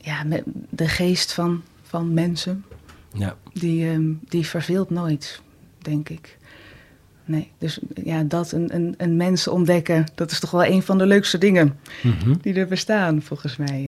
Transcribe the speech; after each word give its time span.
ja, 0.00 0.24
met 0.24 0.42
de 0.70 0.88
geest 0.88 1.32
van, 1.32 1.62
van 1.82 2.14
mensen, 2.14 2.64
Ja. 3.12 3.36
die, 3.52 3.90
ehm, 3.90 4.12
die 4.28 4.46
verveelt 4.46 4.90
nooit, 4.90 5.42
denk 5.78 6.08
ik. 6.08 6.38
Nee, 7.24 7.50
dus 7.58 7.78
ja, 8.04 8.22
dat, 8.22 8.52
een, 8.52 8.74
een, 8.74 8.94
een 8.96 9.16
mens 9.16 9.48
ontdekken, 9.48 10.04
dat 10.14 10.30
is 10.30 10.40
toch 10.40 10.50
wel 10.50 10.64
een 10.64 10.82
van 10.82 10.98
de 10.98 11.06
leukste 11.06 11.38
dingen 11.38 11.78
Mhm. 12.02 12.34
die 12.40 12.54
er 12.54 12.66
bestaan, 12.68 13.22
volgens 13.22 13.56
mij. 13.56 13.84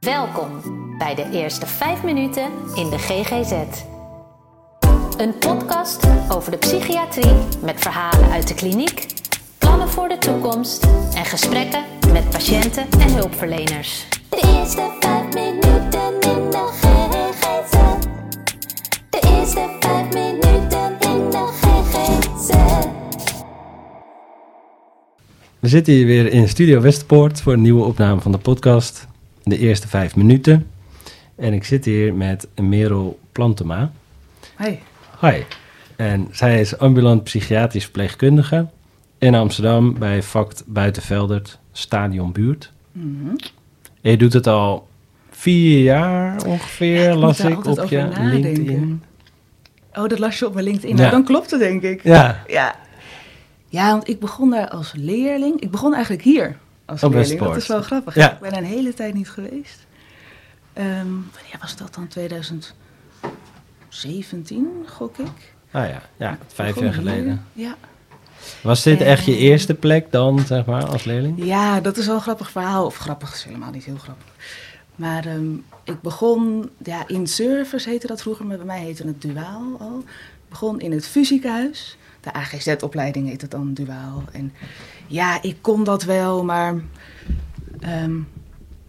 Welkom 0.00 0.60
bij 0.98 1.14
de 1.14 1.28
eerste 1.32 1.66
5 1.66 2.02
minuten 2.02 2.50
in 2.74 2.90
de 2.90 2.98
GGZ. 2.98 3.52
Een 5.16 5.38
podcast 5.38 6.06
over 6.28 6.50
de 6.50 6.56
psychiatrie 6.56 7.32
met 7.62 7.80
verhalen 7.80 8.30
uit 8.30 8.48
de 8.48 8.54
kliniek, 8.54 9.06
de 10.08 10.18
toekomst 10.18 10.86
en 11.14 11.24
gesprekken 11.24 11.84
met 12.12 12.30
patiënten 12.30 12.86
en 12.90 13.12
hulpverleners. 13.12 14.06
De 14.28 14.56
eerste 14.56 14.96
vijf 15.00 15.34
minuten 15.34 16.12
in 16.20 16.50
de 16.50 16.68
GGZ. 16.72 17.72
De 19.10 19.28
eerste 19.36 19.76
vijf 19.80 20.12
minuten 20.12 20.96
in 21.00 21.30
de 21.30 21.48
GGZ. 21.60 22.50
We 25.58 25.68
zitten 25.68 25.92
hier 25.92 26.06
weer 26.06 26.32
in 26.32 26.48
Studio 26.48 26.80
Westerpoort 26.80 27.40
voor 27.40 27.52
een 27.52 27.62
nieuwe 27.62 27.84
opname 27.84 28.20
van 28.20 28.32
de 28.32 28.38
podcast. 28.38 29.06
De 29.42 29.58
eerste 29.58 29.88
vijf 29.88 30.16
minuten. 30.16 30.70
En 31.36 31.52
ik 31.52 31.64
zit 31.64 31.84
hier 31.84 32.14
met 32.14 32.48
Merel 32.60 33.18
Plantema. 33.32 33.92
Hey. 34.54 34.82
Hi. 35.20 35.42
En 35.96 36.28
zij 36.32 36.60
is 36.60 36.78
ambulant 36.78 37.24
psychiatrisch 37.24 37.84
verpleegkundige 37.84 38.66
in 39.18 39.34
Amsterdam 39.34 39.98
bij 39.98 40.22
Vact 40.22 40.62
Buitenveldert 40.66 41.58
Stadion 41.72 42.32
Buurt. 42.32 42.72
Mhm. 42.92 43.28
En 44.02 44.10
je 44.10 44.16
doet 44.16 44.32
het 44.32 44.46
al 44.46 44.88
vier 45.30 45.82
jaar 45.82 46.44
ongeveer, 46.44 47.10
Ik 47.10 47.14
las 47.16 47.40
ik 47.40 47.64
op 47.66 47.84
je 47.88 47.96
nadenken. 47.98 48.40
LinkedIn. 48.40 49.02
Oh, 49.94 50.08
dat 50.08 50.18
las 50.18 50.38
je 50.38 50.46
op 50.46 50.52
mijn 50.54 50.64
LinkedIn. 50.64 50.90
Ja. 50.96 50.96
Nou, 50.96 51.10
dan 51.10 51.24
klopt 51.24 51.50
het, 51.50 51.60
denk 51.60 51.82
ik. 51.82 52.02
Ja, 52.02 52.42
Ja. 52.46 52.74
ja, 53.68 53.90
want 53.90 54.08
ik 54.08 54.20
begon 54.20 54.50
daar 54.50 54.68
als 54.68 54.92
leerling. 54.96 55.60
Ik 55.60 55.70
begon 55.70 55.94
eigenlijk 55.94 56.24
hier 56.24 56.56
als 56.84 57.02
Op 57.02 57.12
leerling. 57.12 57.40
Dat 57.40 57.56
is 57.56 57.66
wel 57.66 57.82
grappig. 57.82 58.14
Ja. 58.14 58.32
Ik 58.32 58.38
ben 58.38 58.56
een 58.56 58.64
hele 58.64 58.94
tijd 58.94 59.14
niet 59.14 59.30
geweest. 59.30 59.86
Ehm 60.72 60.86
wanneer 61.06 61.56
was 61.60 61.76
dat 61.76 61.94
dan? 61.94 62.08
2017, 62.08 64.66
gok 64.86 65.18
ik. 65.18 65.54
ah 65.70 65.88
ja, 65.88 66.02
ja 66.16 66.38
vijf 66.46 66.74
jaar 66.74 66.84
hier. 66.84 66.92
geleden. 66.92 67.44
Ja. 67.52 67.74
Was 68.62 68.82
dit 68.82 69.00
echt 69.00 69.24
je 69.24 69.36
eerste 69.36 69.74
plek 69.74 70.12
dan, 70.12 70.40
zeg 70.46 70.64
maar, 70.64 70.86
als 70.86 71.04
leerling? 71.04 71.44
ja, 71.44 71.80
dat 71.80 71.96
is 71.96 72.06
wel 72.06 72.14
een 72.14 72.20
grappig 72.20 72.50
verhaal. 72.50 72.86
Of 72.86 72.96
grappig, 72.96 73.34
is 73.34 73.44
helemaal 73.44 73.70
niet 73.70 73.84
heel 73.84 73.96
grappig. 73.96 74.26
Maar 74.96 75.26
ehm, 75.26 75.52
ik 75.84 76.00
begon, 76.00 76.70
ja, 76.84 77.08
in 77.08 77.26
service 77.26 77.88
heette 77.88 78.06
dat 78.06 78.22
vroeger, 78.22 78.46
maar 78.46 78.56
bij 78.56 78.66
mij 78.66 78.80
heette 78.80 79.06
het 79.06 79.22
duaal 79.22 79.76
al. 79.78 79.98
Ik 79.98 80.48
begon 80.48 80.80
in 80.80 80.92
het 80.92 81.06
fysiekenhuis. 81.06 81.96
De 82.20 82.32
AGZ-opleiding 82.32 83.28
heet 83.28 83.40
het 83.40 83.50
dan 83.50 83.74
duaal. 83.74 84.22
En 84.32 84.52
ja, 85.06 85.42
ik 85.42 85.56
kon 85.60 85.84
dat 85.84 86.02
wel, 86.02 86.44
maar 86.44 86.74
ehm, 87.80 88.16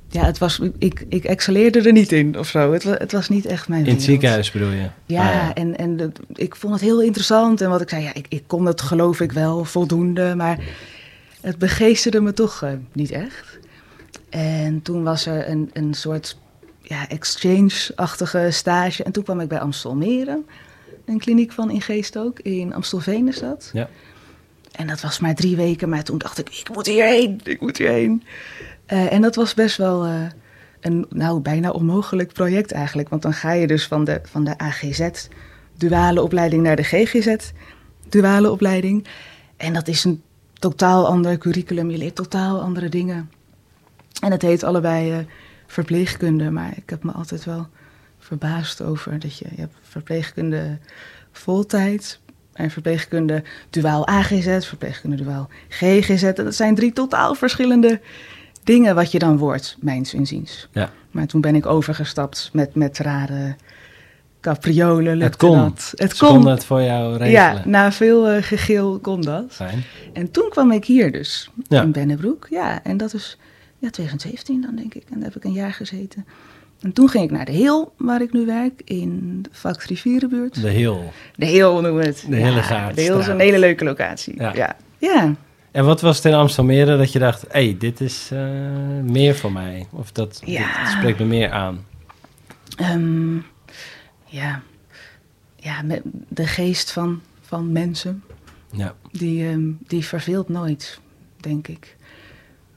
ja, 0.09 0.25
het 0.25 0.37
was, 0.37 0.59
ik, 0.77 1.05
ik 1.09 1.23
excelleerde 1.23 1.81
er 1.81 1.91
niet 1.91 2.11
in 2.11 2.37
of 2.39 2.47
zo. 2.47 2.73
Het, 2.73 2.83
het 2.83 3.11
was 3.11 3.29
niet 3.29 3.45
echt 3.45 3.67
mijn 3.67 3.79
In 3.85 3.85
het 3.85 3.95
wereld. 3.97 4.09
ziekenhuis 4.11 4.51
bedoel 4.51 4.71
je? 4.71 4.87
Ja, 5.05 5.41
Ah, 5.41 5.49
en, 5.53 5.77
en 5.77 5.97
de- 5.97 6.11
ik 6.33 6.55
vond 6.55 6.73
het 6.73 6.81
heel 6.81 7.01
interessant. 7.01 7.61
En 7.61 7.69
wat 7.69 7.81
ik 7.81 7.89
zei, 7.89 8.03
ja, 8.03 8.13
ik, 8.13 8.25
ik 8.29 8.43
kon 8.47 8.65
het 8.65 8.81
geloof 8.81 9.19
ik 9.19 9.31
wel 9.31 9.65
voldoende, 9.65 10.35
maar 10.35 10.59
het 11.41 11.57
begeesterde 11.57 12.21
me 12.21 12.33
toch 12.33 12.61
eh, 12.63 12.71
niet 12.93 13.11
echt. 13.11 13.59
En 14.29 14.81
toen 14.81 15.03
was 15.03 15.25
er 15.25 15.49
een, 15.49 15.69
een 15.73 15.93
soort 15.93 16.37
ja, 16.81 17.07
exchange-achtige 17.09 18.47
stage. 18.51 19.03
En 19.03 19.11
toen 19.11 19.23
kwam 19.23 19.39
ik 19.39 19.47
bij 19.47 19.59
Amstelmeren, 19.59 20.45
een 21.05 21.19
kliniek 21.19 21.51
van 21.51 21.71
in 21.71 21.81
Geest 21.81 22.17
ook, 22.17 22.39
in 22.39 22.73
Amstelveen 22.73 23.27
is 23.27 23.39
dat. 23.39 23.69
Ja. 23.73 23.89
En 24.71 24.87
dat 24.87 25.01
was 25.01 25.19
maar 25.19 25.35
drie 25.35 25.55
weken, 25.55 25.89
maar 25.89 26.03
toen 26.03 26.17
dacht 26.17 26.37
ik, 26.39 26.49
ik 26.49 26.69
moet 26.73 26.85
hierheen, 26.87 27.39
ik 27.43 27.61
moet 27.61 27.77
hierheen. 27.77 28.23
Eh, 28.89 29.13
en 29.13 29.21
dat 29.21 29.35
was 29.35 29.53
best 29.53 29.77
wel 29.77 30.05
eh, 30.05 30.21
een 30.79 31.05
nou, 31.09 31.39
bijna 31.39 31.69
onmogelijk 31.69 32.33
project 32.33 32.71
eigenlijk. 32.71 33.09
Want 33.09 33.21
dan 33.21 33.33
ga 33.33 33.51
je 33.51 33.67
dus 33.67 33.87
van 33.87 34.03
de, 34.03 34.21
van 34.23 34.43
de 34.43 34.57
AGZ-duale 34.57 36.21
opleiding 36.21 36.63
naar 36.63 36.75
de 36.75 36.83
GGZ-duale 36.83 38.51
opleiding. 38.51 39.07
En 39.57 39.73
dat 39.73 39.87
is 39.87 40.03
een 40.03 40.21
totaal 40.53 41.07
ander 41.07 41.37
curriculum. 41.37 41.89
Je 41.89 41.97
leert 41.97 42.15
totaal 42.15 42.61
andere 42.61 42.89
dingen. 42.89 43.31
En 44.21 44.31
het 44.31 44.41
heet 44.41 44.63
allebei 44.63 45.11
eh, 45.11 45.17
verpleegkunde. 45.67 46.51
Maar 46.51 46.71
ik 46.75 46.89
heb 46.89 47.03
me 47.03 47.11
altijd 47.11 47.45
wel 47.45 47.67
verbaasd 48.19 48.81
over 48.81 49.19
dat 49.19 49.37
je, 49.37 49.45
je 49.55 49.61
hebt 49.61 49.75
verpleegkunde 49.81 50.77
voltijd 51.31 52.19
en 52.53 52.71
verpleegkunde 52.71 53.43
duaal 53.69 54.07
AGZ, 54.07 54.67
verpleegkunde 54.67 55.15
duaal 55.15 55.49
GGZ. 55.67 56.23
En 56.23 56.43
dat 56.43 56.55
zijn 56.55 56.75
drie 56.75 56.93
totaal 56.93 57.35
verschillende 57.35 58.01
dingen 58.63 58.95
wat 58.95 59.11
je 59.11 59.19
dan 59.19 59.37
wordt, 59.37 59.77
mijns 59.79 60.13
inziens. 60.13 60.67
Ja. 60.71 60.89
Maar 61.11 61.27
toen 61.27 61.41
ben 61.41 61.55
ik 61.55 61.65
overgestapt 61.65 62.49
met, 62.53 62.75
met 62.75 62.97
rare 62.97 63.55
capriolen. 64.41 65.21
Het 65.21 65.35
kon. 65.35 65.57
Dat. 65.57 65.91
Het 65.95 66.17
konden 66.17 66.41
kon. 66.41 66.51
het 66.51 66.65
voor 66.65 66.81
jou 66.81 67.11
regelen. 67.11 67.31
Ja, 67.31 67.61
na 67.65 67.91
veel 67.91 68.27
eh, 68.27 68.43
gegil 68.43 68.99
kon 68.99 69.21
dat. 69.21 69.45
Fijn. 69.49 69.83
En 70.13 70.31
toen 70.31 70.49
kwam 70.49 70.71
ik 70.71 70.85
hier 70.85 71.11
dus, 71.11 71.49
Ja. 71.67 71.81
in 71.81 71.91
Bennebroek. 71.91 72.47
Ja, 72.49 72.83
en 72.83 72.97
dat 72.97 73.13
is 73.13 73.37
ja, 73.77 73.89
2017 73.89 74.61
dan, 74.61 74.75
denk 74.75 74.93
ik. 74.93 75.03
En 75.09 75.15
daar 75.15 75.23
heb 75.23 75.35
ik 75.35 75.43
een 75.43 75.51
jaar 75.51 75.73
gezeten. 75.73 76.25
En 76.81 76.93
toen 76.93 77.09
ging 77.09 77.23
ik 77.23 77.31
naar 77.31 77.45
de 77.45 77.51
Heel, 77.51 77.93
waar 77.97 78.21
ik 78.21 78.33
nu 78.33 78.45
werk, 78.45 78.81
in 78.85 79.39
de 79.41 79.49
Vak 79.51 79.83
Rivierenbuurt. 79.83 80.61
De 80.61 80.69
heel. 80.69 81.13
De 81.35 81.45
Heel 81.45 81.73
noemen 81.73 81.95
we 81.95 82.05
het. 82.05 82.25
De 82.29 82.37
Ja, 82.37 82.45
Hillegaardstraat. 82.45 82.95
De 82.95 83.01
Heel 83.01 83.19
is 83.19 83.27
een 83.27 83.39
hele 83.39 83.59
leuke 83.59 83.83
locatie. 83.83 84.33
Ja. 84.37 84.53
Ja. 84.55 84.75
ja. 84.97 85.35
En 85.79 85.85
wat 85.85 86.01
was 86.01 86.15
het 86.15 86.25
in 86.25 86.33
Amstelmere 86.33 86.97
dat 86.97 87.11
je 87.11 87.19
dacht, 87.19 87.41
hé, 87.41 87.47
hey, 87.63 87.75
dit 87.79 88.01
is 88.01 88.29
eh, 88.31 88.39
meer 89.03 89.35
voor 89.35 89.51
mij? 89.51 89.87
Of 89.91 90.11
dat 90.11 90.41
Ja. 90.45 90.81
dit 90.83 90.91
spreekt 90.91 91.19
me 91.19 91.25
meer 91.25 91.51
aan? 91.51 91.85
Ehm, 92.77 93.35
ja. 94.25 94.61
ja, 95.55 95.81
de 96.27 96.47
geest 96.47 96.91
van, 96.91 97.21
van 97.41 97.71
mensen, 97.71 98.23
Ja. 98.71 98.95
die, 99.11 99.47
ehm, 99.49 99.61
die 99.87 100.05
verveelt 100.05 100.49
nooit, 100.49 100.99
denk 101.37 101.67
ik. 101.67 101.95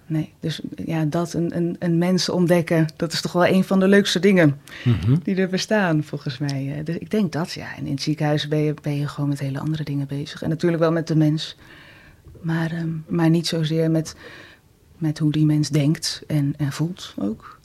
Nee, 0.07 0.33
dus 0.41 0.61
ja, 0.87 1.05
dat, 1.05 1.33
een, 1.33 1.57
een, 1.57 1.77
een 1.79 1.99
mens 1.99 2.29
ontdekken, 2.29 2.87
dat 2.97 3.13
is 3.13 3.21
toch 3.21 3.33
wel 3.33 3.47
een 3.47 3.65
van 3.65 3.81
de 3.81 3.89
leukste 3.89 4.19
dingen 4.19 4.61
Mhm. 4.85 5.17
die 5.23 5.37
er 5.37 5.49
bestaan, 5.49 6.05
volgens 6.05 6.39
mij. 6.39 6.75
Eh, 6.79 6.85
Dus 6.85 6.97
ik 6.99 7.11
denk 7.11 7.33
dat, 7.33 7.53
ja. 7.53 7.77
En 7.77 7.87
in 7.87 7.93
het 7.93 8.03
ziekenhuis 8.03 8.49
ben 8.49 8.59
je, 8.59 8.75
ben 8.83 8.97
je 8.99 9.09
gewoon 9.09 9.29
met 9.29 9.39
hele 9.41 9.59
andere 9.59 9.85
dingen 9.85 10.07
bezig. 10.07 10.43
En 10.43 10.49
natuurlijk 10.49 10.83
wel 10.83 10.93
met 10.93 11.07
de 11.07 11.17
mens, 11.17 11.57
maar, 12.43 12.71
ehm, 12.73 12.89
maar 13.07 13.31
niet 13.31 13.47
zozeer 13.47 13.91
met, 13.91 14.17
met 14.99 15.19
hoe 15.19 15.33
die 15.33 15.47
mens 15.47 15.69
denkt 15.69 16.23
en, 16.27 16.55
en 16.57 16.73
voelt 16.73 17.15
ook. 17.19 17.59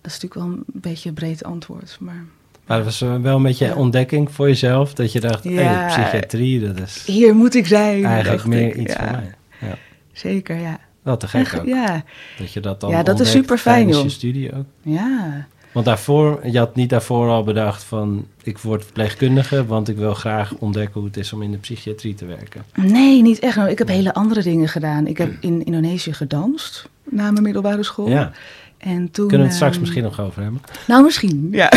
Dat 0.00 0.14
is 0.14 0.20
natuurlijk 0.20 0.34
wel 0.34 0.44
een 0.44 0.80
beetje 0.80 1.08
een 1.08 1.14
breed 1.14 1.44
antwoord, 1.44 1.96
maar... 2.00 2.24
Maar 2.66 2.76
dat 2.76 2.86
was 2.86 3.00
wel 3.00 3.36
een 3.36 3.42
beetje 3.42 3.66
Ja. 3.66 3.74
ontdekking 3.74 4.30
voor 4.32 4.46
jezelf, 4.48 4.94
dat 4.94 5.12
je 5.12 5.20
dacht, 5.20 5.44
Ja. 5.44 5.86
psychiatrie, 5.86 6.60
dat 6.60 6.78
is 6.80 7.04
Hier 7.06 7.34
moet 7.34 7.54
ik 7.54 7.66
zijn, 7.66 8.04
eigenlijk 8.04 8.44
meer 8.46 8.68
ik. 8.68 8.74
iets 8.76 8.92
ja, 8.92 8.98
voor 9.02 9.10
mij. 9.10 9.34
Ja. 9.68 9.76
Zeker, 10.12 10.56
ja. 10.56 10.78
Wel 11.02 11.16
te 11.16 11.28
gek 11.28 11.54
ook, 11.58 11.66
Ja, 11.66 12.04
dat 12.38 12.52
je 12.52 12.60
dat 12.60 12.80
dan 12.80 12.90
Ja, 12.90 13.02
dat 13.02 13.20
is 13.20 13.30
tijdens 13.62 13.94
joh. 13.96 14.04
je 14.04 14.10
studie 14.10 14.54
ook. 14.54 14.64
ja. 14.82 15.46
Want 15.76 15.88
daarvoor, 15.88 16.40
je 16.50 16.58
had 16.58 16.74
niet 16.74 16.90
daarvoor 16.90 17.28
al 17.28 17.44
bedacht 17.44 17.82
van, 17.82 18.26
ik 18.42 18.58
word 18.58 18.84
verpleegkundige, 18.84 19.66
want 19.66 19.88
ik 19.88 19.96
wil 19.96 20.14
graag 20.14 20.54
ontdekken 20.54 20.94
hoe 20.94 21.04
het 21.04 21.16
is 21.16 21.32
om 21.32 21.42
in 21.42 21.50
de 21.50 21.58
psychiatrie 21.58 22.14
te 22.14 22.24
werken. 22.24 22.64
Nee, 22.74 23.22
niet 23.22 23.38
echt. 23.38 23.56
Nou, 23.56 23.70
ik 23.70 23.78
heb 23.78 23.88
hele 23.88 24.14
andere 24.14 24.42
dingen 24.42 24.68
gedaan. 24.68 25.06
Ik 25.06 25.18
heb 25.18 25.32
in 25.40 25.64
Indonesië 25.64 26.12
gedanst 26.12 26.88
na 27.04 27.30
mijn 27.30 27.42
middelbare 27.42 27.82
school. 27.82 28.08
Ja, 28.08 28.32
En 28.78 29.10
toen, 29.10 29.28
kunnen 29.28 29.46
we 29.46 29.46
het 29.46 29.54
straks 29.54 29.72
ehm, 29.72 29.80
misschien 29.80 30.02
nog 30.02 30.20
over 30.20 30.42
hebben. 30.42 30.60
Nou, 30.86 31.02
misschien, 31.02 31.48
ja. 31.52 31.72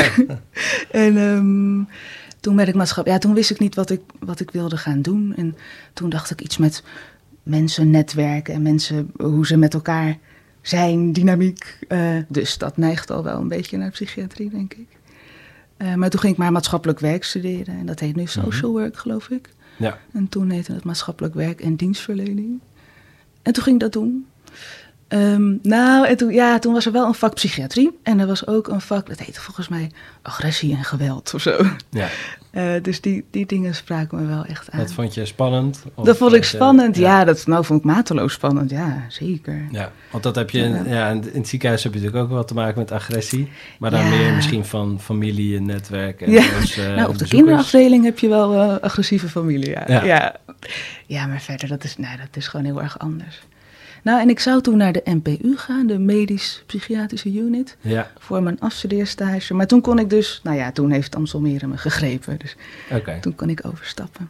en 0.91 1.17
ehm, 1.17 1.95
toen 2.39 2.55
werd 2.55 2.67
ik 2.67 2.75
maatschap. 2.75 3.05
Ja, 3.05 3.17
toen 3.17 3.33
wist 3.33 3.51
ik 3.51 3.59
niet 3.59 3.75
wat 3.75 3.89
ik, 3.89 4.01
wat 4.19 4.39
ik 4.39 4.51
wilde 4.51 4.77
gaan 4.77 5.01
doen. 5.01 5.33
En 5.35 5.55
toen 5.93 6.09
dacht 6.09 6.31
ik 6.31 6.41
iets 6.41 6.57
met 6.57 6.83
mensen 7.43 7.89
netwerken 7.89 8.53
en 8.53 8.61
mensen, 8.61 9.11
hoe 9.17 9.47
ze 9.47 9.57
met 9.57 9.73
elkaar 9.73 10.17
zijn, 10.69 11.13
dynamiek. 11.13 11.77
Eh, 11.87 12.17
dus 12.27 12.57
dat 12.57 12.77
neigt 12.77 13.11
al 13.11 13.23
wel 13.23 13.39
een 13.39 13.47
beetje 13.47 13.77
naar 13.77 13.91
psychiatrie, 13.91 14.49
denk 14.49 14.73
ik. 14.73 14.87
Eh, 15.77 15.93
maar 15.93 16.09
toen 16.09 16.19
ging 16.19 16.33
ik 16.33 16.39
maar 16.39 16.51
maatschappelijk 16.51 16.99
werk 16.99 17.23
studeren. 17.23 17.77
En 17.77 17.85
dat 17.85 17.99
heet 17.99 18.15
nu 18.15 18.25
social 18.25 18.71
work, 18.71 18.97
geloof 18.97 19.29
ik. 19.29 19.49
Ja. 19.77 19.97
En 20.13 20.29
toen 20.29 20.49
heette 20.49 20.73
het 20.73 20.83
maatschappelijk 20.83 21.33
werk 21.33 21.61
en 21.61 21.75
dienstverlening. 21.75 22.59
En 23.41 23.53
toen 23.53 23.63
ging 23.63 23.75
ik 23.75 23.81
dat 23.81 23.93
doen. 23.93 24.27
Ehm, 25.09 25.55
nou, 25.61 26.07
en 26.07 26.17
toen, 26.17 26.31
ja, 26.33 26.59
toen 26.59 26.73
was 26.73 26.85
er 26.85 26.91
wel 26.91 27.07
een 27.07 27.13
vak 27.13 27.33
psychiatrie. 27.33 27.99
En 28.03 28.19
er 28.19 28.27
was 28.27 28.47
ook 28.47 28.67
een 28.67 28.81
vak, 28.81 29.07
dat 29.07 29.19
heette 29.19 29.41
volgens 29.41 29.67
mij 29.67 29.91
agressie 30.21 30.75
en 30.75 30.83
geweld 30.83 31.33
of 31.33 31.41
zo. 31.41 31.65
Ja, 31.89 32.07
Eh, 32.51 32.71
dus 32.81 33.01
die, 33.01 33.25
die 33.31 33.45
dingen 33.45 33.75
spraken 33.75 34.19
me 34.21 34.25
wel 34.27 34.45
echt 34.45 34.71
aan. 34.71 34.79
dat 34.79 34.91
vond 34.93 35.13
je 35.13 35.25
spannend? 35.25 35.83
Dat 36.03 36.17
vond 36.17 36.33
ik 36.33 36.43
je- 36.43 36.55
spannend, 36.55 36.95
ja. 36.97 37.23
Dat 37.25 37.45
nou, 37.47 37.65
vond 37.65 37.79
ik 37.79 37.85
mateloos 37.85 38.33
spannend, 38.33 38.69
ja, 38.69 39.05
zeker. 39.07 39.67
Ja, 39.71 39.91
want 40.11 40.23
dat 40.23 40.35
heb 40.35 40.49
je, 40.49 40.59
Ja. 40.67 40.83
ja, 40.85 41.09
in 41.09 41.33
in 41.33 41.39
het 41.39 41.47
ziekenhuis 41.47 41.83
heb 41.83 41.93
je 41.93 41.99
natuurlijk 41.99 42.25
ook 42.25 42.31
wel 42.33 42.45
te 42.45 42.53
maken 42.53 42.79
met 42.79 42.91
agressie. 42.91 43.51
Maar 43.79 43.91
dan 43.91 43.99
Ja. 44.03 44.09
meer 44.09 44.33
misschien 44.33 44.65
van 44.65 44.99
familie 45.01 45.57
en 45.57 45.65
netwerk. 45.65 46.21
En 46.21 46.31
Ja. 46.31 46.59
dus, 46.59 46.77
eh, 46.77 46.93
nou, 46.95 47.09
op 47.09 47.17
de 47.17 47.27
kinderafdeling 47.27 48.03
heb 48.03 48.19
je 48.19 48.27
wel 48.27 48.53
eh, 48.53 48.75
agressieve 48.83 49.27
familie, 49.29 49.69
ja. 49.69 49.83
Ja. 49.87 50.03
ja. 50.03 50.35
Ja. 51.05 51.25
maar 51.25 51.41
verder, 51.41 51.67
dat 51.67 51.83
is, 51.83 51.97
nou, 51.97 52.17
dat 52.17 52.35
is 52.35 52.47
gewoon 52.47 52.65
heel 52.65 52.81
erg 52.81 52.99
anders. 52.99 53.39
Nou, 54.03 54.21
en 54.21 54.29
ik 54.29 54.39
zou 54.39 54.61
toen 54.61 54.77
naar 54.77 54.91
de 54.93 55.01
NPU 55.05 55.57
gaan, 55.57 55.87
de 55.87 55.99
medisch-psychiatrische 55.99 57.33
unit, 57.33 57.77
Ja, 57.81 58.11
voor 58.19 58.43
mijn 58.43 58.59
afstudeerstage. 58.59 59.53
Maar 59.53 59.67
toen 59.67 59.81
kon 59.81 59.99
ik 59.99 60.09
dus, 60.09 60.39
nou 60.43 60.57
ja, 60.57 60.71
toen 60.71 60.91
heeft 60.91 61.15
Amstelmere 61.15 61.67
me 61.67 61.77
gegrepen. 61.77 62.37
Dus 62.39 62.55
toen 63.21 63.35
kon 63.35 63.49
ik 63.49 63.65
overstappen. 63.65 64.29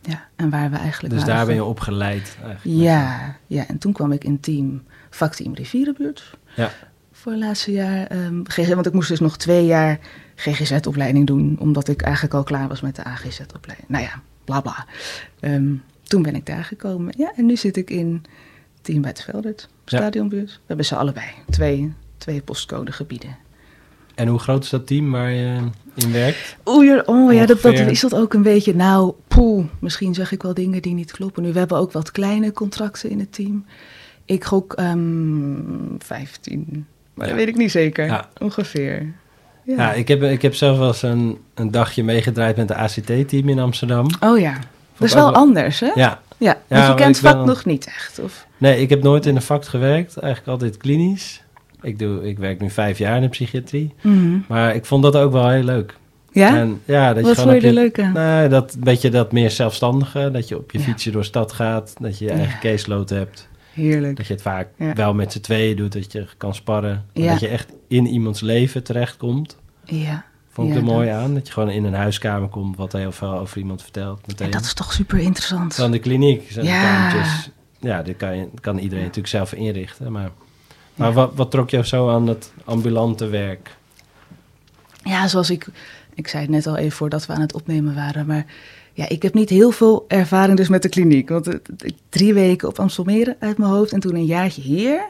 Ja, 0.00 0.24
en 0.36 0.50
waar 0.50 0.70
we 0.70 0.76
eigenlijk 0.76 1.14
Dus 1.14 1.22
waren 1.22 1.36
daar 1.36 1.46
ben 1.46 1.54
je 1.54 1.60
ge- 1.60 1.66
opgeleid 1.66 2.36
eigenlijk. 2.44 2.80
Ja, 2.82 3.36
ja, 3.46 3.66
en 3.68 3.78
toen 3.78 3.92
kwam 3.92 4.12
ik 4.12 4.24
in 4.24 4.40
team, 4.40 4.82
vakteam 5.10 5.54
Rivierenbuurt. 5.54 6.36
Ja, 6.56 6.70
voor 7.12 7.32
het 7.32 7.40
laatste 7.40 7.72
jaar. 7.72 8.08
GG, 8.44 8.68
want 8.74 8.86
ik 8.86 8.92
moest 8.92 9.08
dus 9.08 9.20
nog 9.20 9.36
twee 9.36 9.66
jaar 9.66 9.98
GGZ-opleiding 10.34 11.26
doen, 11.26 11.56
omdat 11.60 11.88
ik 11.88 12.02
eigenlijk 12.02 12.34
al 12.34 12.42
klaar 12.42 12.68
was 12.68 12.80
met 12.80 12.96
de 12.96 13.04
AGZ-opleiding. 13.04 13.88
Nou 13.88 14.04
ja, 14.04 14.20
bla 14.44 14.60
bla. 14.60 14.86
Ehm, 15.40 15.72
toen 16.02 16.22
ben 16.22 16.34
ik 16.34 16.46
daar 16.46 16.64
gekomen. 16.64 17.14
Ja, 17.16 17.32
en 17.36 17.46
nu 17.46 17.56
zit 17.56 17.76
ik 17.76 17.90
in 17.90 18.24
Team 18.84 19.02
Buitenveldert, 19.02 19.68
Ja. 19.84 19.96
stadionbuurt. 19.98 20.50
We 20.52 20.60
hebben 20.66 20.86
ze 20.86 20.96
allebei, 20.96 21.26
twee, 21.50 21.92
twee 22.18 22.42
postcodegebieden. 22.42 23.36
en 24.14 24.28
hoe 24.28 24.38
groot 24.38 24.64
is 24.64 24.70
dat 24.70 24.86
team 24.86 25.10
waar 25.10 25.30
je 25.30 25.58
in 25.94 26.12
werkt? 26.12 26.56
Oeh, 26.64 26.84
ja, 26.86 27.02
oh 27.06 27.32
ja, 27.32 27.46
dat, 27.46 27.62
dat 27.62 27.74
is 27.78 28.00
dat 28.00 28.14
ook 28.14 28.34
een 28.34 28.42
beetje. 28.42 28.74
Nou, 28.74 29.12
poeh, 29.28 29.64
misschien 29.78 30.14
zeg 30.14 30.32
ik 30.32 30.42
wel 30.42 30.54
dingen 30.54 30.82
die 30.82 30.94
niet 30.94 31.12
kloppen. 31.12 31.42
Nu, 31.42 31.52
we 31.52 31.58
hebben 31.58 31.78
ook 31.78 31.92
wat 31.92 32.10
kleine 32.10 32.52
contracten 32.52 33.10
in 33.10 33.18
het 33.18 33.32
team. 33.32 33.64
Ik 34.24 34.44
gok 34.44 34.72
ehm 34.72 35.96
15, 35.98 36.86
maar 37.14 37.26
Ja. 37.26 37.32
dat 37.32 37.40
weet 37.42 37.48
ik 37.48 37.56
niet 37.56 37.70
zeker. 37.70 38.04
Ja. 38.06 38.28
Ongeveer. 38.40 39.12
Ja, 39.66 39.92
ik, 39.92 40.08
heb, 40.08 40.22
ik 40.22 40.42
heb 40.42 40.54
zelf 40.54 40.78
wel 40.78 40.86
eens 40.86 41.02
een, 41.02 41.38
een 41.54 41.70
dagje 41.70 42.04
meegedraaid 42.04 42.56
met 42.56 42.68
de 42.68 42.74
ACT-team 42.74 43.48
in 43.48 43.58
Amsterdam. 43.58 44.06
Oh 44.20 44.38
ja, 44.38 44.58
dat 44.98 45.08
is 45.08 45.14
wel 45.14 45.34
anders, 45.34 45.80
hè? 45.80 45.90
Ja, 45.94 46.20
Ja, 46.38 46.58
Ja, 46.68 46.76
want 46.76 46.86
je 46.98 47.04
kent 47.04 47.18
vak 47.18 47.44
nog 47.44 47.64
niet 47.64 47.86
echt. 47.86 48.18
Of, 48.18 48.46
nee, 48.58 48.80
ik 48.80 48.90
heb 48.90 49.02
nooit 49.02 49.26
in 49.26 49.36
een 49.36 49.42
vak 49.42 49.64
gewerkt. 49.64 50.16
Eigenlijk 50.18 50.52
altijd 50.52 50.76
klinisch. 50.76 51.42
Ik, 51.82 51.98
doe, 51.98 52.28
ik 52.28 52.38
werk 52.38 52.60
nu 52.60 52.70
vijf 52.70 52.98
jaar 52.98 53.16
in 53.16 53.22
de 53.22 53.28
psychiatrie. 53.28 53.94
Maar 54.48 54.74
ik 54.74 54.84
vond 54.84 55.02
dat 55.02 55.16
ook 55.16 55.32
wel 55.32 55.48
heel 55.48 55.62
leuk. 55.62 55.96
Ja? 56.32 56.56
En, 56.56 56.80
ja 56.84 57.14
dat 57.14 57.22
Wat 57.24 57.34
gewoon 57.34 57.50
vond 57.50 57.62
je 57.62 57.68
er 57.68 57.74
leuk 57.74 58.00
aan? 58.00 58.12
Nou, 58.12 58.48
dat 58.48 58.76
beetje 58.78 59.10
dat 59.10 59.32
meer 59.32 59.50
zelfstandige. 59.50 60.30
Dat 60.32 60.48
je 60.48 60.56
op 60.58 60.70
je 60.70 60.78
Ja. 60.78 60.84
fietsje 60.84 61.10
door 61.10 61.24
stad 61.24 61.52
gaat. 61.52 61.94
Dat 62.00 62.18
je 62.18 62.24
je 62.24 62.30
Ja. 62.30 62.36
eigen 62.36 62.60
caseload 62.60 63.08
hebt. 63.10 63.48
Heerlijk. 63.72 64.16
Dat 64.16 64.26
je 64.26 64.32
het 64.32 64.42
vaak 64.42 64.68
Ja. 64.78 64.92
wel 64.92 65.14
met 65.14 65.32
z'n 65.32 65.40
tweeën 65.40 65.76
doet. 65.76 65.92
Dat 65.92 66.12
je 66.12 66.26
kan 66.36 66.54
sparren. 66.54 67.04
en 67.12 67.22
Ja. 67.22 67.30
Dat 67.30 67.40
je 67.40 67.48
echt 67.48 67.72
in 67.88 68.06
iemands 68.06 68.40
leven 68.40 68.82
terechtkomt. 68.82 69.56
Ja. 69.84 70.24
Vond 70.54 70.68
ik 70.68 70.74
Ja, 70.74 70.80
er 70.80 70.86
mooi 70.86 71.08
dat- 71.08 71.16
aan. 71.16 71.34
Dat 71.34 71.46
je 71.46 71.52
gewoon 71.52 71.70
in 71.70 71.84
een 71.84 71.94
huiskamer 71.94 72.48
komt. 72.48 72.76
Wat 72.76 72.92
heel 72.92 73.12
veel 73.12 73.38
over 73.38 73.58
iemand 73.58 73.82
vertelt. 73.82 74.26
Meteen. 74.26 74.46
En 74.46 74.52
dat 74.52 74.62
is 74.62 74.74
toch 74.74 74.92
super 74.92 75.18
interessant. 75.18 75.74
Van 75.74 75.90
de 75.90 75.98
kliniek 75.98 76.50
zijn 76.50 76.66
Ja. 76.66 76.82
ja. 76.82 77.08
kamertjes. 77.10 77.50
Ja, 77.80 78.02
dit 78.02 78.16
kan, 78.16 78.36
je, 78.36 78.48
kan 78.60 78.78
iedereen 78.78 79.02
natuurlijk 79.04 79.28
zelf 79.28 79.52
inrichten. 79.52 80.12
Maar, 80.12 80.30
maar 80.94 81.12
wat, 81.12 81.32
wat 81.34 81.50
trok 81.50 81.70
jou 81.70 81.84
zo 81.84 82.10
aan 82.10 82.26
het 82.26 82.52
ambulante 82.64 83.26
werk? 83.26 83.76
Ja, 85.04 85.28
zoals 85.28 85.50
ik, 85.50 85.66
ik 86.14 86.28
zei 86.28 86.42
het 86.42 86.50
net 86.50 86.66
al 86.66 86.76
even 86.76 86.96
voordat 86.96 87.26
we 87.26 87.32
aan 87.32 87.40
het 87.40 87.54
opnemen 87.54 87.94
waren, 87.94 88.26
maar 88.26 88.46
ja, 88.92 89.08
ik 89.08 89.22
heb 89.22 89.34
niet 89.34 89.48
heel 89.50 89.70
veel 89.70 90.04
ervaring 90.08 90.56
dus 90.56 90.68
met 90.68 90.82
de 90.82 90.88
kliniek. 90.88 91.28
Want 91.28 91.48
drie 92.08 92.34
weken 92.34 92.68
op 92.68 92.78
Amstelmere 92.78 93.36
uit 93.38 93.58
mijn 93.58 93.70
hoofd 93.70 93.92
en 93.92 94.00
toen 94.00 94.14
een 94.14 94.24
jaartje 94.24 94.62
hier, 94.62 95.04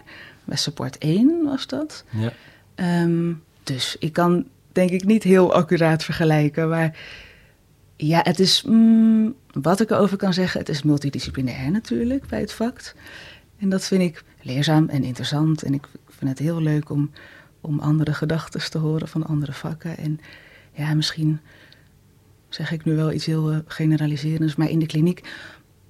bij 0.44 0.56
Support 0.56 0.98
1 0.98 1.42
was 1.44 1.66
dat. 1.66 2.04
Ja. 2.10 2.32
Ehm, 2.74 3.32
dus 3.62 3.96
ik 3.98 4.12
kan 4.12 4.44
denk 4.74 4.90
ik 4.90 5.04
niet 5.04 5.22
heel 5.22 5.54
accuraat 5.54 6.04
vergelijken, 6.04 6.68
maar 6.68 6.98
ja, 7.96 8.20
het 8.22 8.38
is, 8.40 8.62
mm, 8.66 9.34
wat 9.52 9.80
ik 9.80 9.90
erover 9.90 10.16
kan 10.16 10.32
zeggen, 10.34 10.60
het 10.60 10.68
is 10.68 10.82
multidisciplinair 10.82 11.70
natuurlijk 11.70 12.26
bij 12.26 12.40
het 12.40 12.52
vak. 12.52 12.94
En 13.58 13.68
dat 13.68 13.84
vind 13.84 14.02
ik 14.02 14.24
leerzaam 14.42 14.88
en 14.88 15.04
interessant 15.04 15.62
en 15.62 15.74
ik 15.74 15.86
vind 16.08 16.30
het 16.30 16.38
heel 16.38 16.60
leuk 16.62 16.90
om, 16.90 17.10
om 17.60 17.78
andere 17.80 18.12
gedachten 18.14 18.70
te 18.70 18.78
horen 18.78 19.08
van 19.08 19.26
andere 19.26 19.52
vakken. 19.52 19.96
En 19.98 20.20
ja, 20.72 20.94
misschien 20.94 21.40
zeg 22.48 22.72
ik 22.72 22.84
nu 22.84 22.94
wel 22.96 23.12
iets 23.12 23.26
heel 23.26 23.50
eh, 23.50 23.58
generaliserends, 23.66 24.56
maar 24.56 24.70
in 24.70 24.78
de 24.78 24.86
kliniek 24.86 25.20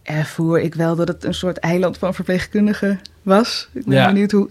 ervoer 0.03 0.61
ik 0.61 0.75
wel 0.75 0.97
dat 0.97 1.09
het 1.09 1.25
een 1.25 1.35
soort 1.35 1.59
eiland 1.59 1.99
van 1.99 2.15
verpleegkundigen 2.15 3.01
was. 3.23 3.69
Ik 3.73 3.85
ben 3.85 3.95
Ja. 3.99 4.07
benieuwd 4.07 4.31
hoe, 4.31 4.49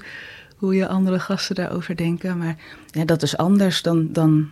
hoe 0.63 0.75
je 0.75 0.87
andere 0.87 1.19
gasten 1.19 1.55
daarover 1.55 1.95
denken. 1.95 2.37
Maar 2.37 2.55
ja, 2.87 3.05
dat 3.05 3.21
is 3.21 3.37
anders 3.37 3.81
dan, 3.81 4.07
dan 4.11 4.49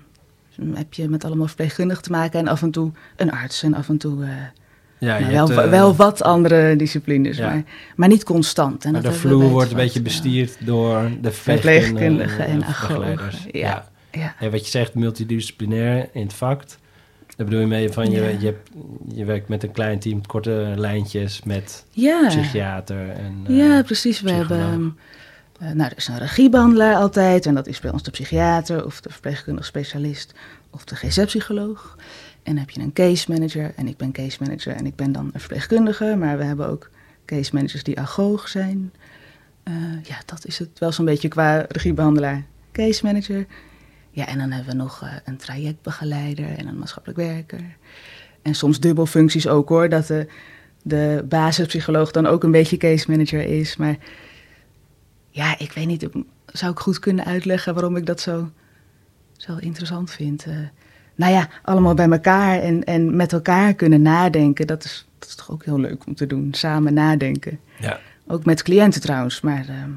heb 0.73 0.93
je 0.93 1.09
met 1.09 1.25
allemaal 1.25 1.47
verpleegkundigen 1.47 2.03
te 2.03 2.11
maken 2.11 2.39
en 2.39 2.47
af 2.47 2.61
en 2.61 2.71
toe 2.71 2.91
een 3.15 3.31
arts 3.31 3.63
en 3.63 3.73
af 3.73 3.89
en 3.89 3.97
toe 3.97 4.23
eh, 4.23 4.29
Ja, 4.97 5.19
nou, 5.19 5.31
wel, 5.31 5.47
hebt, 5.47 5.59
eh, 5.59 5.69
wel 5.69 5.95
wat 5.95 6.21
andere 6.23 6.75
disciplines, 6.75 7.37
ja. 7.37 7.49
maar, 7.49 7.63
maar 7.95 8.07
niet 8.07 8.23
constant. 8.23 8.85
En 8.85 8.91
Maar 8.91 9.01
dat 9.01 9.13
de 9.13 9.19
vloer 9.19 9.49
wordt 9.49 9.71
een 9.71 9.77
beetje 9.77 9.99
ja. 9.99 10.05
bestierd 10.05 10.65
door 10.65 11.09
de 11.21 11.31
Verpleegkundigen 11.31 12.29
verpleegkundigen 12.29 12.45
en 12.45 12.59
begeleiders. 12.59 13.45
ja. 13.51 13.89
Ja. 14.11 14.35
En 14.39 14.51
wat 14.51 14.65
je 14.65 14.71
zegt, 14.71 14.93
multidisciplinair 14.93 16.09
in 16.13 16.21
het 16.21 16.33
vak. 16.33 16.63
Daar 17.35 17.45
bedoel 17.45 17.59
je 17.59 17.67
mee 17.67 17.89
van, 17.89 18.11
je, 18.11 18.35
je, 18.39 18.45
hebt, 18.45 18.69
je 19.13 19.25
werkt 19.25 19.47
met 19.47 19.63
een 19.63 19.71
klein 19.71 19.99
team, 19.99 20.25
korte 20.25 20.73
lijntjes 20.75 21.43
met 21.43 21.85
psychiater 22.27 23.09
en 23.09 23.43
eh, 23.47 23.57
Ja, 23.57 23.83
precies. 23.83 24.21
We 24.21 24.31
hebben. 24.31 24.97
Eh, 25.61 25.71
nou, 25.71 25.89
er 25.89 25.97
is 25.97 26.07
een 26.07 26.17
regiebehandelaar 26.17 26.95
altijd. 26.95 27.45
En 27.45 27.55
dat 27.55 27.67
is 27.67 27.79
bij 27.79 27.91
ons 27.91 28.03
de 28.03 28.11
psychiater 28.11 28.85
of 28.85 29.01
de 29.01 29.09
verpleegkundig 29.09 29.65
specialist 29.65 30.33
of 30.69 30.85
de 30.85 30.95
GZ-psycholoog. 30.95 31.95
En 32.43 32.53
dan 32.53 32.57
heb 32.57 32.69
je 32.69 32.81
een 32.81 32.93
case 32.93 33.31
manager. 33.31 33.73
En 33.75 33.87
ik 33.87 33.97
ben 33.97 34.11
case 34.11 34.37
manager 34.39 34.75
en 34.75 34.85
ik 34.85 34.95
ben 34.95 35.11
dan 35.11 35.29
een 35.33 35.39
verpleegkundige. 35.39 36.15
Maar 36.15 36.37
we 36.37 36.43
hebben 36.43 36.67
ook 36.67 36.89
case 37.25 37.55
managers 37.55 37.83
die 37.83 37.99
agoog 37.99 38.47
zijn. 38.47 38.93
Eh, 39.63 39.73
ja, 40.03 40.15
dat 40.25 40.45
is 40.45 40.59
het 40.59 40.79
wel 40.79 40.91
zo'n 40.91 41.05
beetje 41.05 41.27
qua 41.27 41.65
regiebehandelaar. 41.67 42.43
Case 42.71 43.05
manager. 43.05 43.45
Ja, 44.11 44.27
en 44.27 44.37
dan 44.37 44.51
hebben 44.51 44.71
we 44.71 44.77
nog 44.77 45.01
eh, 45.03 45.09
een 45.25 45.37
trajectbegeleider 45.37 46.57
en 46.57 46.67
een 46.67 46.77
maatschappelijk 46.77 47.19
werker. 47.19 47.75
En 48.41 48.55
soms 48.55 48.79
dubbelfuncties 48.79 49.47
ook 49.47 49.69
hoor. 49.69 49.89
Dat 49.89 50.07
de, 50.07 50.27
de 50.83 51.25
basispsycholoog 51.29 52.11
dan 52.11 52.27
ook 52.27 52.43
een 52.43 52.51
beetje 52.51 52.77
case 52.77 53.11
manager 53.11 53.41
is. 53.45 53.77
Maar 53.77 53.97
ja, 55.31 55.59
ik 55.59 55.71
weet 55.71 55.87
niet. 55.87 56.07
Zou 56.45 56.71
ik 56.71 56.79
goed 56.79 56.99
kunnen 56.99 57.25
uitleggen 57.25 57.73
waarom 57.73 57.95
ik 57.95 58.05
dat 58.05 58.19
zo, 58.19 58.49
zo 59.37 59.55
interessant 59.59 60.11
vind? 60.11 60.45
Eh, 60.45 60.53
nou 61.15 61.33
ja, 61.33 61.49
allemaal 61.63 61.93
bij 61.93 62.09
elkaar 62.09 62.59
en, 62.61 62.83
en 62.83 63.15
met 63.15 63.33
elkaar 63.33 63.73
kunnen 63.73 64.01
nadenken. 64.01 64.67
Dat 64.67 64.83
is, 64.83 65.07
dat 65.19 65.27
is 65.29 65.35
toch 65.35 65.51
ook 65.51 65.65
heel 65.65 65.79
leuk 65.79 66.05
om 66.05 66.15
te 66.15 66.25
doen. 66.27 66.47
Samen 66.53 66.93
nadenken. 66.93 67.59
Ja, 67.79 67.99
Ook 68.27 68.45
met 68.45 68.63
cliënten 68.63 69.01
trouwens. 69.01 69.41
Maar 69.41 69.65
ehm, 69.69 69.89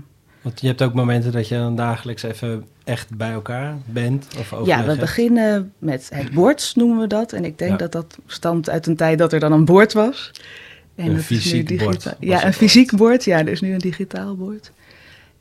want 0.42 0.60
je 0.60 0.66
hebt 0.66 0.82
ook 0.82 0.94
momenten 0.94 1.32
dat 1.32 1.48
je 1.48 1.54
dan 1.54 1.76
dagelijks 1.76 2.22
even 2.22 2.64
echt 2.84 3.16
bij 3.16 3.30
elkaar 3.32 3.76
bent 3.84 4.26
of 4.38 4.50
ja, 4.66 4.80
we 4.82 4.88
hebt. 4.88 5.00
beginnen 5.00 5.72
met 5.78 6.08
het 6.14 6.30
bord, 6.30 6.72
noemen 6.76 6.98
we 7.00 7.06
dat. 7.06 7.32
En 7.32 7.44
ik 7.44 7.58
denk 7.58 7.70
Ja. 7.70 7.76
dat 7.76 7.92
dat 7.92 8.18
stamt 8.26 8.70
uit 8.70 8.86
een 8.86 8.96
tijd 8.96 9.18
dat 9.18 9.32
er 9.32 9.40
dan 9.40 9.52
een 9.52 9.64
bord 9.64 9.92
was. 9.92 10.30
En 10.94 11.10
Een 11.10 11.20
fysiek 11.22 11.78
bord 11.84 12.14
Ja, 12.20 12.44
een 12.46 12.52
fysiek 12.52 12.96
bord. 12.96 13.24
Ja, 13.24 13.38
er 13.38 13.48
is 13.48 13.60
nu 13.60 13.72
een 13.72 13.78
digitaal 13.78 14.36
bord. 14.36 14.72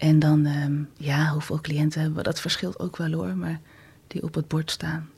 En 0.04 0.20
dan, 0.20 0.46
ehm, 0.46 0.74
ja, 0.98 1.32
hoeveel 1.32 1.62
cliënten 1.62 2.00
hebben 2.00 2.18
we? 2.18 2.24
Dat 2.24 2.40
verschilt 2.40 2.80
ook 2.80 2.98
wel 2.98 3.12
hoor, 3.12 3.36
maar 3.36 3.60
die 4.08 4.24
op 4.24 4.34
het 4.34 4.48
bord 4.48 4.72
staan. 4.72 5.10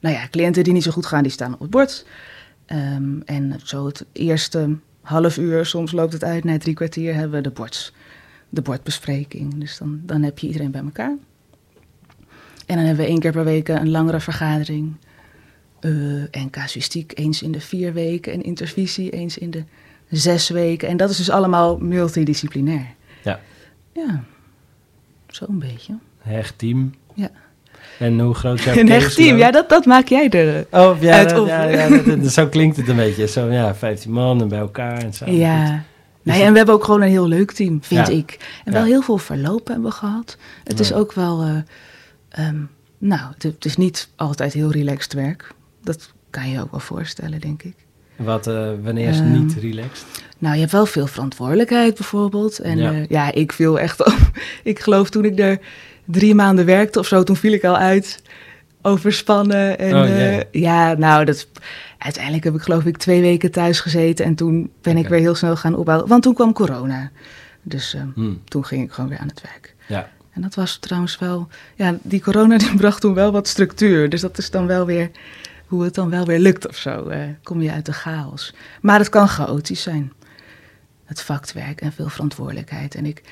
Nou 0.00 0.14
ja, 0.14 0.28
cliënten 0.30 0.64
die 0.64 0.72
niet 0.72 0.82
zo 0.82 0.90
goed 0.90 1.06
gaan, 1.06 1.22
die 1.22 1.32
staan 1.32 1.52
op 1.52 1.60
het 1.60 1.70
bord. 1.70 2.06
Ehm, 2.66 3.20
en 3.24 3.60
zo 3.64 3.86
het 3.86 4.04
eerste 4.12 4.76
half 5.00 5.38
uur, 5.38 5.66
soms 5.66 5.92
loopt 5.92 6.12
het 6.12 6.24
uit, 6.24 6.44
na 6.44 6.58
drie 6.58 6.74
kwartier 6.74 7.14
hebben 7.14 7.36
we 7.36 7.40
de, 7.40 7.50
bords, 7.50 7.92
de 8.48 8.62
bordbespreking. 8.62 9.60
Dus 9.60 9.78
dan, 9.78 10.00
dan 10.04 10.22
heb 10.22 10.38
je 10.38 10.46
iedereen 10.46 10.70
bij 10.70 10.82
elkaar. 10.82 11.16
En 12.66 12.76
dan 12.76 12.84
hebben 12.84 13.04
we 13.04 13.10
één 13.10 13.20
keer 13.20 13.32
per 13.32 13.44
week 13.44 13.68
een 13.68 13.90
langere 13.90 14.20
vergadering. 14.20 14.94
Eh, 15.80 16.36
en 16.36 16.50
casuïstiek 16.50 17.18
eens 17.18 17.42
in 17.42 17.52
de 17.52 17.60
vier 17.60 17.92
weken. 17.92 18.32
En 18.32 18.42
intervisie 18.42 19.10
eens 19.10 19.38
in 19.38 19.50
de 19.50 19.64
zes 20.10 20.48
weken. 20.48 20.88
En 20.88 20.96
dat 20.96 21.10
is 21.10 21.16
dus 21.16 21.30
allemaal 21.30 21.78
multidisciplinair. 21.78 22.94
Ja, 23.22 23.40
Ja, 23.92 24.24
zo'n 25.34 25.58
beetje. 25.58 25.94
hecht 26.18 26.58
team. 26.58 26.94
Ja. 27.14 27.30
En 27.98 28.20
hoe 28.20 28.34
groot 28.34 28.60
jouw 28.64 28.74
Een 28.74 28.88
echt 28.88 29.04
caseload? 29.04 29.14
team, 29.28 29.36
ja, 29.38 29.50
dat, 29.50 29.68
dat 29.68 29.84
maak 29.86 30.08
jij 30.08 30.28
er. 30.30 30.66
Oh, 30.70 30.96
ja, 31.00 31.14
uit 31.16 31.28
dat- 31.30 31.40
op. 31.40 31.46
ja, 31.46 31.62
ja 31.62 31.88
dat- 31.88 32.04
dat- 32.04 32.32
zo 32.32 32.46
klinkt 32.46 32.76
het 32.76 32.88
een 32.88 32.96
beetje. 32.96 33.26
Zo, 33.26 33.50
ja, 33.50 33.74
15 33.74 34.10
man 34.12 34.40
en 34.40 34.48
bij 34.48 34.58
elkaar 34.58 34.98
en 34.98 35.14
zo. 35.14 35.30
Ja, 35.30 35.82
Nee, 36.24 36.42
en 36.42 36.50
we 36.50 36.56
hebben 36.56 36.74
ook 36.74 36.84
gewoon 36.84 37.02
een 37.02 37.08
heel 37.08 37.28
leuk 37.28 37.52
team, 37.52 37.82
vind 37.82 38.06
Ja. 38.06 38.12
ik. 38.12 38.60
En 38.64 38.72
wel 38.72 38.82
Ja. 38.82 38.88
heel 38.88 39.02
veel 39.02 39.18
verloop 39.18 39.66
hebben 39.66 39.84
we 39.84 39.90
gehad. 39.90 40.36
Het 40.64 40.80
is 40.80 40.92
ook 40.92 41.12
wel, 41.12 41.42
eh, 41.42 41.56
ehm, 42.28 42.56
nou, 42.98 43.20
het, 43.34 43.42
het 43.42 43.64
is 43.64 43.76
niet 43.76 44.08
altijd 44.16 44.52
heel 44.52 44.70
relaxed 44.70 45.12
werk. 45.12 45.52
Dat 45.82 46.12
kan 46.30 46.46
je 46.48 46.52
je 46.54 46.60
ook 46.60 46.70
wel 46.70 46.80
voorstellen, 46.80 47.40
denk 47.40 47.62
ik. 47.62 47.74
Wat, 48.16 48.46
eh, 48.46 48.70
wanneer 48.82 49.08
is 49.08 49.18
Ehm, 49.18 49.32
niet 49.32 49.54
relaxed? 49.54 50.04
Nou, 50.42 50.54
je 50.54 50.60
hebt 50.60 50.72
wel 50.72 50.86
veel 50.86 51.06
verantwoordelijkheid 51.06 51.94
bijvoorbeeld. 51.94 52.58
En 52.58 52.78
Ja. 52.78 52.90
ja, 52.90 53.04
ja 53.08 53.32
ik 53.32 53.52
viel 53.52 53.78
echt 53.78 54.00
op. 54.06 54.16
Ik 54.72 54.78
geloof 54.80 55.10
toen 55.10 55.24
ik 55.24 55.38
er 55.38 55.58
drie 56.04 56.34
maanden 56.34 56.64
werkte 56.66 56.98
of 56.98 57.06
zo, 57.06 57.22
toen 57.22 57.36
viel 57.36 57.52
ik 57.52 57.64
al 57.64 57.76
uit. 57.76 58.22
Overspannen. 58.82 59.78
En, 59.78 59.94
Oh, 59.94 60.08
eh, 60.36 60.40
ja, 60.50 60.92
nou, 60.94 61.24
dat, 61.24 61.46
uiteindelijk 61.98 62.44
heb 62.44 62.54
ik 62.54 62.60
geloof 62.60 62.84
ik 62.84 62.96
twee 62.96 63.20
weken 63.20 63.50
thuis 63.50 63.80
gezeten. 63.80 64.24
En 64.24 64.34
toen 64.34 64.70
ben 64.80 64.96
ik 64.96 65.08
weer 65.08 65.18
heel 65.20 65.34
snel 65.34 65.56
gaan 65.56 65.74
opbouwen. 65.74 66.08
Want 66.08 66.22
toen 66.22 66.34
kwam 66.34 66.52
corona. 66.52 67.10
Dus 67.62 67.94
ehm, 67.94 68.06
Hm, 68.14 68.32
toen 68.44 68.64
ging 68.64 68.82
ik 68.84 68.92
gewoon 68.92 69.10
weer 69.10 69.18
aan 69.18 69.28
het 69.28 69.40
werk. 69.42 69.74
ja, 69.86 70.08
En 70.32 70.42
dat 70.42 70.54
was 70.54 70.76
trouwens 70.76 71.18
wel, 71.18 71.48
ja, 71.76 71.96
die 72.02 72.20
corona 72.22 72.58
die 72.64 72.74
bracht 72.76 73.00
toen 73.00 73.14
wel 73.14 73.32
wat 73.32 73.48
structuur. 73.48 74.08
Dus 74.08 74.20
dat 74.20 74.38
is 74.38 74.50
dan 74.50 74.66
wel 74.66 74.86
weer 74.86 75.10
hoe 75.66 75.84
het 75.84 75.94
dan 75.94 76.10
wel 76.10 76.24
weer 76.26 76.38
lukt 76.38 76.68
of 76.68 76.76
zo. 76.76 77.08
eh, 77.08 77.18
kom 77.42 77.62
je 77.62 77.70
uit 77.72 77.86
de 77.86 77.92
chaos. 77.92 78.54
Maar 78.80 78.98
het 78.98 79.08
kan 79.08 79.28
chaotisch 79.28 79.82
zijn. 79.82 80.12
Het 81.12 81.22
vakwerk 81.22 81.80
en 81.80 81.92
veel 81.92 82.08
verantwoordelijkheid. 82.08 82.94
En 82.94 83.06
ik, 83.06 83.22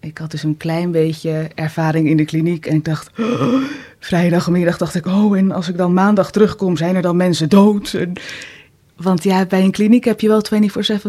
ik 0.00 0.18
had 0.18 0.30
dus 0.30 0.42
een 0.42 0.56
klein 0.56 0.90
beetje 0.90 1.50
ervaring 1.54 2.08
in 2.08 2.16
de 2.16 2.24
kliniek. 2.24 2.66
En 2.66 2.76
ik 2.76 2.84
dacht, 2.84 3.10
oh, 3.18 3.62
vrijdagmiddag 3.98 4.78
dacht 4.78 4.94
ik, 4.94 5.06
oh, 5.06 5.38
en 5.38 5.50
als 5.50 5.68
ik 5.68 5.76
dan 5.76 5.92
maandag 5.92 6.30
terugkom, 6.30 6.76
zijn 6.76 6.96
er 6.96 7.02
dan 7.02 7.16
mensen 7.16 7.48
dood? 7.48 7.94
En, 7.94 8.12
want 8.96 9.22
ja, 9.22 9.46
bij 9.46 9.62
een 9.62 9.70
kliniek 9.70 10.04
heb 10.04 10.20
je 10.20 10.28
wel 10.28 10.42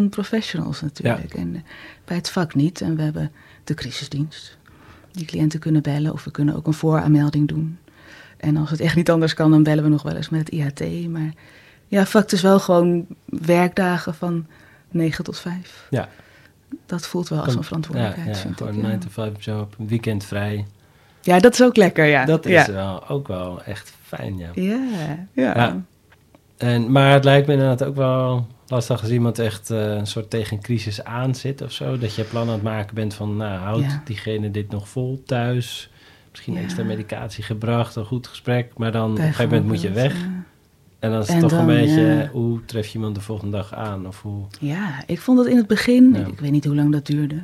24-7 0.06 0.10
professionals 0.10 0.82
natuurlijk. 0.82 1.34
En 1.34 1.56
eh, 1.56 1.62
bij 2.06 2.16
het 2.16 2.30
vak 2.30 2.56
niet. 2.56 2.82
En 2.82 2.96
we 2.96 3.02
hebben 3.02 3.32
de 3.64 3.74
crisisdienst. 3.74 4.58
Die 5.12 5.26
cliënten 5.26 5.60
kunnen 5.60 5.82
bellen 5.82 6.14
of 6.14 6.24
we 6.24 6.32
kunnen 6.32 6.56
ook 6.56 6.68
een 6.68 6.74
vooraanmelding 6.74 7.48
doen. 7.48 7.78
En 8.38 8.58
als 8.58 8.70
het 8.70 8.80
echt 8.80 8.96
niet 8.96 9.12
anders 9.12 9.34
kan, 9.34 9.52
dan 9.52 9.64
bellen 9.64 9.84
we 9.84 9.90
nog 9.90 10.04
wel 10.04 10.16
eens 10.16 10.30
met 10.30 10.40
het 10.40 10.50
IHT. 10.50 11.10
Maar 11.10 11.34
ja, 11.88 12.06
vak 12.06 12.32
is 12.32 12.42
wel 12.42 12.60
gewoon 12.60 13.06
werkdagen 13.26 14.14
van 14.14 14.46
9 14.94 15.24
tot 15.24 15.40
5. 15.40 15.88
ja. 15.90 16.10
Dat 16.86 17.08
voelt 17.08 17.30
wel 17.30 17.44
als 17.44 17.56
een 17.56 17.64
verantwoordelijkheid, 17.64 18.28
ja, 18.28 18.34
ja, 18.34 18.40
vind 18.40 18.58
gewoon 18.58 18.74
ik. 18.74 18.82
9 18.82 18.92
Ja. 18.92 18.98
to 19.04 19.10
5 19.10 19.46
job, 19.46 19.76
weekend 19.78 20.26
vrij. 20.26 20.66
ja, 21.22 21.40
dat 21.40 21.54
is 21.54 21.64
ook 21.64 21.76
lekker, 21.76 22.06
ja. 22.06 22.26
Dat 22.26 22.46
is 22.46 22.66
ja. 22.66 22.72
wel, 22.72 23.08
ook 23.10 23.28
wel 23.28 23.64
echt 23.64 23.94
fijn, 24.04 24.38
ja. 24.38 24.50
Ja, 24.54 24.80
ja. 25.34 25.54
Ja. 25.56 25.82
En, 26.58 26.92
maar 26.92 27.12
het 27.14 27.24
lijkt 27.24 27.48
me 27.48 27.54
inderdaad 27.54 27.84
ook 27.84 27.96
wel 27.96 28.48
lastig 28.68 29.02
als 29.02 29.10
iemand 29.10 29.40
echt 29.40 29.70
eh, 29.70 29.94
een 29.94 30.08
soort 30.08 30.30
tegen 30.30 30.58
een 30.58 30.64
crisis 30.64 31.04
aan 31.04 31.36
zit 31.36 31.62
of 31.62 31.72
zo. 31.72 31.98
Dat 31.98 32.16
je 32.16 32.24
plan 32.24 32.48
aan 32.48 32.54
het 32.54 32.62
maken 32.64 32.96
bent 32.96 33.14
van, 33.14 33.38
nou, 33.38 33.60
houdt 33.60 33.84
Ja. 33.86 34.02
diegene 34.06 34.52
dit 34.52 34.70
nog 34.70 34.88
vol 34.90 35.24
thuis? 35.26 35.90
Misschien 36.32 36.54
Ja. 36.54 36.62
extra 36.62 36.84
medicatie 36.84 37.44
gebracht, 37.44 37.96
een 37.96 38.06
goed 38.06 38.28
gesprek. 38.28 38.72
Maar 38.78 38.92
dan 38.92 39.12
op 39.12 39.18
een 39.18 39.24
gegeven 39.24 39.48
moment 39.50 39.66
moet 39.66 39.82
je 39.82 39.92
weg. 39.92 40.16
En 41.04 41.12
dan 41.12 41.22
is 41.22 41.28
het 41.28 41.36
En 41.36 41.42
toch 41.48 41.52
een 41.60 41.66
beetje, 41.66 42.02
ja. 42.02 42.28
hoe 42.32 42.66
tref 42.66 42.88
je 42.88 42.94
iemand 42.94 43.16
de 43.16 43.22
volgende 43.22 43.58
dag 43.58 43.74
aan? 43.74 44.08
Of 44.08 44.22
hoe... 44.22 44.46
Ja, 44.60 45.04
ik 45.06 45.20
vond 45.20 45.38
dat 45.38 45.48
in 45.48 45.58
het 45.58 45.68
begin, 45.68 46.14
Ja. 46.14 46.20
ik, 46.20 46.28
ik 46.28 46.40
weet 46.40 46.52
niet 46.52 46.66
hoe 46.66 46.76
lang 46.76 46.92
dat 46.92 47.06
duurde. 47.06 47.44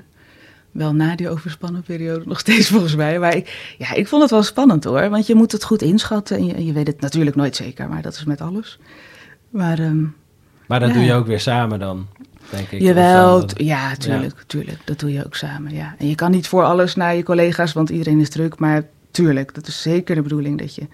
Wel 0.72 0.94
na 0.94 1.16
die 1.16 1.30
overspannen 1.30 1.82
periode 1.82 2.26
nog 2.26 2.40
steeds 2.46 2.68
volgens 2.70 2.96
mij. 2.96 3.20
Maar 3.20 3.36
ik, 3.36 3.76
ja, 3.78 3.94
ik 3.94 4.08
vond 4.08 4.22
het 4.22 4.32
wel 4.32 4.44
spannend 4.44 4.84
hoor. 4.84 5.10
Want 5.10 5.28
je 5.28 5.36
moet 5.36 5.52
het 5.52 5.64
goed 5.64 5.82
inschatten. 5.82 6.38
En 6.38 6.66
je, 6.66 6.74
weet 6.74 6.88
het 6.88 7.02
natuurlijk 7.02 7.36
nooit 7.36 7.56
zeker, 7.56 7.90
maar 7.90 8.02
dat 8.02 8.14
is 8.16 8.24
met 8.24 8.42
alles. 8.42 8.80
Maar 9.50 9.80
ehm, 9.80 10.04
Maar 10.68 10.80
dat 10.80 10.90
Ja. 10.90 10.96
doe 10.96 11.04
je 11.04 11.14
ook 11.14 11.28
weer 11.28 11.40
samen 11.40 11.80
dan, 11.80 12.08
denk 12.50 12.68
ik. 12.72 12.82
jawel, 12.82 13.46
ja, 13.56 13.96
tuurlijk, 13.96 14.44
tuurlijk. 14.48 14.80
Dat 14.86 15.00
doe 15.00 15.12
je 15.12 15.26
ook 15.26 15.36
samen, 15.36 15.74
ja. 15.74 15.96
En 15.98 16.08
je 16.08 16.16
kan 16.16 16.32
niet 16.32 16.48
voor 16.48 16.64
alles 16.64 16.96
naar 16.96 17.16
je 17.16 17.24
collega's, 17.24 17.74
want 17.74 17.90
iedereen 17.90 18.20
is 18.20 18.30
druk. 18.30 18.60
Maar 18.60 18.84
tuurlijk, 19.12 19.54
dat 19.56 19.68
is 19.68 19.82
zeker 19.82 20.16
de 20.16 20.22
bedoeling 20.22 20.60
dat 20.60 20.76
je 20.76 20.88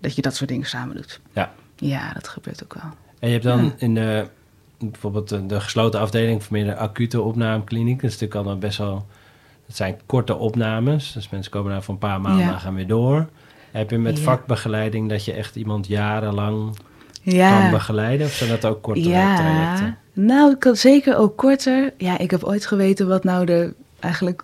dat, 0.00 0.16
je 0.16 0.22
dat 0.22 0.34
soort 0.36 0.48
dingen 0.50 0.66
samen 0.66 0.96
doet. 0.96 1.20
Ja. 1.32 1.52
Ja, 1.88 2.12
dat 2.12 2.28
gebeurt 2.28 2.62
ook 2.64 2.74
wel. 2.74 2.90
En 3.18 3.26
je 3.28 3.32
hebt 3.32 3.44
dan 3.44 3.64
Ja. 3.64 3.72
in 3.78 3.94
de, 3.94 4.26
bijvoorbeeld 4.78 5.28
de, 5.28 5.46
de 5.46 5.60
gesloten 5.60 6.00
afdeling 6.00 6.42
voor 6.42 6.52
meer 6.56 6.64
de 6.64 6.76
acute 6.76 7.20
opnamekliniek. 7.20 8.00
Dat 8.00 8.10
is 8.10 8.20
natuurlijk 8.20 8.34
al 8.46 8.50
dan 8.52 8.58
best 8.60 8.78
wel, 8.78 9.06
dat 9.66 9.76
zijn 9.76 9.96
korte 10.06 10.34
opnames. 10.36 11.12
Dus 11.12 11.28
mensen 11.28 11.52
komen 11.52 11.72
daar 11.72 11.82
voor 11.82 11.94
een 11.94 12.00
paar 12.00 12.20
maanden 12.20 12.44
Ja. 12.46 12.52
en 12.52 12.60
gaan 12.60 12.74
weer 12.74 12.86
door. 12.86 13.28
Heb 13.70 13.90
je 13.90 13.98
met 13.98 14.16
Ja. 14.18 14.22
vakbegeleiding 14.24 15.08
dat 15.08 15.24
je 15.24 15.32
echt 15.32 15.56
iemand 15.56 15.86
jarenlang 15.86 16.76
Ja. 17.22 17.60
kan 17.60 17.70
begeleiden? 17.70 18.26
Of 18.26 18.32
zijn 18.32 18.50
dat 18.50 18.64
ook 18.64 18.82
korte 18.82 19.08
ja, 19.08 19.36
trajecten? 19.36 19.98
nou, 20.12 20.54
ik 20.54 20.64
had 20.64 20.78
zeker 20.78 21.16
ook 21.16 21.36
korter. 21.36 21.92
Ja, 21.98 22.18
ik 22.18 22.30
heb 22.30 22.42
ooit 22.44 22.66
geweten 22.66 23.08
wat 23.08 23.24
nou 23.24 23.46
de, 23.46 23.74
eigenlijk 24.00 24.42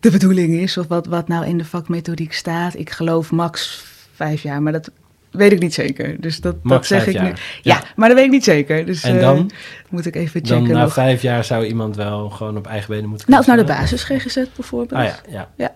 de 0.00 0.10
bedoeling 0.10 0.54
is. 0.54 0.78
Of 0.78 0.86
wat, 0.86 1.06
wat 1.06 1.28
nou 1.28 1.46
in 1.46 1.58
de 1.58 1.64
vakmethodiek 1.64 2.32
staat. 2.32 2.74
Ik 2.78 2.90
geloof 2.90 3.30
max 3.30 3.84
vijf 4.14 4.42
jaar, 4.42 4.62
maar 4.62 4.72
dat 4.72 4.90
weet 5.34 5.52
ik 5.52 5.60
niet 5.60 5.74
zeker. 5.74 6.20
Dus 6.20 6.40
dat, 6.40 6.56
Max 6.62 6.88
dat 6.88 7.00
zeg 7.00 7.14
ik 7.14 7.20
nu. 7.20 7.26
Ja, 7.28 7.34
Ja. 7.62 7.82
maar 7.96 8.08
dat 8.08 8.16
weet 8.16 8.26
ik 8.26 8.32
niet 8.32 8.44
zeker. 8.44 8.86
Dus 8.86 9.02
En 9.02 9.14
eh, 9.14 9.20
dan? 9.20 9.50
moet 9.88 10.06
ik 10.06 10.14
even 10.16 10.42
Dan 10.42 10.58
checken 10.58 10.74
na 10.74 10.82
nog. 10.82 10.92
vijf 10.92 11.22
jaar 11.22 11.44
zou 11.44 11.64
iemand 11.66 11.96
wel 11.96 12.28
gewoon 12.30 12.56
op 12.56 12.66
eigen 12.66 12.88
benen 12.90 13.08
moeten 13.08 13.30
Nou, 13.30 13.40
of 13.40 13.46
naar 13.46 13.56
de 13.56 13.64
basis 13.64 14.04
GGZ 14.04 14.34
bijvoorbeeld. 14.56 15.00
Ah 15.00 15.06
ja, 15.30 15.50
ja. 15.56 15.74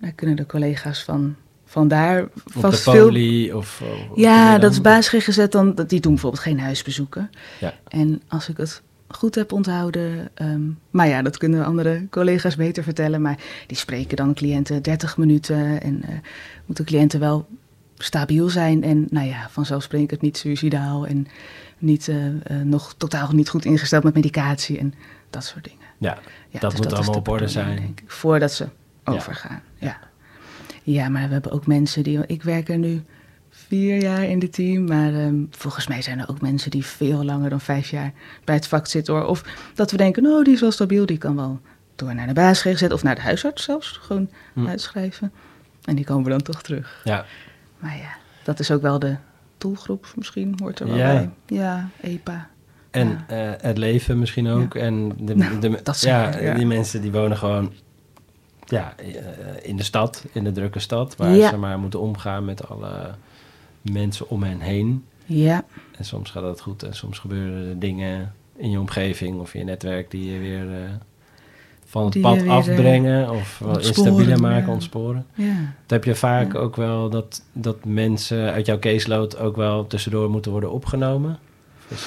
Daar 0.00 0.12
kunnen 0.12 0.36
de 0.36 0.46
collega's 0.46 1.02
van, 1.02 1.34
van 1.64 1.88
daar 1.88 2.22
Op 2.22 2.30
vast 2.44 2.84
de 2.84 2.90
veel 2.90 3.08
of... 3.56 3.82
doe 4.08 4.20
Ja, 4.20 4.58
dat 4.58 4.70
is 4.70 4.80
dan? 4.80 4.92
basis 4.92 5.24
GGZ 5.24 5.46
dan. 5.48 5.74
Die 5.86 6.00
doen 6.00 6.12
bijvoorbeeld 6.12 6.42
geen 6.42 6.60
huisbezoeken. 6.60 7.30
Ja. 7.60 7.74
En 7.88 8.22
als 8.28 8.48
ik 8.48 8.56
het 8.56 8.82
goed 9.08 9.34
heb 9.34 9.52
onthouden. 9.52 10.28
ehm, 10.34 10.60
maar 10.90 11.08
ja, 11.08 11.22
dat 11.22 11.36
kunnen 11.38 11.64
andere 11.64 12.06
collega's 12.10 12.56
beter 12.56 12.82
vertellen. 12.82 13.22
Maar 13.22 13.38
die 13.66 13.76
spreken 13.76 14.16
dan 14.16 14.34
cliënten 14.34 14.82
30 14.82 15.16
minuten. 15.16 15.82
En 15.82 16.02
eh, 16.02 16.14
moeten 16.66 16.84
cliënten 16.84 17.20
wel 17.20 17.46
stabiel 18.02 18.48
zijn. 18.48 18.82
En 18.82 19.06
nou 19.10 19.26
ja, 19.26 19.48
vanzelfsprekend 19.50 20.20
niet 20.20 20.36
suicidaal. 20.36 21.06
En 21.06 21.26
niet, 21.78 22.08
eh, 22.08 22.26
eh, 22.26 22.34
nog 22.64 22.94
totaal 22.96 23.32
niet 23.32 23.48
goed 23.48 23.64
ingesteld 23.64 24.04
met 24.04 24.14
medicatie. 24.14 24.78
En 24.78 24.94
dat 25.30 25.44
soort 25.44 25.64
dingen. 25.64 25.78
Ja, 25.98 26.18
Ja, 26.48 26.58
Dat 26.60 26.76
moet 26.76 26.86
is 26.86 26.92
allemaal 26.92 27.14
op 27.14 27.28
orde 27.28 27.48
zijn. 27.48 27.76
Denk 27.76 28.00
ik, 28.00 28.10
voordat 28.10 28.52
ze 28.52 28.64
Ja. 29.04 29.12
overgaan. 29.12 29.62
Ja. 29.78 29.98
ja, 30.82 31.08
maar 31.08 31.26
we 31.26 31.32
hebben 31.32 31.52
ook 31.52 31.66
mensen 31.66 32.02
die. 32.02 32.26
Ik 32.26 32.42
werk 32.42 32.68
er 32.68 32.78
nu 32.78 33.02
vier 33.50 34.02
jaar 34.02 34.24
in 34.24 34.38
dit 34.38 34.52
team. 34.52 34.84
Maar 34.84 35.14
ehm, 35.14 35.34
volgens 35.50 35.86
mij 35.86 36.02
zijn 36.02 36.18
er 36.18 36.28
ook 36.28 36.40
mensen 36.40 36.70
die 36.70 36.84
veel 36.84 37.24
langer 37.24 37.50
dan 37.50 37.60
vijf 37.60 37.90
jaar 37.90 38.12
bij 38.44 38.54
het 38.54 38.66
vak 38.66 38.86
zitten. 38.86 39.14
Hoor. 39.14 39.24
Of 39.26 39.44
dat 39.74 39.90
we 39.90 39.96
denken, 39.96 40.22
nou, 40.22 40.44
die 40.44 40.52
is 40.54 40.60
wel 40.60 40.70
stabiel, 40.70 41.06
die 41.06 41.18
kan 41.18 41.36
wel 41.36 41.60
door 41.96 42.14
naar 42.14 42.26
de 42.26 42.32
basis 42.32 42.60
gezet. 42.62 42.92
Of 42.92 43.02
naar 43.02 43.14
de 43.14 43.20
huisarts 43.20 43.62
zelfs, 43.64 43.88
gewoon 44.02 44.30
Hm. 44.54 44.66
uitschrijven. 44.66 45.32
En 45.84 45.96
die 45.96 46.04
komen 46.04 46.30
dan 46.30 46.42
toch 46.42 46.62
terug. 46.62 47.00
ja. 47.04 47.24
Maar 47.80 47.96
ja, 47.96 48.16
dat 48.44 48.60
is 48.60 48.70
ook 48.70 48.82
wel 48.82 48.98
de 48.98 49.16
doelgroep 49.58 50.12
misschien, 50.16 50.54
hoort 50.62 50.80
er 50.80 50.86
wel 50.86 50.96
Ja. 50.96 51.12
bij. 51.12 51.30
Ja, 51.46 51.88
EPA. 52.00 52.48
En 52.90 53.24
eh, 53.28 53.50
het 53.60 53.78
leven 53.78 54.18
misschien 54.18 54.48
ook. 54.48 54.74
En 54.74 55.12
de, 55.18 55.36
Nou, 55.36 55.58
de, 55.58 55.80
ja, 55.84 55.92
zeker, 55.92 56.42
ja. 56.42 56.54
die 56.54 56.66
mensen 56.66 57.00
die 57.02 57.12
wonen 57.12 57.36
gewoon 57.36 57.72
ja, 58.66 58.94
eh, 58.96 59.06
in 59.62 59.76
de 59.76 59.82
stad, 59.82 60.24
in 60.32 60.44
de 60.44 60.52
drukke 60.52 60.78
stad, 60.78 61.16
waar 61.16 61.30
Ja. 61.34 61.48
ze 61.48 61.56
maar 61.56 61.78
moeten 61.78 62.00
omgaan 62.00 62.44
met 62.44 62.68
alle 62.68 63.14
mensen 63.82 64.28
om 64.30 64.42
hen 64.42 64.60
heen. 64.60 65.04
Ja, 65.24 65.64
En 65.96 66.04
soms 66.04 66.30
gaat 66.30 66.42
dat 66.42 66.60
goed 66.60 66.82
en 66.82 66.94
soms 66.94 67.18
gebeuren 67.18 67.68
er 67.68 67.78
dingen 67.78 68.34
in 68.56 68.70
je 68.70 68.78
omgeving 68.80 69.40
of 69.40 69.54
in 69.54 69.60
je 69.60 69.66
netwerk 69.66 70.10
die 70.10 70.32
je 70.32 70.38
weer 70.38 70.72
eh, 70.84 70.90
van 71.90 72.04
het 72.04 72.20
pad 72.20 72.36
eh, 72.36 72.50
afbrengen 72.50 73.30
of 73.30 73.58
wel 73.58 73.80
instabieler 73.80 74.40
maken, 74.40 74.66
ja. 74.66 74.72
ontsporen. 74.72 75.26
ja. 75.34 75.54
Dat 75.54 75.90
heb 75.90 76.04
je 76.04 76.14
vaak 76.14 76.52
Ja. 76.52 76.58
ook 76.58 76.76
wel 76.76 77.10
dat, 77.10 77.42
dat 77.52 77.84
mensen 77.84 78.52
uit 78.52 78.66
jouw 78.66 78.78
caseload 78.78 79.38
ook 79.38 79.56
wel 79.56 79.86
tussendoor 79.86 80.30
moeten 80.30 80.50
worden 80.50 80.72
opgenomen. 80.72 81.38
Dus, 81.88 82.06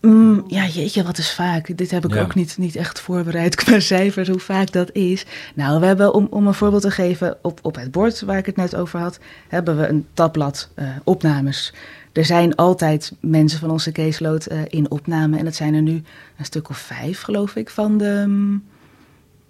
Mm, 0.00 0.44
ja, 0.48 0.66
jeetje, 0.66 1.02
wat 1.02 1.18
is 1.18 1.32
vaak. 1.32 1.76
Dit 1.76 1.90
heb 1.90 2.04
ik 2.04 2.16
ook 2.16 2.34
niet, 2.34 2.58
niet 2.58 2.76
echt 2.76 3.00
voorbereid 3.00 3.54
qua 3.64 3.80
cijfers, 3.80 4.28
hoe 4.28 4.38
vaak 4.38 4.72
dat 4.72 4.92
is. 4.92 5.26
Nou, 5.54 5.80
we 5.80 5.86
hebben, 5.86 6.14
om, 6.14 6.26
om 6.30 6.46
een 6.46 6.54
voorbeeld 6.54 6.82
te 6.82 6.90
geven, 6.90 7.36
op, 7.42 7.58
op 7.62 7.74
het 7.76 7.90
bord 7.90 8.20
waar 8.20 8.38
ik 8.38 8.46
het 8.46 8.56
net 8.56 8.76
over 8.76 9.00
had, 9.00 9.18
hebben 9.48 9.76
we 9.78 9.86
een 9.86 10.06
tabblad 10.14 10.68
eh, 10.74 10.86
opnames. 11.04 11.72
Er 12.12 12.24
zijn 12.24 12.54
altijd 12.54 13.12
mensen 13.20 13.58
van 13.58 13.70
onze 13.70 13.92
caseload 13.92 14.46
eh, 14.46 14.58
in 14.68 14.90
opname. 14.90 15.38
En 15.38 15.44
dat 15.44 15.54
zijn 15.54 15.74
er 15.74 15.82
nu 15.82 16.02
een 16.38 16.44
stuk 16.44 16.68
of 16.70 16.78
vijf, 16.78 17.20
geloof 17.22 17.56
ik, 17.56 17.70
van 17.70 17.98
de 17.98 18.24
mm, 18.26 18.62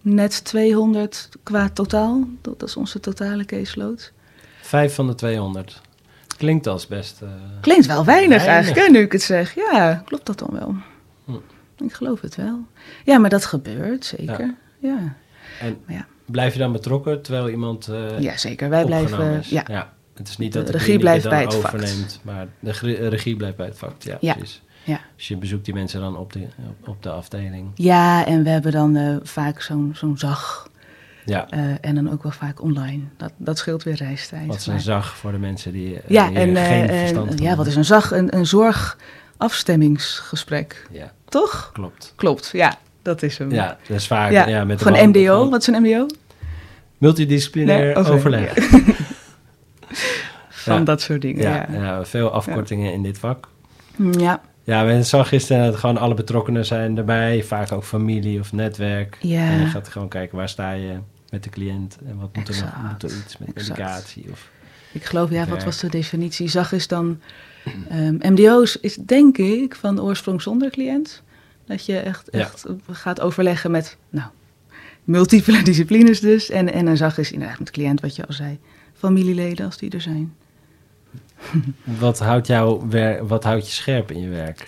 net 0.02 0.44
200 0.44 1.28
qua 1.42 1.68
totaal. 1.68 2.25
Dat, 2.40 2.62
is 2.62 2.76
onze 2.76 3.00
totale 3.00 3.44
caseload. 3.44 4.12
Vijf 4.61 4.94
van 4.94 5.06
de 5.06 5.14
200. 5.14 5.80
Klinkt 6.37 6.66
als 6.66 6.87
best. 6.87 7.23
eh, 7.23 7.28
Klinkt 7.61 7.87
wel 7.87 8.04
weinig, 8.04 8.28
Weinig. 8.28 8.47
eigenlijk, 8.54 8.87
hè, 8.87 8.92
nu 8.92 8.99
ik 8.99 9.12
het 9.12 9.23
zeg. 9.23 9.54
Ja, 9.54 10.02
klopt 10.04 10.26
dat 10.26 10.38
dan 10.38 10.50
wel? 10.52 10.75
Hm. 11.25 11.85
Ik 11.85 11.92
geloof 11.92 12.21
het 12.21 12.37
wel. 12.37 12.66
Ja, 13.04 13.18
maar 13.18 13.30
dat 13.30 13.44
gebeurt, 13.44 14.04
zeker. 14.04 14.54
Ja, 14.78 15.16
En 15.61 15.80
ja. 15.87 16.06
blijf 16.26 16.52
je 16.52 16.59
dan 16.59 16.73
betrokken 16.73 17.23
terwijl 17.23 17.49
iemand. 17.49 17.88
eh 17.88 18.21
ja 18.21 18.37
zeker. 18.37 18.68
Wij 18.68 18.85
blijven... 18.85 19.38
is? 19.38 19.49
Ja, 19.49 19.92
Het 20.14 20.28
is 20.28 20.37
niet 20.38 20.52
De 20.52 20.59
dat 20.59 20.66
de, 20.66 20.73
regie 20.73 20.99
blijft 20.99 21.28
bij 21.28 21.42
het 21.42 21.54
vak. 21.54 21.75
overneemt, 21.75 22.21
maar 22.23 22.47
de 22.61 23.09
regie 23.09 23.37
blijft 23.37 23.56
bij 23.56 23.66
het 23.66 23.78
vak. 23.78 24.02
Ja, 24.02 24.16
Ja. 24.21 24.35
precies. 24.35 24.62
Ja. 24.85 25.01
Dus 25.17 25.29
je 25.29 25.37
bezoekt 25.37 25.65
die 25.65 25.75
mensen 25.75 26.01
dan 26.01 26.17
op 26.17 26.33
de, 26.33 26.47
op, 26.87 27.03
de 27.03 27.11
afdeling. 27.11 27.71
Ja, 27.75 28.27
en 28.27 28.43
we 28.43 28.49
hebben 28.51 28.73
dan 28.73 28.97
eh, 28.97 29.17
vaak 29.23 29.61
zo'n 29.61 29.91
zo'n 29.95 30.19
zag. 30.19 30.71
Ja, 31.25 31.47
eh, 31.51 31.61
en 31.81 31.95
dan 31.95 32.12
ook 32.12 32.23
wel 32.23 32.33
vaak 32.33 32.62
online. 32.62 33.03
Dat, 33.17 33.33
dat 33.37 33.59
scheelt 33.59 33.83
weer 33.83 33.95
reistijd. 33.95 34.47
wat 34.47 34.57
is 34.57 34.67
een 34.67 34.73
maar- 34.73 34.83
zag 34.83 35.17
voor 35.17 35.33
de 35.33 35.39
mensen 35.39 35.73
die 35.73 35.95
eh, 35.97 36.03
Ja, 36.09 36.29
hier 36.29 36.37
en 36.39 36.57
geen 36.57 36.89
en- 36.89 36.99
verstand 36.99 37.27
van 37.29 37.37
ja, 37.37 37.43
wat 37.43 37.49
hebben. 37.49 37.67
is 37.67 37.77
een 37.77 37.85
zag? 37.85 38.11
Een, 38.12 38.37
een 38.37 38.47
zorgafstemmingsgesprek. 38.47 40.87
Ja, 40.91 41.12
Toch? 41.29 41.71
klopt. 41.73 42.12
Klopt, 42.17 42.51
ja. 42.53 42.75
Dat 43.03 43.23
is 43.23 43.39
hem. 43.39 43.51
Ja, 43.51 43.79
dat 43.89 43.97
is 43.97 44.07
vaak 44.07 44.31
Ja, 44.31 44.47
ja, 44.49 44.65
met 44.65 44.83
Gewoon 44.83 45.09
MDO. 45.09 45.39
van 45.41 45.51
Wat 45.51 45.61
is 45.61 45.67
een 45.67 45.83
MDO? 45.83 46.07
Multidisciplinair 46.99 47.85
Nee, 47.85 47.95
overleg. 48.12 48.55
Van 50.49 50.79
Ja. 50.79 50.85
dat 50.85 51.01
soort 51.01 51.21
dingen, 51.21 51.43
Ja, 51.43 51.67
ja. 51.73 51.83
ja. 51.83 52.05
veel 52.05 52.31
afkortingen 52.31 52.93
in 52.93 53.03
dit 53.03 53.19
vak. 53.19 53.49
Ja, 54.19 54.41
Ja, 54.64 54.85
we 54.87 55.02
zag 55.02 55.28
gisteren 55.28 55.64
dat 55.64 55.76
gewoon 55.76 55.99
alle 55.99 56.14
betrokkenen 56.14 56.64
zijn 56.64 56.97
erbij. 56.99 57.42
Vaak 57.42 57.73
ook 57.73 57.85
familie 57.85 58.40
of 58.40 58.52
netwerk. 58.52 59.19
Ja. 59.21 59.49
En 59.50 59.61
je 59.61 59.66
gaat 59.66 59.88
gewoon 59.88 60.09
kijken 60.09 60.37
waar 60.37 60.49
sta 60.49 60.71
je 60.73 60.99
met 61.31 61.45
de 61.45 61.50
cliënt. 61.50 61.99
En 62.07 62.19
wat 62.19 62.37
moet 62.37 62.49
er 62.49 62.61
nog? 62.61 62.90
Moet 62.90 63.02
er 63.02 63.16
iets 63.25 63.38
met 63.38 63.49
exact. 63.54 63.78
medicatie? 63.78 64.25
Of, 64.31 64.50
ik 64.92 65.04
geloof, 65.04 65.31
ja, 65.31 65.47
wat 65.47 65.64
was 65.64 65.78
de 65.81 65.88
definitie? 65.88 66.49
Zag 66.49 66.73
is 66.73 66.88
dan... 66.88 67.21
ehm, 67.88 68.14
MDO's 68.33 68.78
is 68.81 68.95
denk 68.97 69.38
ik 69.38 69.75
van 69.75 70.00
oorsprong 70.00 70.42
zonder 70.42 70.71
cliënt. 70.71 71.23
Dat 71.66 71.87
je 71.87 71.99
echt, 71.99 72.28
Ja. 72.31 72.38
echt 72.38 72.66
gaat 72.90 73.21
overleggen 73.21 73.71
met, 73.71 73.97
nou, 74.11 74.28
multiple 75.04 75.62
disciplines 75.73 76.21
dus. 76.21 76.50
En, 76.50 76.73
en 76.73 76.87
een 76.87 76.97
zag 76.97 77.19
is 77.19 77.33
inderdaad 77.33 77.59
met 77.59 77.71
cliënt, 77.71 78.00
wat 78.00 78.16
je 78.16 78.26
al 78.26 78.33
zei. 78.33 78.59
Familieleden 78.95 79.66
als 79.66 79.76
die 79.76 79.90
er 79.90 80.00
zijn. 80.00 80.35
wat, 82.00 82.18
houdt 82.18 82.46
jou, 82.46 82.88
wat 83.26 83.44
houdt 83.44 83.66
je 83.66 83.72
scherp 83.72 84.11
in 84.11 84.20
je 84.20 84.28
werk? 84.28 84.64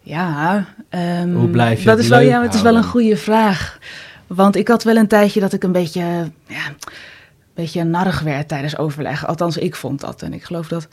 Ja, 0.00 0.64
ehm, 0.88 1.34
Hoe 1.34 1.48
blijf 1.48 1.78
je 1.78 1.84
dat 1.84 1.94
het 1.94 2.04
is 2.04 2.10
wel, 2.10 2.20
ja, 2.20 2.42
het 2.42 2.54
is 2.54 2.62
wel 2.62 2.76
een 2.76 2.84
goede 2.84 3.16
vraag. 3.16 3.78
Want 4.26 4.56
ik 4.56 4.68
had 4.68 4.82
wel 4.82 4.96
een 4.96 5.08
tijdje 5.08 5.40
dat 5.40 5.52
ik 5.52 5.62
een 5.62 5.72
beetje, 5.72 6.02
ja, 6.46 6.66
een 6.66 7.54
beetje 7.54 7.84
narrig 7.84 8.20
werd 8.20 8.48
tijdens 8.48 8.76
overleg. 8.76 9.26
Althans, 9.26 9.56
ik 9.56 9.74
vond 9.74 10.00
dat. 10.00 10.22
En 10.22 10.32
ik 10.32 10.44
geloof 10.44 10.68
dat 10.68 10.88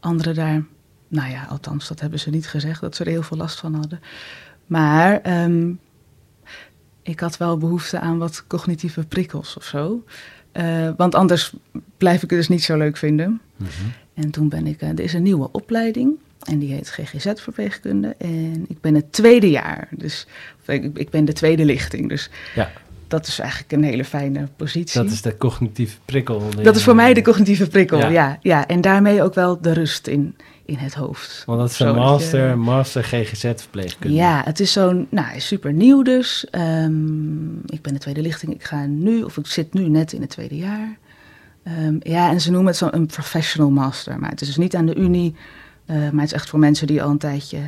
anderen 0.00 0.34
daar, 0.34 0.64
nou 1.08 1.30
ja, 1.30 1.46
althans, 1.48 1.88
dat 1.88 2.00
hebben 2.00 2.18
ze 2.18 2.30
niet 2.30 2.48
gezegd, 2.48 2.80
dat 2.80 2.96
ze 2.96 3.04
er 3.04 3.10
heel 3.10 3.22
veel 3.22 3.36
last 3.36 3.58
van 3.58 3.74
hadden. 3.74 4.00
Maar 4.66 5.20
ehm, 5.20 5.72
ik 7.02 7.20
had 7.20 7.36
wel 7.36 7.58
behoefte 7.58 8.00
aan 8.00 8.18
wat 8.18 8.44
cognitieve 8.46 9.06
prikkels 9.06 9.56
of 9.56 9.64
zo. 9.64 10.04
Eh, 10.52 10.90
want 10.96 11.14
anders 11.14 11.52
blijf 11.96 12.22
ik 12.22 12.30
het 12.30 12.38
dus 12.38 12.48
niet 12.48 12.64
zo 12.64 12.76
leuk 12.76 12.96
vinden. 12.96 13.40
Mhm. 13.56 13.70
En 14.16 14.30
toen 14.30 14.48
ben 14.48 14.66
ik, 14.66 14.80
eh, 14.80 14.88
er 14.88 15.00
is 15.00 15.12
een 15.12 15.22
nieuwe 15.22 15.48
opleiding 15.52 16.12
en 16.44 16.58
die 16.58 16.72
heet 16.72 16.88
GGZ-verpleegkunde. 16.90 18.14
En 18.18 18.64
ik 18.68 18.80
ben 18.80 18.94
het 18.94 19.12
tweede 19.12 19.50
jaar, 19.50 19.88
dus 19.90 20.26
ik, 20.66 20.98
ik 20.98 21.10
ben 21.10 21.24
de 21.24 21.32
tweede 21.32 21.64
lichting. 21.64 22.08
Dus 22.08 22.30
Ja, 22.54 22.70
dat 23.08 23.26
is 23.26 23.38
eigenlijk 23.38 23.72
een 23.72 23.82
hele 23.84 24.04
fijne 24.04 24.48
positie. 24.56 25.02
dat 25.02 25.10
is 25.12 25.22
de 25.22 25.36
cognitieve 25.36 25.96
prikkel. 26.04 26.42
Dat 26.62 26.76
is 26.76 26.82
voor 26.84 26.94
mij 26.94 27.14
de 27.14 27.22
cognitieve 27.22 27.66
prikkel, 27.68 27.98
Ja. 27.98 28.08
ja. 28.08 28.38
ja, 28.42 28.66
En 28.66 28.80
daarmee 28.80 29.22
ook 29.22 29.34
wel 29.34 29.60
de 29.60 29.72
rust 29.72 30.06
in, 30.06 30.36
in 30.64 30.76
het 30.76 30.94
hoofd. 30.94 31.42
Want 31.46 31.58
dat 31.60 31.70
is 31.70 31.78
een 31.78 31.86
je- 31.86 31.92
master, 31.94 32.58
master 32.58 33.04
GGZ-verpleegkunde. 33.04 34.16
Ja, 34.16 34.42
het 34.44 34.60
is 34.60 34.72
zo'n, 34.72 35.06
nou, 35.10 35.40
super 35.40 35.72
nieuw 35.72 36.02
dus. 36.02 36.46
Ehm, 36.50 37.56
ik 37.66 37.82
ben 37.82 37.92
de 37.92 37.98
tweede 37.98 38.22
lichting. 38.22 38.52
Ik 38.54 38.64
ga 38.64 38.86
nu, 38.86 39.22
of 39.22 39.36
ik 39.36 39.46
zit 39.46 39.72
nu 39.74 39.88
net 39.88 40.12
in 40.12 40.20
het 40.20 40.30
tweede 40.30 40.56
jaar. 40.56 40.98
Ehm, 41.66 41.96
ja, 42.00 42.30
en 42.30 42.40
ze 42.40 42.50
noemen 42.50 42.68
het 42.68 42.76
zo'n 42.76 42.94
een 42.94 43.06
professional 43.06 43.70
master. 43.70 44.18
Maar 44.18 44.30
het 44.30 44.40
is 44.40 44.46
dus 44.46 44.56
niet 44.56 44.74
aan 44.76 44.86
de 44.86 44.94
unie, 44.96 45.34
eh, 45.86 45.96
maar 45.96 46.20
het 46.20 46.24
is 46.24 46.32
echt 46.32 46.48
voor 46.48 46.58
mensen 46.58 46.86
die 46.86 47.02
al 47.02 47.10
een 47.10 47.18
tijdje 47.18 47.58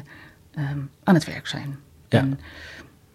ehm, 0.54 0.78
aan 1.04 1.14
het 1.14 1.24
werk 1.24 1.46
zijn. 1.46 1.78
Ja. 2.08 2.18
En 2.18 2.40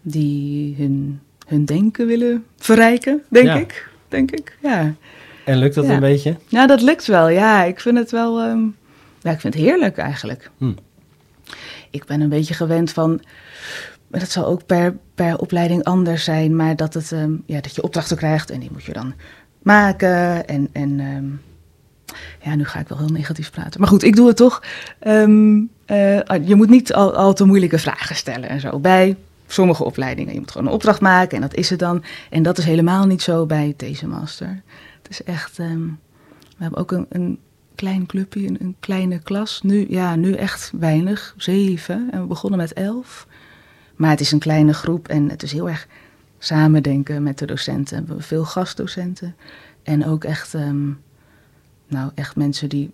die 0.02 0.74
hun, 0.76 1.20
hun 1.46 1.64
denken 1.64 2.06
willen 2.06 2.44
verrijken, 2.56 3.22
denk 3.28 3.46
Ja. 3.46 3.54
ik. 3.54 3.88
Denk 4.08 4.30
ik, 4.30 4.58
ja. 4.62 4.94
En 5.44 5.56
lukt 5.58 5.74
dat 5.74 5.84
Ja. 5.86 5.92
een 5.94 6.00
beetje? 6.00 6.36
Ja, 6.48 6.66
dat 6.66 6.82
lukt 6.82 7.06
wel. 7.06 7.28
Ja, 7.28 7.62
ik 7.64 7.80
vind 7.80 7.98
het 7.98 8.10
wel. 8.10 8.40
ehm, 8.40 8.62
ja, 9.22 9.30
ik 9.30 9.40
vind 9.40 9.54
het 9.54 9.62
heerlijk 9.62 9.96
eigenlijk. 9.98 10.50
Hm. 10.58 10.72
Ik 11.90 12.04
ben 12.04 12.20
een 12.20 12.28
beetje 12.28 12.54
gewend 12.54 12.90
van. 12.92 13.20
maar 14.08 14.20
Dat 14.20 14.30
zal 14.30 14.46
ook 14.46 14.66
per, 14.66 14.96
per 15.14 15.38
opleiding 15.38 15.84
anders 15.84 16.24
zijn, 16.24 16.56
maar 16.56 16.76
dat, 16.76 16.94
het, 16.94 17.12
ja, 17.46 17.60
dat 17.60 17.74
je 17.74 17.82
opdrachten 17.82 18.16
krijgt 18.16 18.50
en 18.50 18.60
die 18.60 18.70
moet 18.72 18.84
je 18.84 18.92
dan 18.92 19.14
maken. 19.64 20.46
En, 20.46 20.68
en 20.72 21.00
ehm, 21.00 21.24
ja, 22.48 22.54
nu 22.54 22.64
ga 22.64 22.78
ik 22.78 22.88
wel 22.88 22.98
heel 22.98 23.08
negatief 23.08 23.50
praten. 23.50 23.80
Maar 23.80 23.88
goed, 23.88 24.02
ik 24.02 24.16
doe 24.16 24.26
het 24.26 24.36
toch. 24.36 24.62
Ehm, 24.98 25.62
eh, 25.84 26.46
je 26.46 26.54
moet 26.54 26.68
niet 26.68 26.92
al, 26.92 27.14
al 27.14 27.34
te 27.34 27.44
moeilijke 27.44 27.78
vragen 27.78 28.16
stellen 28.16 28.48
en 28.48 28.60
zo. 28.60 28.78
Bij 28.78 29.16
sommige 29.46 29.84
opleidingen. 29.84 30.32
Je 30.34 30.40
moet 30.40 30.50
gewoon 30.50 30.66
een 30.66 30.72
opdracht 30.72 31.00
maken 31.00 31.36
en 31.36 31.42
dat 31.42 31.54
is 31.54 31.70
het 31.70 31.78
dan. 31.78 32.04
En 32.30 32.42
dat 32.42 32.58
is 32.58 32.64
helemaal 32.64 33.06
niet 33.06 33.22
zo 33.22 33.46
bij 33.46 33.74
deze 33.76 34.06
master. 34.06 34.62
Het 35.02 35.10
is 35.10 35.22
echt. 35.22 35.58
ehm, 35.58 35.86
we 36.56 36.62
hebben 36.62 36.78
ook 36.78 36.92
een, 36.92 37.06
een 37.08 37.38
klein 37.74 38.06
clubje, 38.06 38.46
een, 38.46 38.56
een 38.60 38.76
kleine 38.80 39.18
klas. 39.18 39.60
Nu, 39.62 39.86
ja, 39.88 40.16
nu 40.16 40.32
echt 40.32 40.72
weinig, 40.78 41.34
zeven. 41.36 42.08
En 42.10 42.20
we 42.20 42.26
begonnen 42.26 42.58
met 42.58 42.72
elf. 42.72 43.26
Maar 43.96 44.10
het 44.10 44.20
is 44.20 44.32
een 44.32 44.38
kleine 44.38 44.74
groep 44.74 45.08
en 45.08 45.30
het 45.30 45.42
is 45.42 45.52
heel 45.52 45.68
erg 45.68 45.86
samen 46.44 46.82
denken 46.82 47.22
met 47.22 47.38
de 47.38 47.46
docenten. 47.46 47.96
We 48.00 48.06
hebben 48.06 48.24
veel 48.24 48.44
gastdocenten. 48.44 49.36
En 49.82 50.06
ook 50.06 50.24
echt, 50.24 50.54
ehm, 50.54 50.86
nou, 51.88 52.10
echt 52.14 52.36
mensen 52.36 52.68
die, 52.68 52.90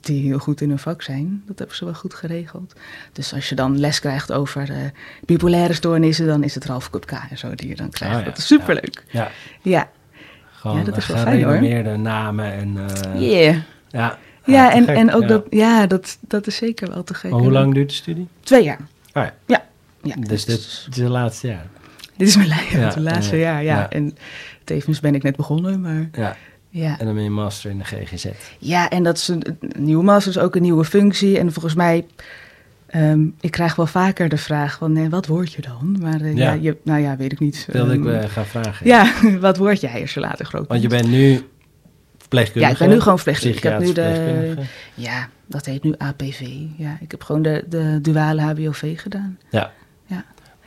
die 0.00 0.22
heel 0.22 0.38
goed 0.38 0.60
in 0.60 0.68
hun 0.68 0.78
vak 0.78 1.02
zijn. 1.02 1.42
Dat 1.46 1.58
hebben 1.58 1.76
ze 1.76 1.84
wel 1.84 1.94
goed 1.94 2.14
geregeld. 2.14 2.74
Dus 3.12 3.34
als 3.34 3.48
je 3.48 3.54
dan 3.54 3.78
les 3.78 4.00
krijgt 4.00 4.32
over 4.32 4.70
eh, 4.70 4.76
bipolaire 5.24 5.72
stoornissen, 5.72 6.26
dan 6.26 6.42
is 6.42 6.54
het 6.54 6.64
Ralf 6.64 6.90
Kupka 6.90 7.26
en 7.30 7.38
zo 7.38 7.54
die 7.54 7.68
je 7.68 7.76
dan 7.76 7.90
krijgt. 7.90 8.18
Ja. 8.18 8.24
Dat 8.24 8.38
is 8.38 8.46
superleuk. 8.46 9.04
Ja, 9.10 9.30
Ja, 9.62 9.90
gewoon 10.50 10.78
Ja, 10.78 10.84
dat 10.84 10.96
is 10.96 11.06
wel 11.06 11.16
fijn, 11.16 11.42
hoor. 11.42 11.98
namen. 11.98 12.52
En, 12.52 12.76
eh, 12.76 13.20
yeah. 13.20 13.56
Ja, 13.88 14.18
Ja, 14.44 14.72
en, 14.72 14.84
gek, 14.84 14.96
en 14.96 15.12
ook 15.12 15.22
ja. 15.22 15.28
dat, 15.28 15.46
ja, 15.50 15.86
dat, 15.86 16.18
dat 16.20 16.46
is 16.46 16.56
zeker 16.56 16.88
wel 16.88 17.04
te 17.04 17.14
gek. 17.14 17.30
Maar 17.30 17.40
hoe 17.40 17.52
lang 17.52 17.74
duurt 17.74 17.88
de 17.88 17.94
studie? 17.94 18.28
Twee 18.40 18.64
jaar. 18.64 18.80
Ah, 19.12 19.24
ja. 19.24 19.32
Ja. 19.46 19.64
ja 20.02 20.14
Dus 20.16 20.44
dit 20.44 20.58
is 20.58 20.86
het 20.90 21.08
laatste 21.08 21.46
jaar. 21.46 21.66
Dit 22.20 22.28
is 22.28 22.36
mijn 22.36 22.48
Ja, 22.70 22.78
het 22.78 22.96
laatste 22.96 23.36
ja, 23.36 23.42
jaar, 23.42 23.62
ja. 23.62 23.76
ja. 23.76 23.90
En 23.90 24.16
tevens 24.64 25.00
ben 25.00 25.14
ik 25.14 25.22
net 25.22 25.36
begonnen, 25.36 25.80
maar 25.80 26.08
Ja, 26.12 26.36
ja. 26.68 26.98
en 26.98 27.04
dan 27.06 27.14
ben 27.14 27.22
je 27.24 27.30
master 27.30 27.70
in 27.70 27.78
de 27.78 27.84
GGZ. 27.84 28.26
Ja, 28.58 28.88
en 28.88 29.02
dat 29.02 29.16
is 29.16 29.28
een, 29.28 29.42
een 29.46 29.84
nieuwe 29.84 30.04
master, 30.04 30.30
is 30.30 30.38
ook 30.38 30.54
een 30.54 30.62
nieuwe 30.62 30.84
functie. 30.84 31.38
En 31.38 31.52
volgens 31.52 31.74
mij, 31.74 32.06
ehm, 32.86 33.26
ik 33.40 33.50
krijg 33.50 33.76
wel 33.76 33.86
vaker 33.86 34.28
de 34.28 34.36
vraag 34.36 34.78
van, 34.78 34.92
nee, 34.92 35.08
wat 35.08 35.26
word 35.26 35.52
je 35.52 35.62
dan? 35.62 35.96
Maar 36.00 36.20
eh, 36.20 36.36
ja. 36.36 36.52
Je, 36.52 36.76
nou 36.82 37.00
ja, 37.00 37.16
weet 37.16 37.32
ik 37.32 37.40
niet. 37.40 37.68
Wilde 37.70 37.94
ik 37.94 38.04
eh, 38.06 38.28
gaan 38.28 38.46
vragen. 38.46 38.86
Ja, 38.86 39.12
wat 39.40 39.56
word 39.56 39.80
jij 39.80 40.00
als 40.00 40.14
je 40.14 40.20
later 40.20 40.46
groot 40.46 40.66
Want 40.68 40.82
je 40.82 40.88
bent? 40.88 41.02
bent 41.02 41.14
nu 41.14 41.40
verpleegkundige. 42.18 42.66
Ja, 42.66 42.72
ik 42.72 42.78
ben 42.78 42.88
nu 42.96 43.00
gewoon 43.02 43.18
verpleegkundige. 43.18 43.66
Ik 43.66 43.72
heb 43.72 43.80
nu 43.80 43.92
de, 43.92 44.62
ja, 44.94 45.28
dat 45.46 45.66
heet 45.66 45.82
nu 45.82 45.94
APV. 45.98 46.40
Ja, 46.76 46.98
ik 47.00 47.10
heb 47.10 47.22
gewoon 47.22 47.42
de, 47.42 47.64
de 47.68 47.98
duale 48.02 48.40
HBOV 48.40 49.00
gedaan. 49.00 49.38
Ja. 49.50 49.72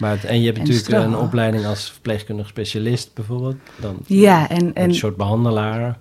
Maar 0.04 0.12
het- 0.12 0.26
en 0.26 0.40
je 0.40 0.46
hebt 0.46 0.58
En 0.58 0.64
natuurlijk 0.68 1.04
een 1.06 1.16
opleiding 1.16 1.66
als 1.66 1.92
verpleegkundig 1.92 2.48
specialist 2.48 3.14
bijvoorbeeld. 3.14 3.56
Dan 3.80 3.96
Ja, 4.06 4.50
en, 4.50 4.66
een 4.66 4.74
en 4.74 4.96
soort 4.96 5.16
behandelaar. 5.16 5.98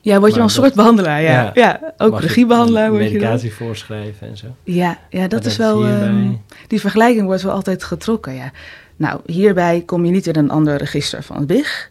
ja, 0.00 0.18
word 0.18 0.30
je 0.30 0.36
wel 0.36 0.44
een 0.46 0.50
soort 0.50 0.74
behandelaar, 0.74 1.22
ja. 1.22 1.30
Ja. 1.30 1.50
ja. 1.54 1.80
ook 1.98 2.20
regiebehandelaar 2.20 2.90
word 2.90 3.02
je. 3.04 3.08
Medicatie 3.10 3.52
voorschrijven 3.52 4.28
en 4.28 4.36
zo. 4.36 4.46
Ja, 4.64 4.98
ja 5.10 5.28
dat 5.28 5.44
is 5.44 5.56
wel. 5.56 5.84
ehm, 5.86 6.28
die 6.66 6.80
vergelijking 6.80 7.26
wordt 7.26 7.42
wel 7.42 7.52
altijd 7.52 7.84
getrokken. 7.84 8.34
Ja. 8.34 8.50
Nou, 8.96 9.20
hierbij 9.26 9.82
kom 9.86 10.04
je 10.04 10.10
niet 10.10 10.26
in 10.26 10.36
een 10.36 10.50
ander 10.50 10.76
register 10.76 11.22
van 11.22 11.36
het 11.36 11.46
BIG. 11.46 11.90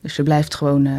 Dus 0.00 0.16
je 0.16 0.22
blijft 0.22 0.54
gewoon. 0.54 0.86
eh, 0.86 0.92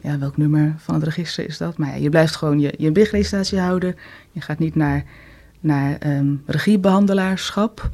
ja, 0.00 0.18
welk 0.18 0.36
nummer 0.36 0.74
van 0.78 0.94
het 0.94 1.04
register 1.04 1.46
is 1.48 1.58
dat? 1.58 1.76
Maar 1.76 1.88
ja, 1.88 1.94
je 1.94 2.08
blijft 2.08 2.36
gewoon 2.36 2.60
je, 2.60 2.74
je 2.78 2.92
BIG-registratie 2.92 3.58
houden. 3.58 3.96
Je 4.32 4.40
gaat 4.40 4.58
niet 4.58 4.74
naar, 4.74 5.04
naar 5.60 5.96
ehm, 5.98 6.26
regiebehandelaarschap. 6.46 7.88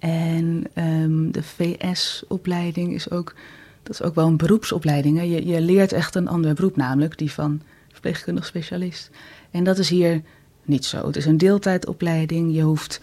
En 0.00 0.64
ehm, 0.74 1.30
de 1.30 1.42
VS-opleiding 1.42 2.94
is 2.94 3.10
ook. 3.10 3.34
Dat 3.82 3.92
is 3.92 4.02
ook 4.02 4.14
wel 4.14 4.26
een 4.26 4.36
beroepsopleiding. 4.36 5.18
Hè? 5.18 5.22
Je, 5.22 5.46
je 5.46 5.60
leert 5.60 5.92
echt 5.92 6.14
een 6.14 6.28
ander 6.28 6.54
beroep, 6.54 6.76
namelijk 6.76 7.18
die 7.18 7.32
van 7.32 7.60
verpleegkundig 7.92 8.46
specialist. 8.46 9.10
En 9.50 9.64
dat 9.64 9.78
is 9.78 9.88
hier 9.88 10.22
niet 10.64 10.84
zo. 10.84 11.06
Het 11.06 11.16
is 11.16 11.26
een 11.26 11.38
deeltijdopleiding. 11.38 12.54
Je 12.54 12.62
hoeft. 12.62 13.00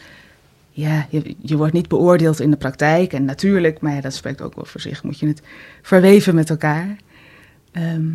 Ja, 0.70 1.08
je, 1.10 1.36
je 1.42 1.58
wordt 1.58 1.74
niet 1.74 1.88
beoordeeld 1.88 2.40
in 2.40 2.52
de 2.52 2.58
praktijk. 2.58 3.14
En 3.14 3.26
natuurlijk, 3.26 3.80
maar 3.80 4.02
dat 4.02 4.14
spreekt 4.14 4.42
ook 4.42 4.56
wel 4.56 4.66
voor 4.66 4.82
zich, 4.82 5.04
moet 5.04 5.20
je 5.20 5.28
het 5.28 5.42
verweven 5.82 6.36
met 6.36 6.50
elkaar. 6.50 6.96
Ehm, 7.72 8.08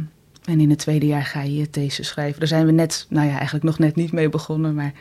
en 0.45 0.61
in 0.61 0.71
het 0.71 0.79
tweede 0.79 1.07
jaar 1.07 1.25
ga 1.25 1.43
je 1.43 1.55
je 1.55 1.71
thesis 1.71 2.09
schrijven. 2.09 2.39
Daar 2.39 2.49
zijn 2.49 2.67
we 2.67 2.73
net, 2.73 3.07
nou 3.09 3.27
ja, 3.27 3.35
eigenlijk 3.35 3.65
nog 3.65 3.79
net 3.79 3.95
niet 3.95 4.13
mee 4.13 4.29
begonnen. 4.29 4.75
Maar 4.75 4.93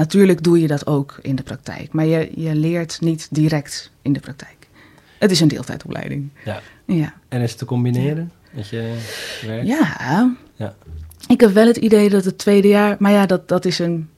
natuurlijk 0.00 0.42
doe 0.42 0.60
je 0.60 0.66
dat 0.66 0.86
ook 0.86 1.18
in 1.22 1.36
de 1.36 1.42
praktijk. 1.42 1.92
Maar 1.92 2.06
je, 2.06 2.30
je 2.34 2.54
leert 2.54 3.00
niet 3.00 3.28
direct 3.30 3.90
in 4.02 4.12
de 4.12 4.20
praktijk. 4.20 4.68
Het 5.18 5.30
is 5.30 5.40
een 5.40 5.48
deeltijdopleiding. 5.48 6.28
Ja. 6.44 6.60
Ja. 6.84 7.14
En 7.28 7.40
is 7.40 7.50
het 7.50 7.58
te 7.58 7.64
combineren 7.64 8.32
met 8.50 8.68
je 8.68 8.96
werk? 9.46 9.66
Ja. 9.66 10.36
Ja. 10.54 10.74
Ik 11.28 11.40
heb 11.40 11.52
wel 11.52 11.66
het 11.66 11.76
idee 11.76 12.08
dat 12.08 12.24
het 12.24 12.38
tweede 12.38 12.68
jaar, 12.68 12.96
maar 12.98 13.12
ja, 13.12 13.26
dat, 13.26 13.48
dat 13.48 13.64
is 13.64 13.78
een. 13.78 14.08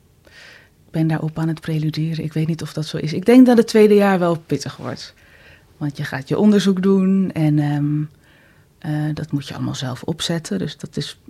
ben 0.91 1.07
daarop 1.07 1.39
aan 1.39 1.49
het 1.49 1.61
preluderen. 1.61 2.25
Ik 2.25 2.33
weet 2.33 2.47
niet 2.47 2.63
of 2.63 2.73
dat 2.73 2.87
zo 2.87 2.97
is. 2.97 3.13
Ik 3.13 3.25
denk 3.25 3.47
dat 3.47 3.57
het 3.57 3.67
tweede 3.67 3.95
jaar 3.95 4.19
wel 4.19 4.39
pittig 4.39 4.77
wordt. 4.77 5.15
Want 5.77 5.97
je 5.97 6.05
gaat 6.05 6.29
je 6.29 6.39
onderzoek 6.39 6.83
doen 6.83 7.33
en 7.33 7.59
ehm, 7.59 8.03
eh, 8.79 9.15
dat 9.15 9.33
moet 9.33 9.49
je 9.49 9.55
allemaal 9.55 9.75
zelf 9.75 10.03
opzetten. 10.03 10.59
Dus 10.59 10.77
dat 10.77 10.97
is. 10.97 11.21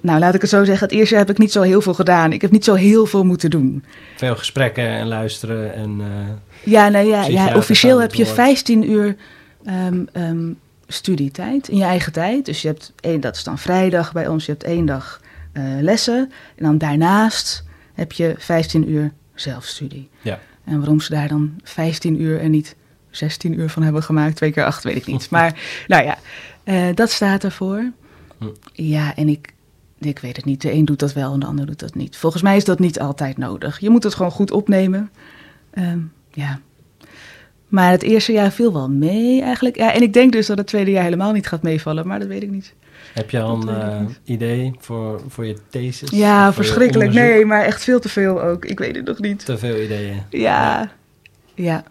Nou, 0.00 0.18
laat 0.18 0.34
ik 0.34 0.40
het 0.40 0.50
zo 0.50 0.64
zeggen. 0.64 0.86
Het 0.88 0.96
eerste 0.96 1.14
jaar 1.14 1.24
heb 1.24 1.34
ik 1.34 1.38
niet 1.40 1.52
zo 1.52 1.62
heel 1.62 1.80
veel 1.80 1.94
gedaan. 1.94 2.32
Ik 2.32 2.40
heb 2.40 2.50
niet 2.50 2.64
zo 2.64 2.74
heel 2.74 3.06
veel 3.06 3.24
moeten 3.24 3.50
doen. 3.50 3.84
Veel 4.16 4.36
gesprekken 4.36 4.84
en 4.88 5.06
luisteren 5.06 5.74
en... 5.74 5.96
eh, 6.00 6.72
Ja, 6.72 6.88
nou 6.88 7.06
ja, 7.06 7.26
ja 7.26 7.56
officieel 7.56 8.00
heb 8.00 8.14
je 8.14 8.24
woord. 8.24 8.34
15 8.34 8.90
uur 8.90 9.16
ehm, 9.64 10.04
ehm, 10.12 10.52
studietijd 10.86 11.68
in 11.68 11.76
je 11.76 11.84
eigen 11.84 12.12
tijd. 12.12 12.44
Dus 12.44 12.62
je 12.62 12.68
hebt 12.68 12.92
één, 13.00 13.20
dat 13.20 13.36
is 13.36 13.44
dan 13.44 13.58
vrijdag 13.58 14.12
bij 14.12 14.28
ons, 14.28 14.46
je 14.46 14.52
hebt 14.52 14.64
één 14.64 14.86
dag 14.86 15.20
eh, 15.52 15.62
lessen. 15.80 16.32
En 16.56 16.64
dan 16.64 16.78
daarnaast 16.78 17.64
heb 17.94 18.12
je 18.12 18.34
15 18.38 18.90
uur 18.90 19.12
zelfstudie. 19.34 20.08
Ja. 20.20 20.38
En 20.64 20.78
waarom 20.78 21.00
ze 21.00 21.10
daar 21.14 21.28
dan 21.28 21.54
15 21.62 22.20
uur 22.20 22.40
en 22.40 22.50
niet 22.50 22.76
16 23.10 23.58
uur 23.60 23.68
van 23.70 23.82
hebben 23.82 24.02
gemaakt, 24.02 24.36
twee 24.36 24.52
keer 24.52 24.64
acht, 24.64 24.84
weet 24.84 24.96
ik 24.96 25.06
niet. 25.06 25.30
Maar 25.34 25.60
nou 25.86 26.04
ja, 26.04 26.18
eh, 26.64 26.86
dat 26.94 27.10
staat 27.10 27.44
ervoor. 27.44 27.90
Hm. 28.38 28.46
Ja, 28.72 29.16
en 29.16 29.28
ik, 29.28 29.52
ik 29.98 30.18
weet 30.18 30.36
het 30.36 30.44
niet. 30.44 30.62
De 30.62 30.72
een 30.72 30.84
doet 30.84 30.98
dat 30.98 31.12
wel 31.12 31.32
en 31.32 31.40
de 31.40 31.46
ander 31.46 31.66
doet 31.66 31.78
dat 31.78 31.94
niet. 31.94 32.16
Volgens 32.16 32.42
mij 32.42 32.56
is 32.56 32.64
dat 32.64 32.78
niet 32.78 33.00
altijd 33.00 33.36
nodig. 33.36 33.78
Je 33.78 33.90
moet 33.90 34.04
het 34.04 34.14
gewoon 34.14 34.30
goed 34.30 34.50
opnemen. 34.50 35.10
Ehm, 35.70 35.98
ja. 36.32 36.60
Maar 37.68 37.90
het 37.90 38.02
eerste 38.02 38.32
jaar 38.32 38.52
viel 38.52 38.72
wel 38.72 38.88
mee 38.88 39.42
eigenlijk. 39.42 39.76
Ja, 39.76 39.92
en 39.92 40.02
ik 40.02 40.12
denk 40.12 40.32
dus 40.32 40.46
dat 40.46 40.58
het 40.58 40.66
tweede 40.66 40.90
jaar 40.90 41.04
helemaal 41.04 41.32
niet 41.32 41.46
gaat 41.46 41.62
meevallen, 41.62 42.06
maar 42.06 42.18
dat 42.18 42.28
weet 42.28 42.42
ik 42.42 42.50
niet. 42.50 42.74
Heb 43.14 43.30
je 43.30 43.40
al 43.40 43.68
een 43.68 43.68
eh, 43.68 44.06
idee 44.24 44.72
voor, 44.78 45.22
voor 45.28 45.46
je 45.46 45.56
thesis? 45.68 46.10
Ja, 46.10 46.52
verschrikkelijk. 46.52 47.12
Nee, 47.12 47.44
maar 47.44 47.64
echt 47.64 47.84
veel 47.84 48.00
te 48.00 48.08
veel 48.08 48.42
ook. 48.42 48.64
Ik 48.64 48.78
weet 48.78 48.96
het 48.96 49.04
nog 49.04 49.18
niet. 49.18 49.44
Te 49.44 49.58
veel 49.58 49.80
ideeën. 49.80 50.22
Ja, 50.30 50.90
ja. 51.54 51.84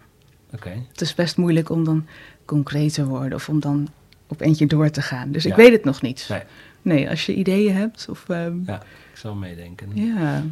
Oké. 0.54 0.72
Het 0.92 1.02
is 1.02 1.16
best 1.16 1.38
moeilijk 1.38 1.70
om 1.70 1.84
dan 1.84 2.06
concreet 2.46 2.94
te 2.94 3.06
worden 3.06 3.34
of 3.34 3.50
om 3.50 3.60
dan 3.60 3.88
op 4.28 4.42
eentje 4.42 4.66
door 4.66 4.90
te 4.90 5.02
gaan. 5.02 5.32
Dus 5.32 5.46
ik 5.46 5.56
weet 5.56 5.72
het 5.72 5.84
nog 5.84 6.02
niet. 6.02 6.26
Nee. 6.30 6.42
Nee, 6.88 7.10
als 7.10 7.26
je 7.26 7.34
ideeën 7.36 7.76
hebt 7.76 8.08
of... 8.10 8.30
ehm, 8.30 8.58
Ja, 8.66 8.76
ik 9.12 9.18
zal 9.18 9.36
meedenken. 9.36 9.90
ja. 9.94 10.44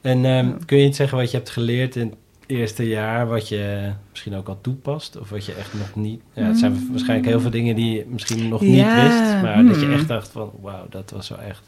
En 0.00 0.24
ehm, 0.24 0.46
Ja. 0.46 0.56
kun 0.66 0.78
je 0.78 0.86
iets 0.86 0.96
zeggen 0.96 1.18
wat 1.18 1.30
je 1.30 1.36
hebt 1.36 1.50
geleerd 1.50 1.96
in 1.96 2.08
het 2.08 2.16
eerste 2.46 2.88
jaar, 2.88 3.26
wat 3.26 3.48
je 3.48 3.92
misschien 4.10 4.34
ook 4.34 4.48
al 4.48 4.58
toepast? 4.60 5.16
Of 5.16 5.30
wat 5.30 5.44
je 5.44 5.52
echt 5.52 5.74
nog 5.74 5.94
niet... 5.94 6.20
Ja, 6.32 6.42
het 6.42 6.58
zijn 6.58 6.88
waarschijnlijk 6.90 7.28
heel 7.28 7.40
veel 7.40 7.50
dingen 7.50 7.76
die 7.76 7.94
je 7.96 8.06
misschien 8.08 8.48
nog 8.48 8.60
niet 8.60 8.76
Ja, 8.76 9.02
wist, 9.02 9.42
maar 9.42 9.64
dat 9.66 9.74
je 9.80 9.84
hmm. 9.86 9.94
echt 9.94 10.08
dacht 10.08 10.28
van, 10.28 10.52
wauw, 10.60 10.86
dat 10.90 11.10
was 11.10 11.28
wel 11.28 11.38
echt 11.40 11.62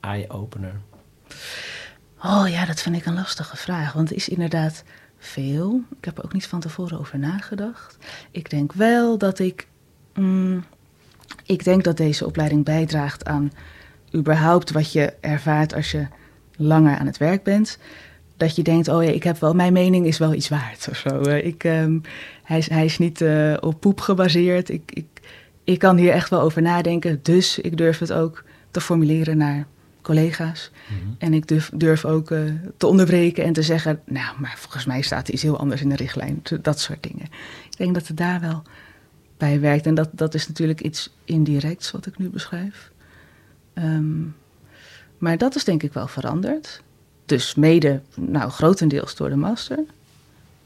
eye-opener. 0.00 0.80
Oh 2.24 2.48
ja, 2.48 2.64
dat 2.64 2.82
vind 2.82 2.96
ik 2.96 3.06
een 3.06 3.14
lastige 3.14 3.56
vraag. 3.56 3.92
Want 3.92 4.08
het 4.08 4.18
is 4.18 4.28
inderdaad 4.28 4.84
veel. 5.18 5.80
Ik 5.98 6.04
heb 6.04 6.18
er 6.18 6.24
ook 6.24 6.32
niet 6.32 6.46
van 6.46 6.60
tevoren 6.60 6.98
over 6.98 7.18
nagedacht. 7.18 7.98
Ik 8.30 8.50
denk 8.50 8.72
wel 8.72 9.18
dat 9.18 9.38
ik. 9.38 9.66
mm, 10.14 10.64
ik 11.44 11.64
denk 11.64 11.84
dat 11.84 11.96
deze 11.96 12.26
opleiding 12.26 12.64
bijdraagt 12.64 13.24
aan 13.24 13.52
überhaupt 14.14 14.70
wat 14.70 14.92
je 14.92 15.12
ervaart 15.20 15.74
als 15.74 15.90
je 15.90 16.06
langer 16.56 16.98
aan 16.98 17.06
het 17.06 17.18
werk 17.18 17.42
bent. 17.42 17.78
Dat 18.36 18.56
je 18.56 18.62
denkt, 18.62 18.88
oh 18.88 19.04
ja, 19.04 19.10
ik 19.10 19.22
heb 19.22 19.38
wel, 19.38 19.54
mijn 19.54 19.72
mening 19.72 20.06
is 20.06 20.18
wel 20.18 20.34
iets 20.34 20.48
waard 20.48 20.88
of 20.90 20.96
zo. 20.96 21.20
Ik, 21.22 21.64
ehm, 21.64 21.98
hij, 22.42 22.58
is, 22.58 22.68
hij 22.68 22.84
is 22.84 22.98
niet 22.98 23.20
eh, 23.20 23.54
op 23.60 23.80
poep 23.80 24.00
gebaseerd. 24.00 24.68
Ik, 24.68 24.90
ik, 24.92 25.06
ik 25.64 25.78
kan 25.78 25.96
hier 25.96 26.12
echt 26.12 26.30
wel 26.30 26.40
over 26.40 26.62
nadenken. 26.62 27.20
Dus 27.22 27.58
ik 27.58 27.76
durf 27.76 27.98
het 27.98 28.12
ook 28.12 28.44
te 28.70 28.80
formuleren 28.80 29.36
naar 29.36 29.66
collega's. 30.02 30.70
En 31.18 31.34
ik 31.34 31.48
durf, 31.48 31.70
durf 31.74 32.04
ook 32.04 32.30
eh, 32.30 32.40
te 32.76 32.86
onderbreken 32.86 33.44
en 33.44 33.52
te 33.52 33.62
zeggen, 33.62 34.00
nou, 34.04 34.40
maar 34.40 34.54
volgens 34.56 34.84
mij 34.84 35.02
staat 35.02 35.28
er 35.28 35.34
iets 35.34 35.42
heel 35.42 35.58
anders 35.58 35.80
in 35.82 35.88
de 35.88 35.96
richtlijn. 35.96 36.42
Dat 36.62 36.80
soort 36.80 37.02
dingen. 37.02 37.26
Ik 37.70 37.76
denk 37.76 37.94
dat 37.94 38.06
het 38.06 38.16
daar 38.16 38.40
wel 38.40 38.62
bij 39.36 39.60
werkt. 39.60 39.86
En 39.86 39.94
dat, 39.94 40.08
dat 40.12 40.34
is 40.34 40.48
natuurlijk 40.48 40.80
iets 40.80 41.14
indirects 41.24 41.90
wat 41.90 42.06
ik 42.06 42.18
nu 42.18 42.28
beschrijf. 42.28 42.90
Ehm, 43.74 44.20
maar 45.18 45.38
dat 45.38 45.54
is 45.54 45.64
denk 45.64 45.82
ik 45.82 45.92
wel 45.92 46.06
veranderd. 46.08 46.82
Dus 47.26 47.54
mede, 47.54 48.00
nou, 48.14 48.50
grotendeels 48.50 49.14
door 49.16 49.28
de 49.28 49.36
master, 49.36 49.78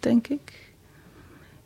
denk 0.01 0.27
ik. 0.29 0.69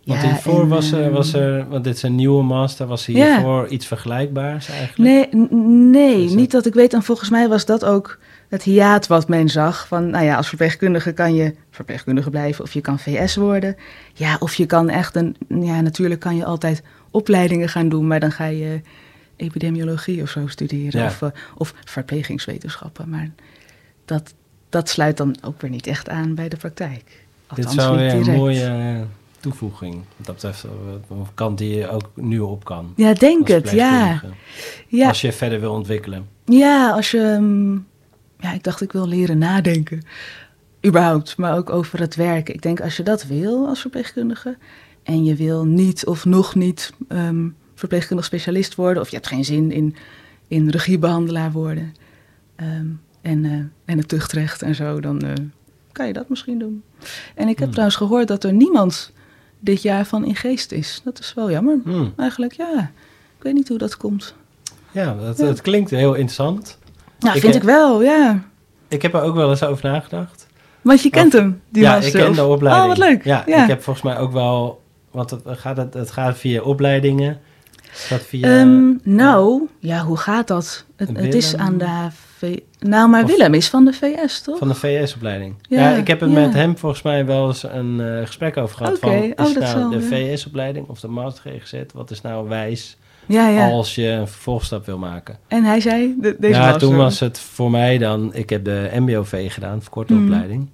Want 0.04 0.20
Ja, 0.22 0.26
hiervoor 0.28 0.60
en, 0.62 0.68
was, 0.68 0.92
er, 0.92 1.02
ehm, 1.04 1.12
was 1.12 1.32
er, 1.32 1.68
want 1.68 1.84
dit 1.84 1.96
is 1.96 2.02
een 2.02 2.14
nieuwe 2.14 2.42
master, 2.42 2.86
was 2.86 3.06
er 3.06 3.14
Ja. 3.16 3.32
hiervoor 3.34 3.68
iets 3.68 3.86
vergelijkbaars 3.86 4.68
eigenlijk? 4.68 5.30
Nee, 5.32 5.42
nee 6.02 6.26
dat- 6.26 6.36
niet 6.36 6.50
dat 6.50 6.66
ik 6.66 6.74
weet. 6.74 6.92
En 6.94 7.02
volgens 7.02 7.30
mij 7.30 7.48
was 7.48 7.64
dat 7.64 7.84
ook 7.84 8.18
het 8.48 8.62
hiaat 8.62 9.06
wat 9.06 9.28
men 9.28 9.48
zag. 9.48 9.86
Van, 9.88 10.10
nou 10.10 10.24
ja, 10.24 10.36
als 10.36 10.48
verpleegkundige 10.48 11.12
kan 11.12 11.34
je 11.34 11.54
verpleegkundige 11.70 12.30
blijven 12.30 12.64
of 12.64 12.72
je 12.72 12.80
kan 12.80 12.98
VS 12.98 13.36
worden. 13.36 13.76
Ja, 14.12 14.36
of 14.40 14.54
je 14.54 14.66
kan 14.66 14.88
echt 14.88 15.16
een... 15.16 15.36
Ja, 15.48 15.80
natuurlijk 15.80 16.20
kan 16.20 16.36
je 16.36 16.44
altijd 16.44 16.82
opleidingen 17.10 17.68
gaan 17.68 17.88
doen, 17.88 18.06
maar 18.06 18.20
dan 18.20 18.32
ga 18.32 18.44
je 18.44 18.80
epidemiologie 19.36 20.22
of 20.22 20.28
zo 20.28 20.46
studeren. 20.46 21.00
Ja. 21.00 21.06
Of, 21.06 21.22
eh, 21.22 21.28
of 21.54 21.74
verplegingswetenschappen. 21.84 23.08
Maar 23.08 23.30
dat, 24.04 24.34
dat 24.68 24.88
sluit 24.88 25.16
dan 25.16 25.36
ook 25.42 25.60
weer 25.60 25.70
niet 25.70 25.86
echt 25.86 26.08
aan 26.08 26.34
bij 26.34 26.48
de 26.48 26.56
praktijk. 26.56 27.04
Dit 27.54 27.66
Althans, 27.66 27.74
zou 27.74 28.00
niet 28.00 28.12
weer 28.12 28.28
een 28.28 28.38
mooie 28.40 28.64
eh, 28.64 29.00
toevoeging. 29.40 29.94
Wat 29.94 30.26
dat 30.26 30.34
betreft, 30.34 30.64
eh, 30.64 30.70
een 31.08 31.26
kant 31.34 31.58
die 31.58 31.76
je 31.76 31.88
ook 31.88 32.10
nu 32.14 32.38
op 32.38 32.64
kan. 32.64 32.92
Ja, 32.96 33.12
denk 33.12 33.48
het, 33.48 33.70
ja. 33.70 34.22
ja. 34.88 35.08
Als 35.08 35.20
je 35.20 35.32
verder 35.32 35.60
wil 35.60 35.72
ontwikkelen. 35.72 36.28
Ja, 36.44 36.90
als 36.90 37.10
je. 37.10 37.36
mm, 37.40 37.86
Ja, 38.44 38.52
ik 38.52 38.62
dacht 38.62 38.80
ik 38.80 38.92
wil 38.92 39.08
leren 39.08 39.38
nadenken. 39.38 40.02
Überhaupt, 40.86 41.36
maar 41.36 41.56
ook 41.56 41.70
over 41.70 42.00
het 42.00 42.14
werken. 42.14 42.54
Ik 42.54 42.62
denk 42.62 42.80
als 42.80 42.96
je 42.96 43.02
dat 43.02 43.24
wil 43.26 43.66
als 43.68 43.80
verpleegkundige. 43.80 44.56
en 45.02 45.24
je 45.24 45.34
wil 45.34 45.64
niet 45.64 46.06
of 46.06 46.24
nog 46.24 46.54
niet 46.54 46.92
ehm, 47.08 47.48
verpleegkundig 47.74 48.24
specialist 48.26 48.74
worden. 48.74 49.02
of 49.02 49.08
je 49.08 49.14
hebt 49.16 49.28
geen 49.28 49.44
zin 49.44 49.72
in, 49.72 49.96
in 50.48 50.68
regiebehandelaar 50.68 51.52
worden. 51.52 51.94
ehm, 52.56 52.86
en, 53.22 53.44
eh, 53.44 53.52
en 53.84 53.98
het 53.98 54.08
tuchtrecht 54.08 54.62
en 54.62 54.74
zo, 54.74 55.00
dan 55.00 55.20
eh, 55.20 55.32
kan 55.92 56.06
je 56.06 56.12
dat 56.12 56.28
misschien 56.28 56.58
doen. 56.58 56.82
En 57.34 57.42
ik 57.48 57.48
heb 57.48 57.58
Hmm. 57.58 57.70
trouwens 57.70 57.96
gehoord 57.96 58.28
dat 58.28 58.44
er 58.44 58.52
niemand 58.52 59.12
dit 59.60 59.82
jaar 59.82 60.04
van 60.06 60.24
in 60.24 60.36
geest 60.36 60.72
is. 60.72 61.00
Dat 61.04 61.18
is 61.18 61.34
wel 61.34 61.50
jammer. 61.50 61.78
Hmm. 61.84 62.12
Eigenlijk, 62.16 62.52
ja. 62.52 62.90
Ik 63.36 63.42
weet 63.42 63.54
niet 63.54 63.68
hoe 63.68 63.78
dat 63.78 63.96
komt. 63.96 64.34
Ja, 64.92 65.14
dat, 65.14 65.38
Ja. 65.38 65.44
dat 65.44 65.60
klinkt 65.60 65.90
heel 65.90 66.14
interessant. 66.14 66.78
Ja, 67.24 67.34
Ik, 67.34 67.40
vind 67.40 67.54
ik 67.54 67.62
wel, 67.62 68.02
ja. 68.02 68.40
Ik 68.88 69.02
heb 69.02 69.14
er 69.14 69.22
ook 69.22 69.34
wel 69.34 69.50
eens 69.50 69.62
over 69.62 69.84
nagedacht. 69.90 70.46
Want 70.82 71.02
je 71.02 71.10
kent 71.10 71.34
Of- 71.34 71.40
hem, 71.40 71.60
die 71.70 71.82
ja, 71.82 71.94
master. 71.94 72.18
ik 72.20 72.24
ken 72.26 72.34
de 72.34 72.44
opleiding. 72.44 72.82
Oh, 72.84 72.98
wat 72.98 73.08
leuk. 73.08 73.24
Ja, 73.24 73.42
Ja, 73.46 73.62
ik 73.62 73.68
heb 73.68 73.82
volgens 73.82 74.04
mij 74.04 74.18
ook 74.18 74.32
wel... 74.32 74.82
Want 75.10 75.30
het 75.30 75.42
gaat, 75.46 75.76
het, 75.76 75.94
het 75.94 76.10
gaat 76.10 76.38
via 76.38 76.62
opleidingen. 76.62 77.40
Gaat 77.92 78.22
via... 78.22 78.58
Ehm, 78.58 78.92
nou, 79.02 79.68
ja, 79.78 80.02
hoe 80.04 80.16
gaat 80.16 80.48
dat? 80.48 80.84
Het, 80.96 81.08
het 81.16 81.34
is 81.34 81.56
aan 81.56 81.78
de 81.78 81.84
HV... 81.84 82.58
Nou, 82.80 83.08
maar 83.08 83.22
Of- 83.24 83.30
Willem 83.30 83.54
is 83.54 83.68
van 83.68 83.84
de 83.84 83.92
VS, 83.92 84.40
toch? 84.42 84.58
Van 84.58 84.68
de 84.68 84.74
VS-opleiding. 84.74 85.54
Ja, 85.68 85.90
Ja, 85.90 85.96
ik 85.96 86.06
heb 86.06 86.20
het 86.20 86.30
ja. 86.30 86.38
met 86.40 86.54
hem 86.54 86.78
volgens 86.78 87.02
mij 87.02 87.26
wel 87.26 87.46
eens 87.46 87.62
een 87.62 88.00
eh, 88.00 88.26
gesprek 88.26 88.56
over 88.56 88.76
gehad. 88.76 88.98
Van, 88.98 89.10
oh, 89.10 89.24
is 89.24 89.34
dat 89.36 89.54
nou 89.54 89.66
zal, 89.66 89.90
de 89.90 90.00
ja. 90.00 90.06
VS-opleiding 90.36 90.88
of 90.88 91.00
de 91.00 91.08
Master 91.08 91.50
GGZ? 91.60 91.82
Wat 91.94 92.10
is 92.10 92.20
nou 92.20 92.48
wijs 92.48 92.96
Ja, 93.26 93.48
ja. 93.48 93.68
als 93.70 93.94
je 93.94 94.08
een 94.08 94.28
vervolgstap 94.28 94.86
wil 94.86 94.98
maken? 94.98 95.36
En 95.48 95.64
hij 95.64 95.80
zei, 95.80 96.14
de, 96.20 96.36
deze 96.38 96.60
ja, 96.60 96.76
toen 96.76 96.96
was 96.96 97.20
het 97.20 97.38
voor 97.38 97.70
mij 97.70 97.98
dan... 97.98 98.34
Ik 98.34 98.50
heb 98.50 98.64
de 98.64 98.90
MBOV 98.94 99.52
gedaan, 99.52 99.80
verkorte 99.82 100.14
Mhm. 100.14 100.22
opleiding. 100.24 100.68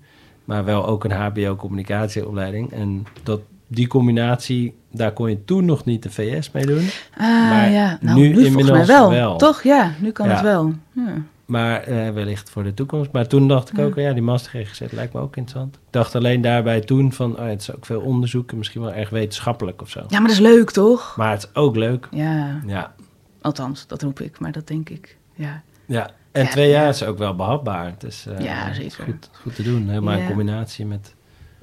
Maar 0.45 0.65
wel 0.65 0.87
ook 0.87 1.05
een 1.05 1.11
HBO-communicatieopleiding. 1.13 2.73
En 2.73 3.07
dat, 3.23 3.41
die 3.67 3.87
combinatie, 3.87 4.75
daar 4.93 5.13
kon 5.13 5.31
je 5.31 5.45
toen 5.45 5.65
nog 5.65 5.85
niet 5.85 6.03
de 6.03 6.11
VS 6.11 6.51
mee 6.51 6.67
doen. 6.67 6.89
Ah, 7.17 7.27
maar 7.51 7.71
ja. 7.71 7.99
Nou, 8.01 8.19
nu 8.21 8.27
nu, 8.29 8.33
volgens 8.35 8.55
mij 8.55 8.61
inmiddels 8.61 8.87
wel. 8.87 9.11
wel. 9.11 9.37
Toch? 9.37 9.63
Ja, 9.63 9.93
nu 10.01 10.11
kan 10.11 10.27
Ja. 10.29 10.33
het 10.33 10.43
wel. 10.43 10.73
Ja. 10.93 11.15
Maar 11.51 11.83
eh, 11.83 12.11
wellicht 12.11 12.51
voor 12.51 12.63
de 12.63 12.75
toekomst. 12.75 13.13
Maar 13.13 13.27
toen 13.27 13.49
dacht 13.49 13.71
ik 13.71 13.77
Ja. 13.77 13.85
ook, 13.85 13.95
ja, 13.97 14.13
die 14.13 14.23
master 14.23 14.51
GGZ 14.65 14.93
lijkt 14.93 15.13
me 15.13 15.21
ook 15.21 15.37
interessant. 15.37 15.75
Ik 15.75 15.81
dacht 15.91 16.15
alleen 16.15 16.41
daarbij 16.41 16.81
toen 16.81 17.13
van, 17.13 17.39
oh, 17.39 17.47
het 17.47 17.61
is 17.61 17.75
ook 17.77 17.87
veel 17.87 18.01
onderzoek 18.01 18.51
en 18.51 18.59
misschien 18.59 18.81
wel 18.81 18.93
erg 18.93 19.11
wetenschappelijk 19.11 19.83
of 19.83 19.91
zo. 19.91 19.99
ja, 20.09 20.19
maar 20.19 20.29
dat 20.29 20.31
is 20.31 20.39
leuk, 20.39 20.71
toch? 20.71 21.17
Maar 21.17 21.31
het 21.31 21.43
is 21.43 21.55
ook 21.55 21.77
leuk. 21.77 22.09
Ja, 22.11 22.61
Ja, 22.67 22.95
althans, 23.41 23.87
dat 23.87 24.03
roep 24.03 24.21
ik, 24.21 24.39
maar 24.41 24.53
dat 24.53 24.67
denk 24.67 24.89
ik. 24.89 25.17
Ja, 25.35 25.63
ja. 25.87 26.11
En 26.33 26.45
Ja, 26.45 26.51
twee 26.51 26.69
ja. 26.69 26.81
jaar 26.81 26.89
is 26.89 27.03
ook 27.05 27.19
wel 27.19 27.35
behapbaar. 27.37 27.95
Dus 27.99 28.27
eh, 28.27 28.39
Ja, 28.45 28.55
het 28.55 28.79
is 28.79 28.95
zeker. 28.95 29.05
goed, 29.05 29.31
goed 29.33 29.55
te 29.55 29.63
doen. 29.63 29.89
Helemaal 29.89 30.19
in 30.19 30.27
combinatie 30.27 30.87
met... 30.87 31.15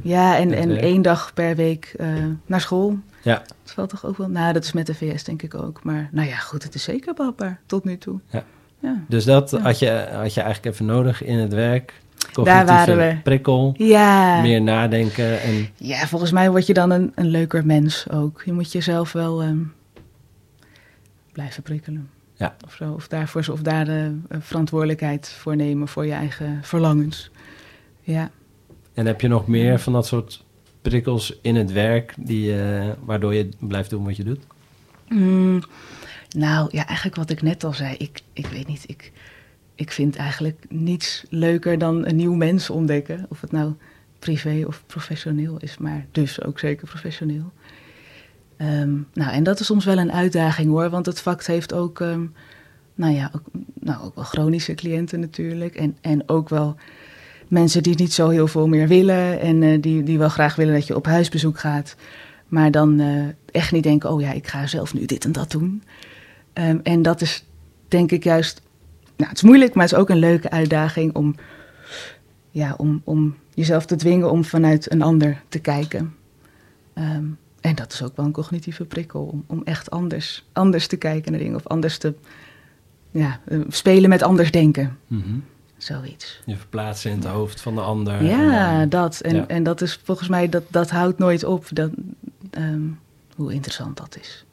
ja 0.01 0.37
en, 0.37 0.53
en 0.53 0.77
één 0.77 1.01
dag 1.01 1.33
per 1.33 1.55
week 1.55 1.93
eh, 1.97 2.07
naar 2.45 2.61
school. 2.61 2.97
Ja, 3.23 3.33
Dat 3.63 3.73
valt 3.73 3.89
toch 3.89 4.05
ook 4.05 4.17
wel... 4.17 4.29
Nou, 4.29 4.53
dat 4.53 4.63
is 4.63 4.71
met 4.73 4.85
de 4.85 4.95
VS 4.95 5.23
denk 5.23 5.41
ik 5.41 5.53
ook. 5.55 5.83
Maar 5.83 6.09
nou 6.11 6.27
ja, 6.27 6.35
goed, 6.37 6.63
het 6.63 6.75
is 6.75 6.83
zeker 6.83 7.13
behapbaar 7.13 7.59
tot 7.65 7.83
nu 7.83 7.97
toe. 7.97 8.19
Ja. 8.29 8.43
Ja. 8.79 9.03
dus 9.07 9.25
dat 9.25 9.51
Ja. 9.51 9.59
had, 9.59 9.79
je, 9.79 10.07
had 10.11 10.33
je 10.33 10.41
eigenlijk 10.41 10.73
even 10.73 10.85
nodig 10.85 11.23
in 11.23 11.37
het 11.37 11.53
werk. 11.53 11.93
Daar 12.43 12.65
waren 12.65 12.97
we. 12.97 13.17
prikkel, 13.23 13.73
Ja. 13.77 14.41
meer 14.41 14.61
nadenken 14.61 15.41
en... 15.41 15.67
ja, 15.77 16.07
volgens 16.07 16.31
mij 16.31 16.49
word 16.51 16.65
je 16.67 16.73
dan 16.73 16.89
een, 16.91 17.11
een 17.15 17.27
leuker 17.27 17.65
mens 17.65 18.09
ook. 18.09 18.41
Je 18.45 18.53
moet 18.53 18.71
jezelf 18.71 19.11
wel 19.11 19.41
ehm, 19.41 19.57
blijven 21.31 21.63
prikkelen. 21.63 22.09
Ja. 22.33 22.55
Of, 22.65 22.73
zo, 22.73 22.91
of, 22.93 23.07
daarvoor, 23.07 23.45
of 23.51 23.61
daar 23.61 23.85
de 23.85 24.17
eh, 24.29 24.37
verantwoordelijkheid 24.41 25.29
voor 25.29 25.55
nemen 25.55 25.87
voor 25.87 26.05
je 26.05 26.11
eigen 26.13 26.59
verlangens. 26.61 27.31
Ja. 28.01 28.29
En 28.93 29.05
heb 29.05 29.21
je 29.21 29.27
nog 29.27 29.47
meer 29.47 29.79
van 29.79 29.93
dat 29.93 30.07
soort 30.07 30.43
prikkels 30.81 31.39
in 31.41 31.55
het 31.55 31.71
werk 31.71 32.13
die, 32.17 32.61
eh, 32.63 32.85
waardoor 33.05 33.33
je 33.33 33.49
blijft 33.59 33.89
doen 33.89 34.03
wat 34.05 34.15
je 34.17 34.23
doet? 34.23 34.39
Mm, 35.09 35.61
nou, 36.29 36.69
ja, 36.71 36.85
eigenlijk 36.85 37.15
wat 37.15 37.29
ik 37.29 37.41
net 37.41 37.63
al 37.63 37.73
zei. 37.73 37.95
Ik, 37.97 38.21
ik 38.33 38.45
weet 38.45 38.67
niet, 38.67 38.83
ik, 38.87 39.11
ik 39.75 39.91
vind 39.91 40.15
eigenlijk 40.15 40.65
niets 40.69 41.25
leuker 41.29 41.77
dan 41.77 42.05
een 42.05 42.15
nieuw 42.15 42.33
mens 42.33 42.69
ontdekken. 42.69 43.25
Of 43.29 43.41
het 43.41 43.51
nou 43.51 43.73
privé 44.19 44.63
of 44.67 44.83
professioneel 44.85 45.57
is, 45.57 45.77
maar 45.77 46.05
dus 46.11 46.43
ook 46.43 46.59
zeker 46.59 46.87
professioneel. 46.87 47.51
Ehm, 48.57 48.93
nou, 49.13 49.31
en 49.31 49.43
dat 49.43 49.59
is 49.59 49.65
soms 49.65 49.85
wel 49.85 49.97
een 49.97 50.11
uitdaging 50.11 50.69
hoor, 50.69 50.89
want 50.89 51.05
het 51.05 51.21
vak 51.21 51.43
heeft 51.43 51.73
ook, 51.73 51.99
ehm, 51.99 52.25
nou 52.95 53.13
ja, 53.13 53.31
ook, 53.35 53.43
nou, 53.73 54.03
ook 54.03 54.15
wel 54.15 54.23
chronische 54.23 54.73
cliënten 54.73 55.19
natuurlijk. 55.19 55.75
En, 55.75 55.97
en 56.01 56.29
ook 56.29 56.49
wel 56.49 56.75
mensen 57.47 57.83
die 57.83 57.95
niet 57.95 58.13
zo 58.13 58.29
heel 58.29 58.47
veel 58.47 58.67
meer 58.67 58.87
willen 58.87 59.39
en 59.39 59.63
eh, 59.63 59.81
die, 59.81 60.03
die 60.03 60.17
wel 60.17 60.29
graag 60.29 60.55
willen 60.55 60.73
dat 60.73 60.87
je 60.87 60.95
op 60.95 61.05
huisbezoek 61.05 61.59
gaat. 61.59 61.95
Maar 62.47 62.71
dan 62.71 62.99
eh, 62.99 63.25
echt 63.51 63.71
niet 63.71 63.83
denken, 63.83 64.11
oh 64.11 64.21
ja, 64.21 64.31
ik 64.31 64.47
ga 64.47 64.67
zelf 64.67 64.93
nu 64.93 65.05
dit 65.05 65.25
en 65.25 65.31
dat 65.31 65.51
doen. 65.51 65.83
Ehm, 66.57 66.77
en 66.83 67.01
dat 67.01 67.21
is 67.21 67.43
denk 67.87 68.11
ik 68.11 68.23
juist, 68.23 68.61
nou 69.15 69.29
het 69.29 69.37
is 69.37 69.43
moeilijk, 69.43 69.73
maar 69.73 69.83
het 69.83 69.93
is 69.93 69.99
ook 69.99 70.09
een 70.09 70.17
leuke 70.17 70.49
uitdaging 70.49 71.15
om, 71.15 71.35
ja, 72.51 72.73
om, 72.77 73.01
om 73.03 73.35
jezelf 73.53 73.85
te 73.85 73.95
dwingen 73.95 74.31
om 74.31 74.43
vanuit 74.43 74.91
een 74.91 75.01
ander 75.01 75.41
te 75.49 75.59
kijken. 75.59 76.15
Ehm, 76.93 77.25
en 77.61 77.75
dat 77.75 77.93
is 77.93 78.03
ook 78.03 78.15
wel 78.15 78.25
een 78.25 78.31
cognitieve 78.31 78.85
prikkel, 78.85 79.23
om, 79.25 79.43
om 79.47 79.61
echt 79.63 79.91
anders, 79.91 80.45
anders 80.53 80.87
te 80.87 80.95
kijken 80.95 81.31
naar 81.31 81.41
dingen 81.41 81.55
of 81.55 81.67
anders 81.67 81.97
te 81.97 82.13
ja, 83.11 83.39
eh, 83.45 83.59
spelen 83.67 84.09
met 84.09 84.23
anders 84.23 84.51
denken. 84.51 84.97
Zoiets. 85.77 86.41
Je 86.45 86.55
verplaatsen 86.55 87.11
in 87.11 87.17
het 87.17 87.27
hoofd 87.27 87.61
van 87.61 87.75
de 87.75 87.81
ander. 87.81 88.23
Ja, 88.23 88.71
en 88.71 88.89
dan- 88.89 89.01
dat. 89.01 89.19
En, 89.19 89.35
ja. 89.35 89.47
en 89.47 89.63
dat 89.63 89.81
is 89.81 89.99
volgens 90.03 90.27
mij, 90.29 90.49
dat, 90.49 90.63
dat 90.69 90.89
houdt 90.89 91.17
nooit 91.17 91.43
op. 91.43 91.65
Dat, 91.71 91.91
ehm, 92.51 92.81
hoe 93.35 93.53
interessant 93.53 93.97
dat 93.97 94.17
is. 94.21 94.45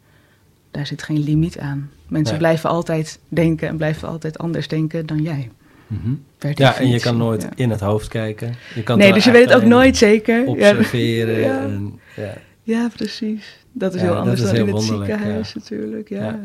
Daar 0.75 0.87
zit 0.87 1.03
geen 1.03 1.19
limiet 1.19 1.59
aan. 1.59 1.91
Mensen 2.09 2.33
Nee. 2.35 2.43
blijven 2.43 2.71
altijd 2.71 3.19
denken 3.29 3.69
en 3.69 3.77
blijven 3.77 4.09
altijd 4.09 4.39
anders 4.39 4.69
denken 4.69 5.07
dan 5.07 5.23
jij. 5.23 5.51
Mhm. 5.87 6.15
Ja, 6.55 6.79
en 6.79 6.89
je 6.89 7.01
kan 7.01 7.17
nooit 7.17 7.43
ja. 7.43 7.49
in 7.55 7.71
het 7.71 7.81
hoofd 7.81 8.09
kijken. 8.09 8.55
Je 8.75 8.83
kan 8.83 8.99
Nee, 8.99 9.13
dus 9.13 9.25
je 9.25 9.31
weet 9.31 9.45
het 9.45 9.55
ook 9.55 9.65
nooit 9.65 9.97
zeker. 9.97 10.47
Observeren. 10.47 11.39
Ja. 11.39 11.63
En, 11.63 12.01
ja. 12.17 12.35
ja, 12.63 12.89
precies. 12.97 13.65
Dat 13.73 13.95
is 13.95 14.01
heel 14.01 14.15
anders 14.15 14.41
is 14.41 14.47
dan 14.47 14.55
heel 14.55 14.67
in 14.67 14.75
het 14.75 14.83
ziekenhuis 14.83 15.55
natuurlijk. 15.55 16.09
Ja. 16.09 16.25
Ja. 16.25 16.41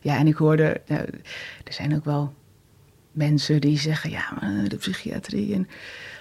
Ja. 0.00 0.18
en 0.18 0.26
ik 0.26 0.36
hoorde, 0.36 0.80
nou, 0.86 1.02
er 1.64 1.72
zijn 1.72 1.94
ook 1.94 2.04
wel 2.04 2.32
mensen 3.12 3.60
die 3.60 3.78
zeggen, 3.78 4.10
ja, 4.10 4.24
maar 4.40 4.68
de 4.68 4.76
psychiatrie 4.76 5.54
en 5.54 5.68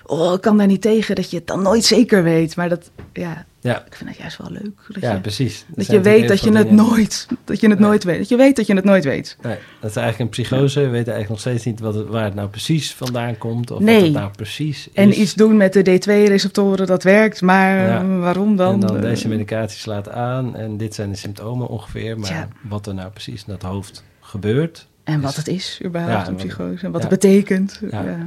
oh, 0.06 0.34
ik 0.34 0.42
kan 0.42 0.58
daar 0.58 0.68
niet 0.68 0.82
tegen 0.82 1.16
dat 1.16 1.30
je 1.30 1.38
het 1.38 1.48
dan 1.48 1.62
nooit 1.62 1.84
zeker 1.84 2.24
weet. 2.24 2.56
Maar 2.56 2.70
dat, 2.70 2.92
ja, 3.14 3.46
Ja. 3.64 3.86
ik 3.86 3.96
vind 3.96 4.10
dat 4.10 4.18
juist 4.20 4.38
wel 4.38 4.52
leuk. 4.52 4.72
Dat 4.88 5.02
ja, 5.02 5.14
je, 5.14 5.20
precies. 5.20 5.66
Dat 5.76 5.86
je 5.86 6.02
weet 6.02 6.28
dat 6.28 6.40
je 6.44 6.52
het 6.52 6.68
dingen- 6.70 6.76
nooit, 6.90 7.28
dat 7.46 7.60
je 7.60 7.70
het 7.70 7.80
Nee. 7.80 7.88
nooit 7.88 8.04
weet. 8.04 8.18
Dat 8.18 8.30
je 8.30 8.36
weet 8.36 8.56
dat 8.56 8.68
je 8.68 8.74
het 8.76 8.84
nooit 8.84 9.04
weet. 9.04 9.38
Nee, 9.42 9.58
dat 9.80 9.90
is 9.90 9.96
eigenlijk 9.96 10.20
een 10.20 10.44
psychose. 10.44 10.80
We 10.80 10.86
weten 10.90 11.14
eigenlijk 11.14 11.30
nog 11.30 11.40
steeds 11.40 11.66
niet 11.66 11.80
wat 11.80 11.94
het, 11.96 12.08
waar 12.08 12.24
het 12.24 12.36
nou 12.36 12.50
precies 12.50 12.94
vandaan 12.94 13.38
komt. 13.38 13.72
Of 13.72 13.78
wat 13.78 13.86
Nee. 13.88 14.04
het 14.04 14.12
nou 14.14 14.32
precies 14.32 14.88
is. 14.88 14.94
En 14.94 15.22
iets 15.22 15.34
doen 15.34 15.58
met 15.58 15.74
de 15.74 15.84
D2-receptoren, 15.84 16.88
dat 16.88 17.04
werkt. 17.04 17.42
Maar 17.42 17.78
Ja. 17.88 18.06
waarom 18.06 18.56
dan? 18.56 18.74
En 18.74 18.80
dan 18.80 19.02
deze 19.02 19.28
medicatie 19.28 19.80
slaat 19.80 20.10
aan 20.10 20.56
en 20.56 20.78
dit 20.78 20.96
zijn 20.96 21.10
de 21.10 21.18
symptomen 21.18 21.68
ongeveer. 21.68 22.20
Maar 22.20 22.48
wat 22.62 22.88
er 22.88 22.94
nou 22.94 23.10
precies 23.12 23.40
in 23.48 23.52
dat 23.52 23.62
hoofd 23.62 24.04
gebeurt. 24.20 24.88
En 25.04 25.22
wat 25.22 25.36
het 25.36 25.48
is, 25.48 25.80
überhaupt, 25.86 26.14
Ja, 26.14 26.20
een 26.20 26.26
en 26.28 26.34
wat- 26.34 26.46
psychose. 26.48 26.86
En 26.86 26.92
wat 26.92 27.02
het 27.02 27.10
betekent. 27.10 27.82
Ja. 27.92 28.18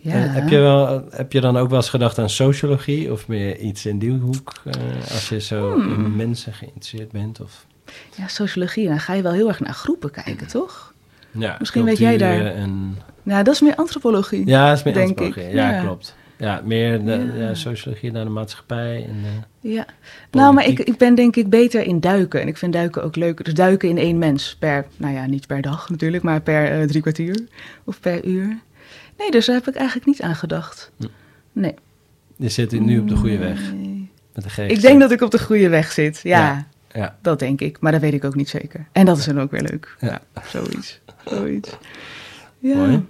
Ja. 0.00 0.12
En 0.12 0.30
heb, 0.30 0.48
je 0.48 0.58
wel, 0.58 1.04
heb 1.10 1.32
je 1.32 1.40
dan 1.40 1.56
ook 1.56 1.68
wel 1.68 1.78
eens 1.78 1.88
gedacht 1.88 2.18
aan 2.18 2.30
sociologie 2.30 3.12
of 3.12 3.28
meer 3.28 3.56
iets 3.58 3.86
in 3.86 3.98
die 3.98 4.10
hoek? 4.12 4.52
eh, 4.64 4.72
als 5.12 5.28
je 5.28 5.40
zo 5.40 5.72
Hmm. 5.72 5.92
in 6.04 6.16
mensen 6.16 6.52
geïnteresseerd 6.52 7.10
bent? 7.12 7.40
Of, 7.40 7.66
Ja, 8.16 8.28
sociologie, 8.28 8.88
dan 8.88 9.00
ga 9.00 9.14
je 9.14 9.22
wel 9.22 9.32
heel 9.32 9.48
erg 9.48 9.60
naar 9.60 9.72
groepen 9.74 10.10
kijken, 10.10 10.46
toch? 10.46 10.92
ja, 11.30 11.56
Misschien 11.58 11.84
weet 11.84 11.98
jij 11.98 12.16
daar- 12.18 12.40
En, 12.54 12.98
Nou, 13.22 13.44
dat 13.44 13.54
is 13.54 13.60
meer 13.60 13.74
antropologie. 13.74 14.46
ja, 14.46 14.68
dat 14.68 14.76
is 14.78 14.82
meer 14.84 14.94
Denk 14.94 15.08
antropologie. 15.08 15.48
ik, 15.48 15.54
Ja, 15.54 15.70
ja. 15.70 15.82
klopt. 15.82 16.16
Ja, 16.38 16.60
meer 16.64 17.04
de, 17.04 17.32
Ja. 17.36 17.54
sociologie 17.54 18.12
naar 18.12 18.24
de 18.24 18.30
maatschappij. 18.30 19.06
En, 19.08 19.44
Ja. 19.60 19.86
Nou, 20.30 20.54
maar 20.54 20.66
ik, 20.66 20.78
ik 20.78 20.96
ben 20.96 21.14
denk 21.14 21.36
ik 21.36 21.50
beter 21.50 21.82
in 21.82 22.00
duiken. 22.00 22.40
En 22.40 22.48
ik 22.48 22.56
vind 22.56 22.72
duiken 22.72 23.02
ook 23.02 23.16
leuk. 23.16 23.44
Dus 23.44 23.54
duiken 23.54 23.88
in 23.88 23.98
één 23.98 24.18
mens. 24.18 24.56
Per, 24.58 24.86
nou 24.96 25.14
ja, 25.14 25.26
niet 25.26 25.46
per 25.46 25.60
dag 25.62 25.90
natuurlijk, 25.90 26.22
maar 26.22 26.40
per 26.40 26.80
eh, 26.80 26.86
drie 26.86 27.00
kwartier 27.02 27.46
of 27.84 28.00
per 28.00 28.24
uur. 28.24 28.58
Nee, 29.18 29.30
dus 29.30 29.46
daar 29.46 29.54
heb 29.56 29.68
ik 29.68 29.74
eigenlijk 29.74 30.06
niet 30.06 30.22
aan 30.22 30.34
gedacht. 30.34 30.90
Nee. 31.52 31.74
je 32.36 32.48
zit 32.48 32.80
nu 32.80 32.98
op 32.98 33.08
de 33.08 33.16
goede 33.16 33.38
weg. 33.38 33.72
Nee. 33.72 34.10
Met 34.34 34.54
de. 34.56 34.66
Ik 34.66 34.80
denk 34.80 35.00
dat 35.00 35.10
ik 35.10 35.20
op 35.20 35.30
de 35.30 35.38
goede 35.38 35.68
weg 35.68 35.92
zit. 35.92 36.20
Ja, 36.22 36.38
Ja. 36.38 36.66
Ja. 37.00 37.16
dat 37.22 37.38
denk 37.38 37.60
ik. 37.60 37.80
Maar 37.80 37.92
dat 37.92 38.00
weet 38.00 38.12
ik 38.14 38.24
ook 38.24 38.34
niet 38.34 38.48
zeker. 38.48 38.86
En 38.92 39.04
dat 39.06 39.18
is 39.18 39.24
dan 39.24 39.40
ook 39.40 39.50
weer 39.50 39.62
leuk. 39.62 39.96
Ja. 40.00 40.20
Ja, 40.34 40.42
zoiets. 40.46 41.00
zoiets. 41.24 41.76
Ja. 42.58 42.74
Mooi. 42.76 43.04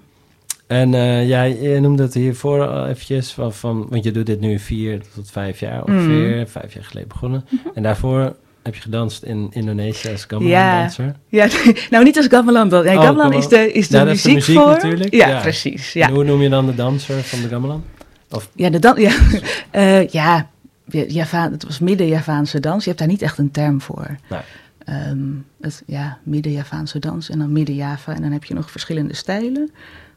En 0.66 0.90
ja, 1.26 1.42
je 1.42 1.80
noemde 1.80 2.02
het 2.02 2.14
hiervoor 2.14 2.66
al 2.68 2.86
eventjes, 2.86 3.32
van, 3.32 3.52
van, 3.52 3.86
want 3.88 4.04
je 4.04 4.10
doet 4.10 4.26
dit 4.26 4.40
nu 4.40 4.58
vier 4.58 5.02
tot 5.14 5.30
vijf 5.30 5.60
jaar 5.60 5.84
ongeveer, 5.84 6.36
Mhm. 6.36 6.46
vijf 6.46 6.74
jaar 6.74 6.84
geleden 6.84 7.08
begonnen. 7.08 7.44
En 7.74 7.82
daarvoor 7.82 8.36
heb 8.62 8.74
je 8.74 8.80
gedanst 8.80 9.22
in 9.22 9.48
Indonesië 9.52 10.08
als 10.10 10.24
gamelan 10.24 10.50
Ja. 10.50 10.80
danser. 10.80 11.14
Ja, 11.28 11.48
nou 11.90 12.04
niet 12.04 12.16
als 12.16 12.26
gamelan. 12.26 12.68
Nee, 12.68 12.96
Oh, 12.96 13.02
gamelan 13.04 13.32
is 13.32 13.48
de, 13.48 13.72
is 13.72 13.88
de, 13.88 13.96
Ja, 13.96 14.04
dat 14.04 14.14
is 14.14 14.22
de 14.22 14.28
muziek, 14.32 14.46
muziek 14.46 14.62
voor. 14.62 14.72
natuurlijk. 14.72 15.14
Ja, 15.14 15.28
Ja. 15.28 15.40
precies. 15.40 15.94
En 15.94 16.00
Ja, 16.00 16.10
hoe 16.10 16.24
noem 16.24 16.42
je 16.42 16.48
dan 16.48 16.66
de 16.66 16.74
danser 16.74 17.22
van 17.22 17.40
de 17.42 17.48
gamelan? 17.48 17.84
Of, 18.30 18.48
ja, 18.54 18.70
de 18.70 18.78
dan, 18.78 19.00
ja, 19.00 19.12
Eh, 19.70 20.08
ja 20.08 20.48
Ja, 20.90 21.04
Java, 21.08 21.50
het 21.50 21.64
was 21.64 21.78
midden-Javaanse 21.78 22.60
dans. 22.60 22.82
Je 22.82 22.88
hebt 22.88 22.98
daar 22.98 23.08
niet 23.08 23.22
echt 23.22 23.38
een 23.38 23.50
term 23.50 23.80
voor. 23.80 24.16
Nee. 24.30 24.40
Ehm, 24.84 25.18
het, 25.60 25.82
ja, 25.86 26.18
midden-Javaanse 26.22 26.98
dans 26.98 27.30
en 27.30 27.38
dan 27.38 27.52
midden-Java. 27.52 28.14
En 28.14 28.22
dan 28.22 28.32
heb 28.32 28.44
je 28.44 28.54
nog 28.54 28.70
verschillende 28.70 29.14
stijlen. 29.14 29.70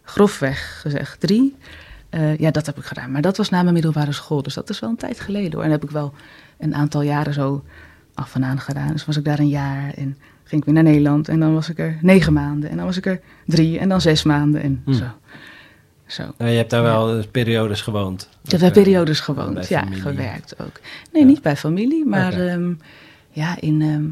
Grofweg 0.04 0.80
gezegd 0.82 1.20
drie. 1.20 1.56
Eh, 2.10 2.38
ja, 2.38 2.52
dat 2.52 2.66
heb 2.66 2.78
ik 2.78 2.84
gedaan. 2.84 3.12
Maar 3.12 3.22
dat 3.22 3.38
was 3.38 3.50
na 3.50 3.62
mijn 3.62 3.74
middelbare 3.74 4.12
school. 4.12 4.42
Dus 4.44 4.54
dat 4.54 4.70
is 4.70 4.80
wel 4.80 4.90
een 4.90 4.96
tijd 4.96 5.20
geleden 5.20 5.54
hoor. 5.54 5.64
En 5.64 5.72
heb 5.72 5.84
ik 5.84 5.92
wel 5.92 6.14
een 6.60 6.76
aantal 6.76 7.02
jaren 7.02 7.34
zo 7.34 7.64
af 8.14 8.36
en 8.36 8.44
aan 8.44 8.60
gedaan. 8.60 8.92
Dus 8.92 9.06
was 9.06 9.18
ik 9.18 9.26
daar 9.26 9.40
een 9.40 9.48
jaar 9.50 9.94
en 9.96 10.18
ging 10.44 10.62
ik 10.62 10.66
weer 10.66 10.74
naar 10.74 10.84
Nederland. 10.84 11.30
En 11.30 11.40
dan 11.40 11.54
was 11.54 11.70
ik 11.70 11.80
er 11.80 11.98
negen 12.02 12.34
maanden. 12.34 12.70
En 12.70 12.78
dan 12.78 12.86
was 12.86 12.98
ik 12.98 13.06
er 13.06 13.20
drie 13.46 13.80
en 13.80 13.90
dan 13.90 14.02
zes 14.02 14.24
maanden. 14.24 14.62
En 14.62 14.82
Hmm. 14.86 14.94
zo. 14.94 15.06
Zo. 16.06 16.24
Nou, 16.38 16.52
je 16.52 16.58
hebt 16.58 16.70
daar 16.70 16.82
wel 16.84 17.18
eh, 17.18 17.24
periodes 17.32 17.82
gewoond. 17.82 18.30
Ik 18.44 18.52
heb 18.52 18.60
bij 18.60 18.70
eh, 18.70 18.76
periodes 18.76 19.20
gewoond, 19.20 19.68
ja, 19.68 19.86
gewerkt 19.92 20.62
ook. 20.62 20.80
Nee, 21.12 21.22
Ja. 21.22 21.28
niet 21.28 21.42
bij 21.42 21.56
familie, 21.58 22.06
maar 22.06 22.34
ehm, 22.48 22.74
ja, 23.30 23.56
in, 23.62 23.82
ehm, 23.82 24.04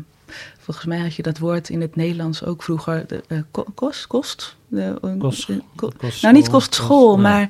volgens 0.59 0.85
mij 0.85 0.99
had 0.99 1.15
je 1.15 1.21
dat 1.23 1.38
woord 1.38 1.69
in 1.69 1.81
het 1.81 1.95
Nederlands 1.95 2.43
ook 2.45 2.63
vroeger, 2.63 3.03
de, 3.07 3.23
eh, 3.27 3.38
ko- 3.51 3.65
kost, 3.75 4.07
kost? 4.07 4.55
De, 4.67 5.15
Kost- 5.17 5.47
de- 5.47 5.62
ko- 5.75 5.91
kostschool, 5.97 6.21
nou, 6.21 6.33
niet 6.33 6.49
kost- 6.49 6.79
nee, 6.79 7.17
maar 7.17 7.49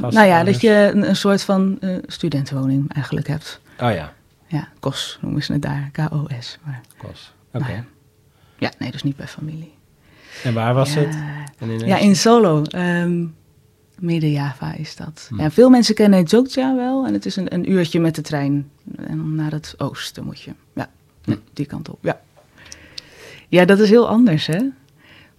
kost- 0.00 0.14
nou 0.14 0.26
ja, 0.26 0.44
dat 0.44 0.60
je 0.60 0.90
een, 0.94 1.08
een 1.08 1.16
soort 1.16 1.42
van 1.42 1.78
studentenwoning 2.06 2.94
eigenlijk 2.94 3.26
hebt. 3.26 3.60
Oh 3.80 3.92
ja, 3.92 4.12
Ja, 4.48 4.68
KOS 4.80 5.18
noemen 5.22 5.42
ze 5.42 5.52
het 5.52 5.62
daar, 5.62 5.90
K-O-S. 5.92 6.58
Maar, 6.64 6.80
kost. 6.96 7.32
Oké. 7.52 7.84
ja, 8.58 8.72
nee, 8.78 8.90
dus 8.90 9.02
niet 9.02 9.16
bij 9.16 9.26
familie. 9.28 9.74
En 10.44 10.54
waar 10.54 10.74
was 10.74 10.94
ja. 10.94 11.00
het? 11.00 11.16
In 11.58 11.78
Ja, 11.78 11.96
in 11.96 12.16
Solo. 12.16 12.62
ehm 12.62 13.26
Midden-Java 13.98 14.72
is 14.74 14.96
dat. 14.96 15.26
Hm. 15.28 15.40
Ja, 15.40 15.50
veel 15.50 15.70
mensen 15.70 15.94
kennen 15.94 16.22
Jogja 16.22 16.76
wel. 16.76 17.06
En 17.06 17.12
het 17.12 17.26
is 17.26 17.36
een, 17.36 17.54
een 17.54 17.70
uurtje 17.70 18.00
met 18.00 18.14
de 18.14 18.22
trein. 18.22 18.70
En 18.96 19.34
naar 19.34 19.50
het 19.50 19.74
oosten 19.78 20.24
moet 20.24 20.40
je. 20.40 20.52
Ja, 20.74 20.90
Hm. 21.24 21.36
die 21.52 21.66
kant 21.66 21.88
op. 21.88 21.98
Ja. 22.02 22.20
ja, 23.48 23.64
dat 23.64 23.78
is 23.78 23.88
heel 23.90 24.08
anders, 24.08 24.46
hè? 24.46 24.60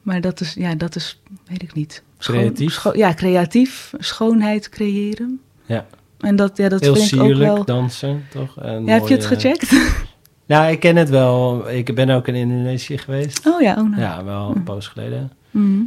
Maar 0.02 0.22
dat 0.22 0.42
is, 0.42 0.54
ja, 0.54 0.76
dat 0.76 0.96
is, 0.96 1.22
weet 1.48 1.62
ik 1.64 1.74
niet. 1.74 2.04
Creatief? 2.18 2.94
ja, 2.94 3.14
creatief. 3.14 3.94
Schoonheid 3.98 4.70
creëren. 4.70 5.42
Ja. 5.66 5.86
En 6.20 6.36
dat, 6.36 6.58
ja, 6.58 6.70
dat 6.70 6.82
Heel 6.82 6.96
vind 6.96 7.12
ik 7.12 7.20
ook 7.20 7.26
sierlijk 7.26 7.56
wel... 7.56 7.66
dansen, 7.66 8.24
toch? 8.30 8.56
Ja, 8.64 8.82
heb 8.86 9.08
je 9.08 9.14
het 9.16 9.26
gecheckt? 9.26 9.72
Nou, 10.46 10.72
ik 10.72 10.80
ken 10.80 10.96
het 10.96 11.10
wel. 11.10 11.70
Ik 11.70 11.96
ben 11.96 12.10
ook 12.10 12.28
in 12.28 12.36
Indonesië 12.36 12.98
geweest. 12.98 13.48
Oh 13.48 13.62
ja, 13.62 13.76
oh 13.78 13.90
nou. 13.90 14.02
Ja, 14.02 14.24
wel 14.24 14.52
een 14.56 14.64
poos 14.64 14.88
geleden. 14.88 15.32
Mhm. 15.52 15.82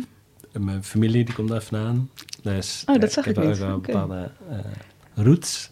En 0.52 0.64
Mijn 0.64 0.84
familie 0.84 1.24
die 1.24 1.34
komt 1.34 1.48
daar 1.48 1.62
vandaan. 1.62 2.10
Dus 2.42 2.82
Oh, 2.86 2.94
dat 2.94 3.04
eh, 3.04 3.10
zag 3.10 3.26
ik 3.26 3.34
heb 3.36 3.44
niet. 3.44 3.54
ook 3.54 3.60
wel 3.66 3.76
Oké. 3.76 3.92
bepaalde 3.92 4.30
eh, 4.50 4.56
roots. 5.14 5.70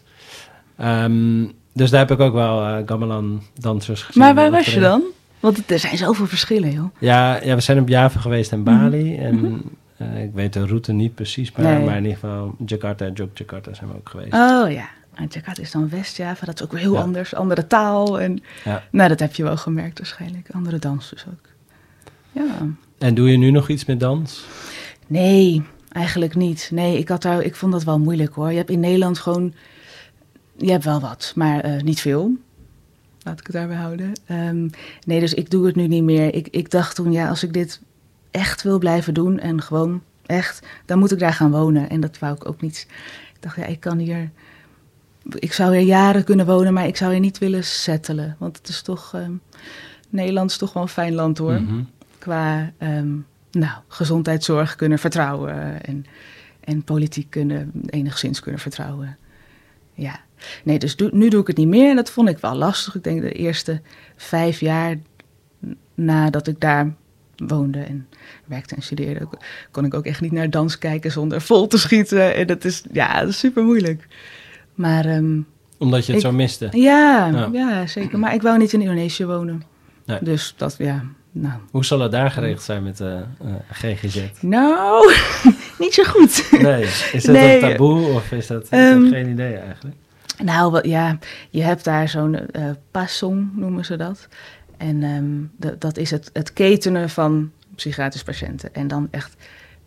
Ehm, 0.77 1.45
dus 1.73 1.89
daar 1.89 1.99
heb 1.99 2.11
ik 2.11 2.19
ook 2.19 2.33
wel 2.33 2.65
eh 2.65 2.77
gamelan 2.85 3.41
dansers 3.59 4.01
gezien. 4.03 4.21
Maar 4.23 4.35
waar 4.35 4.51
was 4.51 4.73
je 4.73 4.79
dan? 4.79 5.01
Want 5.39 5.71
er 5.71 5.79
zijn 5.79 5.97
zoveel 5.97 6.27
verschillen, 6.27 6.71
joh. 6.71 6.95
Ja, 6.99 7.43
ja, 7.43 7.55
we 7.55 7.61
zijn 7.61 7.79
op 7.79 7.87
Java 7.87 8.19
geweest 8.19 8.51
en 8.51 8.63
Bali. 8.63 9.11
Mhm. 9.13 9.21
En 9.21 9.61
eh, 10.01 10.23
ik 10.23 10.31
weet 10.33 10.53
de 10.53 10.65
route 10.65 10.91
niet 10.91 11.15
precies, 11.15 11.51
maar, 11.51 11.65
Nee. 11.65 11.85
maar 11.85 11.97
in 11.97 12.03
ieder 12.03 12.17
geval 12.19 12.55
Jakarta 12.65 13.05
en 13.05 13.13
Yogyakarta 13.13 13.73
zijn 13.73 13.89
we 13.89 13.95
ook 13.95 14.09
geweest. 14.09 14.33
Oh 14.33 14.71
ja. 14.71 14.89
En 15.13 15.27
Jakarta 15.29 15.61
is 15.61 15.71
dan 15.71 15.89
West-Java, 15.89 16.45
dat 16.45 16.55
is 16.55 16.63
ook 16.63 16.71
weer 16.71 16.81
heel 16.81 16.93
Ja. 16.93 17.01
anders. 17.01 17.35
Andere 17.35 17.67
taal. 17.67 18.19
En, 18.21 18.41
Ja. 18.63 18.83
Nou, 18.91 19.09
dat 19.09 19.19
heb 19.19 19.33
je 19.33 19.43
wel 19.43 19.57
gemerkt 19.57 19.97
waarschijnlijk. 19.97 20.47
Andere 20.51 20.79
dans 20.79 21.09
dus 21.09 21.25
ook. 21.27 21.49
Ja. 22.31 22.67
En 22.97 23.13
doe 23.15 23.31
je 23.31 23.37
nu 23.37 23.51
nog 23.51 23.69
iets 23.69 23.85
met 23.85 23.99
dans? 23.99 24.45
Nee, 25.07 25.63
Eigenlijk 25.91 26.35
niet. 26.35 26.69
Nee, 26.73 26.97
ik, 26.97 27.07
had 27.09 27.21
daar, 27.21 27.41
ik 27.41 27.55
vond 27.55 27.71
dat 27.71 27.83
wel 27.83 27.99
moeilijk 27.99 28.33
hoor. 28.33 28.51
Je 28.51 28.57
hebt 28.57 28.69
in 28.69 28.79
Nederland 28.79 29.19
gewoon. 29.19 29.53
Je 30.57 30.71
hebt 30.71 30.83
wel 30.83 30.99
wat, 30.99 31.31
maar 31.35 31.59
eh, 31.59 31.81
niet 31.81 32.01
veel. 32.01 32.31
Laat 33.23 33.39
ik 33.39 33.45
het 33.45 33.55
daarbij 33.55 33.75
houden. 33.77 34.11
Ehm, 34.25 34.67
nee, 35.05 35.19
dus 35.19 35.33
ik 35.33 35.49
doe 35.49 35.65
het 35.65 35.75
nu 35.75 35.87
niet 35.87 36.03
meer. 36.03 36.33
Ik, 36.35 36.47
ik 36.47 36.69
dacht 36.69 36.95
toen, 36.95 37.11
ja, 37.11 37.29
als 37.29 37.43
ik 37.43 37.53
dit 37.53 37.81
echt 38.31 38.61
wil 38.63 38.77
blijven 38.79 39.13
doen 39.13 39.39
en 39.39 39.61
gewoon 39.61 40.01
echt, 40.25 40.67
dan 40.85 40.99
moet 40.99 41.11
ik 41.11 41.19
daar 41.19 41.33
gaan 41.33 41.51
wonen. 41.51 41.89
En 41.89 42.01
dat 42.01 42.19
wou 42.19 42.35
ik 42.35 42.47
ook 42.47 42.61
niet. 42.61 42.87
Ik 43.33 43.41
dacht, 43.41 43.55
ja, 43.55 43.65
ik 43.65 43.79
kan 43.79 43.97
hier. 43.97 44.29
Ik 45.33 45.53
zou 45.53 45.75
hier 45.77 45.85
jaren 45.85 46.23
kunnen 46.23 46.45
wonen, 46.45 46.73
maar 46.73 46.87
ik 46.87 46.97
zou 46.97 47.11
hier 47.11 47.19
niet 47.19 47.37
willen 47.37 47.63
settelen. 47.63 48.35
Want 48.39 48.57
het 48.57 48.67
is 48.67 48.81
toch. 48.81 49.13
ehm, 49.13 49.31
Nederland 50.09 50.51
is 50.51 50.57
toch 50.57 50.73
wel 50.73 50.83
een 50.83 50.89
fijn 50.89 51.13
land 51.13 51.37
hoor 51.37 51.61
Mhm. 51.61 51.83
qua 52.17 52.71
ehm, 52.77 53.11
nou, 53.51 53.73
gezondheidszorg 53.87 54.75
kunnen 54.75 54.99
vertrouwen 54.99 55.83
en, 55.85 56.05
en 56.59 56.83
politiek 56.83 57.29
kunnen 57.29 57.71
enigszins 57.85 58.39
kunnen 58.39 58.61
vertrouwen. 58.61 59.17
Ja, 59.93 60.19
nee, 60.63 60.79
dus 60.79 60.95
nu 61.11 61.29
doe 61.29 61.41
ik 61.41 61.47
het 61.47 61.57
niet 61.57 61.67
meer 61.67 61.89
en 61.89 61.95
dat 61.95 62.11
vond 62.11 62.29
ik 62.29 62.37
wel 62.37 62.55
lastig. 62.55 62.95
Ik 62.95 63.03
denk 63.03 63.21
de 63.21 63.31
eerste 63.31 63.81
vijf 64.15 64.59
jaar 64.59 64.95
nadat 65.95 66.47
ik 66.47 66.59
daar 66.59 66.93
woonde 67.47 67.79
en 67.79 68.07
werkte 68.45 68.75
en 68.75 68.81
studeerde, 68.81 69.25
ko- 69.25 69.37
kon 69.71 69.85
ik 69.85 69.93
ook 69.93 70.05
echt 70.05 70.21
niet 70.21 70.31
naar 70.31 70.49
dans 70.49 70.77
kijken 70.77 71.11
zonder 71.11 71.41
vol 71.41 71.67
te 71.67 71.77
schieten. 71.77 72.35
En 72.35 72.47
dat 72.47 72.65
is, 72.65 72.83
ja, 72.91 73.19
dat 73.19 73.29
is 73.29 73.39
super 73.39 73.63
moeilijk. 73.63 74.07
Maar 74.75 75.05
ehm, 75.05 75.39
Omdat 75.77 76.05
je 76.05 76.13
het 76.13 76.21
Ik- 76.21 76.27
zo 76.27 76.33
miste. 76.35 76.67
ja, 76.71 77.27
Ja. 77.33 77.49
ja. 77.51 77.87
zeker. 77.87 78.19
Maar 78.19 78.33
ik 78.33 78.41
wou 78.41 78.57
niet 78.57 78.73
in 78.73 78.81
Indonesië 78.81 79.25
wonen. 79.25 79.63
Nee. 80.05 80.17
Dus 80.21 80.53
dat, 80.57 80.75
ja, 80.77 81.03
nou, 81.31 81.59
Hoe 81.71 81.85
zal 81.85 81.99
het 81.99 82.11
daar 82.11 82.31
geregeld 82.31 82.61
zijn 82.61 82.83
met 82.83 82.97
de 82.97 83.21
GGZ? 83.71 84.21
Nou, 84.41 85.13
niet 85.79 85.93
zo 85.93 86.03
goed. 86.03 86.47
Nee, 86.61 86.81
is 87.11 87.23
dat 87.23 87.35
Nee. 87.35 87.63
een 87.63 87.69
taboe 87.71 88.07
of 88.07 88.31
is 88.31 88.47
dat... 88.47 88.67
Ehm, 88.69 89.07
geen 89.09 89.29
idee 89.29 89.55
eigenlijk. 89.55 89.95
Nou, 90.43 90.87
ja, 90.89 91.17
je 91.49 91.61
hebt 91.63 91.83
daar 91.83 92.09
zo'n 92.09 92.35
eh 92.35 92.63
pasong, 92.91 93.49
noemen 93.55 93.85
ze 93.85 93.95
dat. 93.97 94.27
En 94.81 95.03
ehm, 95.03 95.25
dat- 95.57 95.81
dat 95.81 95.97
is 95.97 96.11
het, 96.11 96.29
het 96.33 96.53
ketenen 96.53 97.09
van 97.09 97.51
psychiatrische 97.75 98.25
patiënten. 98.25 98.73
En 98.73 98.87
dan 98.87 99.07
echt, 99.11 99.35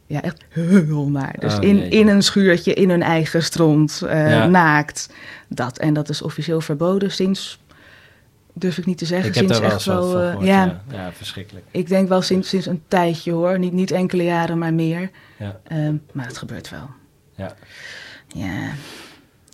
ja, 0.07 0.22
echt 0.22 0.44
heel 0.48 1.09
naar. 1.11 1.37
Dus 1.38 1.57
Oh, 1.57 1.62
in, 1.62 1.90
in 1.90 2.09
een 2.09 2.22
schuurtje, 2.22 2.74
in 2.74 2.90
hun 2.90 3.02
eigen 3.02 3.42
stront, 3.42 3.98
Ja. 4.04 4.46
naakt. 4.46 5.12
Dat. 5.48 5.78
En 5.78 5.94
dat 5.94 6.09
is 6.09 6.22
officieel 6.22 6.61
verboden 6.61 7.11
sinds, 7.12 7.61
durf 8.52 8.78
ik 8.78 8.87
niet 8.87 8.98
te 8.98 9.04
zeggen, 9.07 9.28
Ik 9.28 9.35
sinds 9.35 9.61
echt 9.61 9.83
van 9.83 9.96
eh, 9.96 10.00
gehoord. 10.02 10.46
ja, 10.46 10.64
Ja. 10.64 10.83
ja, 10.90 11.12
verschrikkelijk. 11.12 11.66
ik 11.70 11.88
denk 11.88 12.09
wel 12.09 12.22
sinds, 12.22 12.48
sinds 12.48 12.66
een 12.66 12.83
tijdje 12.88 13.33
hoor. 13.33 13.59
Niet, 13.59 13.72
niet 13.72 13.90
enkele 13.90 14.24
jaren, 14.24 14.59
maar 14.59 14.74
meer. 14.74 15.11
Ja. 15.38 15.61
Ehm, 15.64 15.94
maar 16.12 16.26
het 16.26 16.38
gebeurt 16.38 16.70
wel. 16.70 16.90
Ja. 17.37 17.54
Ja. 18.28 18.70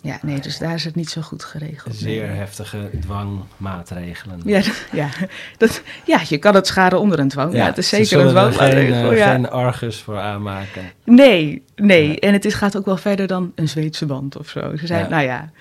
Ja, 0.03 0.19
nee, 0.21 0.39
dus 0.39 0.57
daar 0.57 0.73
is 0.73 0.83
het 0.83 0.95
niet 0.95 1.09
zo 1.09 1.21
goed 1.21 1.43
geregeld. 1.43 1.95
Zeer 1.95 2.27
nee. 2.27 2.37
heftige 2.37 2.89
dwangmaatregelen. 2.99 4.41
Ja, 4.45 4.61
ja, 4.91 5.09
dat, 5.57 5.81
ja, 6.05 6.21
je 6.27 6.37
kan 6.37 6.55
het 6.55 6.67
schade 6.67 6.97
onder 6.97 7.19
een 7.19 7.27
dwang. 7.27 7.53
Ja, 7.53 7.65
het 7.65 7.77
is 7.77 7.89
ze 7.89 7.95
zeker 8.05 8.25
een 8.25 8.29
dwangmaatregel. 8.29 9.01
geen, 9.01 9.11
eh, 9.11 9.17
ja. 9.17 9.31
geen 9.31 9.49
Argus 9.49 10.01
voor 10.01 10.19
aanmaken. 10.19 10.91
Nee, 11.03 11.63
nee. 11.75 12.19
En 12.19 12.33
het 12.33 12.45
is, 12.45 12.53
gaat 12.53 12.77
ook 12.77 12.85
wel 12.85 12.97
verder 12.97 13.27
dan 13.27 13.51
een 13.55 13.69
Zweedse 13.69 14.05
band 14.05 14.37
of 14.37 14.49
zo. 14.49 14.75
Ze 14.75 14.85
zei, 14.85 15.03
Ja. 15.03 15.09
nou 15.09 15.23
ja, 15.23 15.51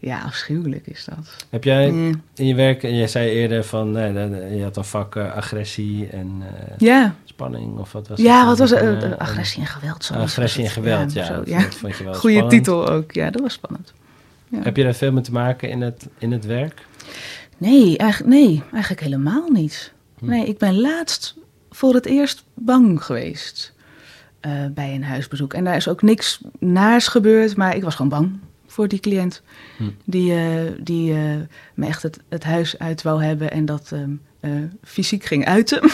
ja, 0.00 0.20
afschuwelijk 0.20 0.86
is 0.86 1.04
dat. 1.04 1.36
Heb 1.50 1.64
jij 1.64 1.90
Mm. 1.90 2.22
in 2.34 2.46
je 2.46 2.54
werk, 2.54 2.82
en 2.82 2.96
jij 2.96 3.06
zei 3.08 3.28
eerder 3.30 3.64
van, 3.64 3.90
nee, 3.90 4.12
de- 4.12 4.52
je 4.56 4.62
had 4.62 4.76
een 4.76 4.84
vak 4.84 5.16
eh, 5.16 5.32
agressie 5.34 6.08
en 6.08 6.30
eh, 6.42 6.74
Ja, 6.78 7.14
spanning 7.24 7.78
of 7.78 7.92
wat 7.92 8.08
was 8.08 8.20
ja 8.20 8.38
het? 8.38 8.46
wat 8.46 8.58
was 8.58 8.70
het? 8.70 8.78
Eh, 8.80 8.88
eh, 9.02 9.12
eh, 9.12 9.18
agressie 9.18 9.60
en 9.60 9.66
geweld. 9.68 10.04
Zo 10.04 10.14
agressie 10.14 10.64
en 10.64 10.70
geweld, 10.70 11.12
ja. 11.12 11.24
zo, 11.24 11.34
dat- 11.34 11.48
ja. 11.48 11.60
Dat 11.62 11.74
vond 11.74 11.96
je 11.96 12.04
wel 12.04 12.14
Goeie 12.14 12.36
spannend. 12.36 12.64
titel 12.64 12.88
ook. 12.88 13.12
Ja, 13.12 13.30
dat 13.30 13.40
was 13.42 13.52
spannend. 13.52 13.92
Ja. 14.48 14.58
Heb 14.62 14.76
je 14.76 14.82
daar 14.82 14.94
veel 14.94 15.12
mee 15.12 15.22
te 15.22 15.32
maken 15.32 15.68
in 15.70 15.80
het, 15.80 16.08
in 16.18 16.32
het 16.32 16.44
werk? 16.46 16.86
Nee, 17.58 17.96
eigenlijk, 17.98 18.34
nee, 18.34 18.62
eigenlijk 18.72 19.02
helemaal 19.02 19.48
niet. 19.50 19.92
Hm. 20.18 20.26
Nee, 20.26 20.46
ik 20.46 20.58
ben 20.58 20.80
laatst 20.80 21.34
voor 21.70 21.94
het 21.94 22.06
eerst 22.06 22.44
bang 22.54 23.04
geweest 23.04 23.72
eh, 24.40 24.52
bij 24.74 24.94
een 24.94 25.04
huisbezoek. 25.04 25.54
En 25.54 25.64
daar 25.64 25.76
is 25.76 25.88
ook 25.88 26.02
niks 26.02 26.40
naars 26.58 27.08
gebeurd, 27.08 27.56
maar 27.56 27.76
ik 27.76 27.82
was 27.82 27.94
gewoon 27.94 28.10
bang 28.10 28.38
voor 28.70 28.88
die 28.88 29.00
cliënt. 29.00 29.42
Hm. 29.76 29.84
Die, 30.04 30.34
eh, 30.34 30.72
die 30.80 31.12
eh, 31.12 31.36
me 31.74 31.86
echt 31.86 32.02
het, 32.02 32.18
het 32.28 32.44
huis 32.44 32.78
uit 32.78 33.02
wou 33.02 33.24
hebben 33.24 33.50
en 33.50 33.64
dat 33.64 33.90
ehm, 33.92 34.10
eh, 34.40 34.52
fysiek 34.82 35.24
ging 35.24 35.44
uiten. 35.44 35.90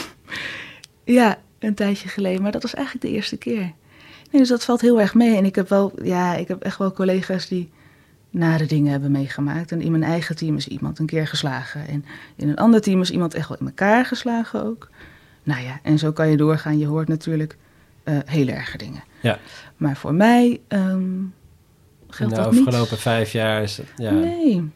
ja, 1.04 1.38
een 1.58 1.74
tijdje 1.74 2.08
geleden, 2.08 2.42
maar 2.42 2.52
dat 2.52 2.62
was 2.62 2.74
eigenlijk 2.74 3.06
de 3.06 3.12
eerste 3.12 3.36
keer. 3.36 3.72
Nee, 4.30 4.40
dus 4.40 4.48
dat 4.48 4.64
valt 4.64 4.80
heel 4.80 5.00
erg 5.00 5.14
mee. 5.14 5.36
En 5.36 5.44
ik 5.44 5.54
heb 5.54 5.68
wel, 5.68 5.92
ja, 6.02 6.34
ik 6.34 6.48
heb 6.48 6.62
echt 6.62 6.78
wel 6.78 6.92
collega's 6.92 7.48
die 7.48 7.70
nare 8.30 8.66
dingen 8.66 8.90
hebben 8.90 9.10
meegemaakt. 9.10 9.72
En 9.72 9.80
in 9.80 9.90
mijn 9.90 10.02
eigen 10.02 10.36
team 10.36 10.56
is 10.56 10.68
iemand 10.68 10.98
een 10.98 11.06
keer 11.06 11.26
geslagen. 11.26 11.88
En 11.88 12.04
in 12.36 12.48
een 12.48 12.56
ander 12.56 12.80
team 12.80 13.00
is 13.00 13.10
iemand 13.10 13.34
echt 13.34 13.48
wel 13.48 13.58
in 13.60 13.66
elkaar 13.66 14.06
geslagen 14.06 14.64
ook. 14.64 14.90
Nou 15.42 15.62
ja, 15.62 15.80
en 15.82 15.98
zo 15.98 16.12
kan 16.12 16.28
je 16.28 16.36
doorgaan. 16.36 16.78
Je 16.78 16.86
hoort 16.86 17.08
natuurlijk 17.08 17.56
eh 18.02 18.18
hele 18.24 18.52
erge 18.52 18.78
dingen. 18.78 19.02
Ja. 19.20 19.38
Maar 19.76 19.96
voor 19.96 20.14
mij 20.14 20.60
In 22.18 22.28
de 22.28 22.34
dat 22.34 22.50
niet. 22.52 22.66
afgelopen 22.66 22.98
vijf 22.98 23.32
jaar 23.32 23.62
is 23.62 23.76
het, 23.76 23.86
ja, 23.96 24.10
Nee. 24.10 24.70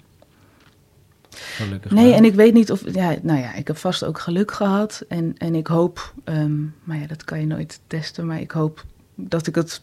gelukkig 1.30 1.90
Nee, 1.90 2.12
en 2.12 2.24
ik 2.24 2.34
weet 2.34 2.54
niet 2.54 2.70
of. 2.70 2.82
Ja, 2.94 3.14
nou 3.22 3.38
ja, 3.40 3.54
ik 3.54 3.66
heb 3.66 3.76
vast 3.76 4.04
ook 4.04 4.18
geluk 4.20 4.50
gehad. 4.52 5.04
En, 5.08 5.34
en 5.38 5.54
ik 5.54 5.66
hoop. 5.66 6.14
ehm, 6.24 6.60
maar 6.82 6.98
ja, 6.98 7.06
dat 7.06 7.24
kan 7.24 7.40
je 7.40 7.46
nooit 7.46 7.80
testen. 7.86 8.26
Maar 8.26 8.40
ik 8.40 8.50
hoop 8.50 8.84
dat 9.14 9.46
ik 9.46 9.54
het. 9.54 9.82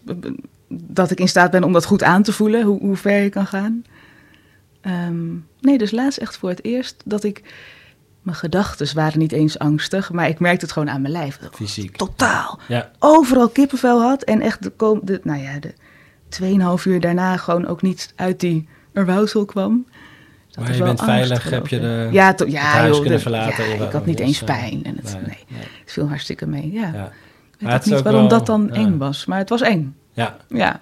Dat 0.69 1.11
ik 1.11 1.19
in 1.19 1.27
staat 1.27 1.51
ben 1.51 1.63
om 1.63 1.73
dat 1.73 1.85
goed 1.85 2.03
aan 2.03 2.23
te 2.23 2.33
voelen. 2.33 2.63
Hoe, 2.63 2.79
hoe 2.79 2.95
ver 2.95 3.21
je 3.21 3.29
kan 3.29 3.47
gaan. 3.47 3.83
Ehm, 4.81 5.25
nee, 5.61 5.77
dus 5.77 5.91
laatst 5.91 6.17
echt 6.19 6.37
voor 6.37 6.49
het 6.49 6.63
eerst 6.63 7.01
dat 7.05 7.23
ik. 7.23 7.43
Mijn 8.21 8.37
gedachten 8.39 8.95
waren 8.95 9.19
niet 9.19 9.31
eens 9.31 9.59
angstig. 9.59 10.11
Maar 10.11 10.27
ik 10.27 10.39
merkte 10.39 10.65
het 10.65 10.73
gewoon 10.73 10.89
aan 10.89 11.01
mijn 11.01 11.13
lijf. 11.13 11.39
Fysiek. 11.53 11.95
Totaal. 11.97 12.59
Ja, 12.67 12.91
Overal 12.99 13.49
kippenvel 13.49 14.01
had. 14.01 14.23
En 14.23 14.41
echt 14.41 14.63
de, 14.63 14.69
kom- 14.69 14.99
de, 15.03 15.19
nou 15.23 15.41
ja, 15.41 15.59
de 15.59 15.73
2,5 16.29 16.83
uur 16.85 16.99
daarna 16.99 17.37
gewoon 17.37 17.67
ook 17.67 17.81
niet 17.81 18.13
uit 18.15 18.39
die 18.39 18.67
erwoudsel 18.93 19.45
kwam. 19.45 19.85
Dat 20.49 20.63
maar 20.65 20.73
je 20.75 20.83
bent 20.83 20.89
angst, 20.99 21.03
veilig, 21.03 21.49
heb 21.49 21.67
je 21.67 21.79
de, 21.79 22.07
ja, 22.11 22.33
to- 22.33 22.43
het 22.45 22.53
ja, 22.53 22.61
huis 22.61 22.87
joh, 22.91 22.95
kunnen 22.99 23.17
de- 23.17 23.23
verlaten. 23.23 23.67
ja, 23.69 23.85
ik 23.85 23.91
had 23.91 24.05
niet 24.05 24.17
dus, 24.17 24.25
eens 24.27 24.39
eh, 24.39 24.45
pijn. 24.45 24.83
En 24.83 24.95
het, 24.95 25.03
nee, 25.13 25.21
nee, 25.21 25.45
nee. 25.47 25.59
het 25.81 25.91
viel 25.91 26.07
hartstikke 26.07 26.47
mee. 26.47 26.71
Ja. 26.71 26.91
Ja. 26.93 27.11
Ik 27.57 27.63
weet 27.67 27.71
het 27.73 27.85
niet 27.85 28.01
waarom 28.01 28.21
wel- 28.21 28.29
dat 28.29 28.45
dan 28.45 28.71
eng 28.71 28.97
was, 28.97 29.25
maar 29.25 29.37
het 29.37 29.49
was 29.49 29.61
eng. 29.61 29.95
Ja, 30.13 30.37
Ja. 30.47 30.79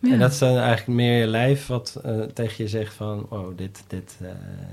Ja. 0.00 0.12
en 0.12 0.18
dat 0.18 0.30
is 0.32 0.38
dan 0.38 0.56
eigenlijk 0.56 0.86
meer 0.86 1.20
je 1.20 1.26
lijf 1.26 1.66
wat 1.66 2.00
eh, 2.04 2.20
tegen 2.20 2.54
je 2.64 2.68
zegt 2.68 2.94
van, 2.94 3.26
oh, 3.28 3.56
dit, 3.56 3.82
dit, 3.86 4.16
eh, 4.20 4.28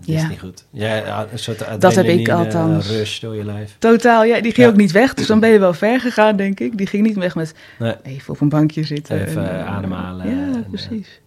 dit 0.05 0.15
is 0.15 0.27
niet 0.29 0.39
goed. 0.39 0.65
Ja, 0.69 1.27
een 1.31 1.39
soort 1.39 1.59
Dat 1.79 1.95
heb 1.95 2.05
ik 2.05 2.29
adrenaline, 2.29 2.33
althans. 2.35 2.89
rush 2.89 3.19
door 3.19 3.35
je 3.35 3.45
lijf. 3.45 3.75
Totaal, 3.79 4.23
ja, 4.23 4.33
die 4.41 4.53
ging 4.53 4.65
Ja. 4.67 4.67
ook 4.67 4.75
niet 4.79 4.91
weg. 4.91 5.13
Dus 5.13 5.27
dan 5.27 5.39
ben 5.39 5.49
je 5.49 5.59
wel 5.59 5.73
ver 5.73 5.99
gegaan, 5.99 6.35
denk 6.35 6.59
ik. 6.59 6.77
Die 6.77 6.87
ging 6.87 7.07
niet 7.07 7.15
weg 7.15 7.35
met 7.35 7.53
Nee, 7.79 7.95
even 8.03 8.33
op 8.33 8.41
een 8.41 8.49
bankje 8.49 8.83
zitten. 8.83 9.21
Even 9.27 9.49
en, 9.49 9.59
eh, 9.59 9.75
ademhalen 9.75 10.25
en, 10.25 10.37
Ja, 10.37 10.57
eh, 10.57 10.69
precies. 10.69 11.19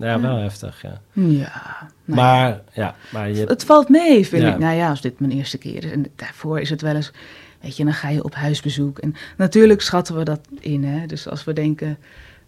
ja, 0.00 0.20
wel 0.20 0.36
heftig, 0.36 0.82
ja. 0.82 1.00
Ja. 1.12 1.88
nou. 2.04 2.20
Maar, 2.20 2.60
ja, 2.72 2.94
maar 3.12 3.30
je... 3.30 3.44
Het 3.44 3.64
valt 3.64 3.88
mee, 3.88 4.26
vind 4.26 4.42
ik. 4.42 4.58
Nou 4.58 4.74
ja, 4.76 4.88
als 4.88 5.00
dit 5.00 5.20
mijn 5.20 5.32
eerste 5.32 5.58
keer 5.58 5.84
is. 5.84 5.90
En 5.90 6.06
daarvoor 6.16 6.60
is 6.60 6.70
het 6.70 6.80
wel 6.80 6.94
eens... 6.94 7.12
Weet 7.60 7.76
je, 7.76 7.84
dan 7.84 7.92
ga 7.94 8.08
je 8.08 8.24
op 8.24 8.34
huisbezoek. 8.34 8.98
En 8.98 9.14
natuurlijk 9.36 9.80
schatten 9.80 10.16
we 10.16 10.24
dat 10.24 10.40
in. 10.60 10.84
Hè? 10.84 11.06
Dus 11.06 11.28
als 11.28 11.44
we 11.44 11.52
denken, 11.52 11.98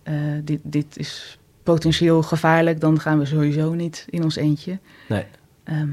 eh, 0.07 0.15
dit, 0.45 0.61
dit 0.63 0.97
is 0.99 1.39
potentieel 1.63 2.23
gevaarlijk... 2.23 2.81
dan 2.81 3.01
gaan 3.01 3.19
we 3.19 3.25
sowieso 3.27 3.75
niet 3.75 4.07
in 4.11 4.23
ons 4.23 4.37
eentje. 4.37 4.79
Nee. 5.09 5.25
Ehm, 5.65 5.89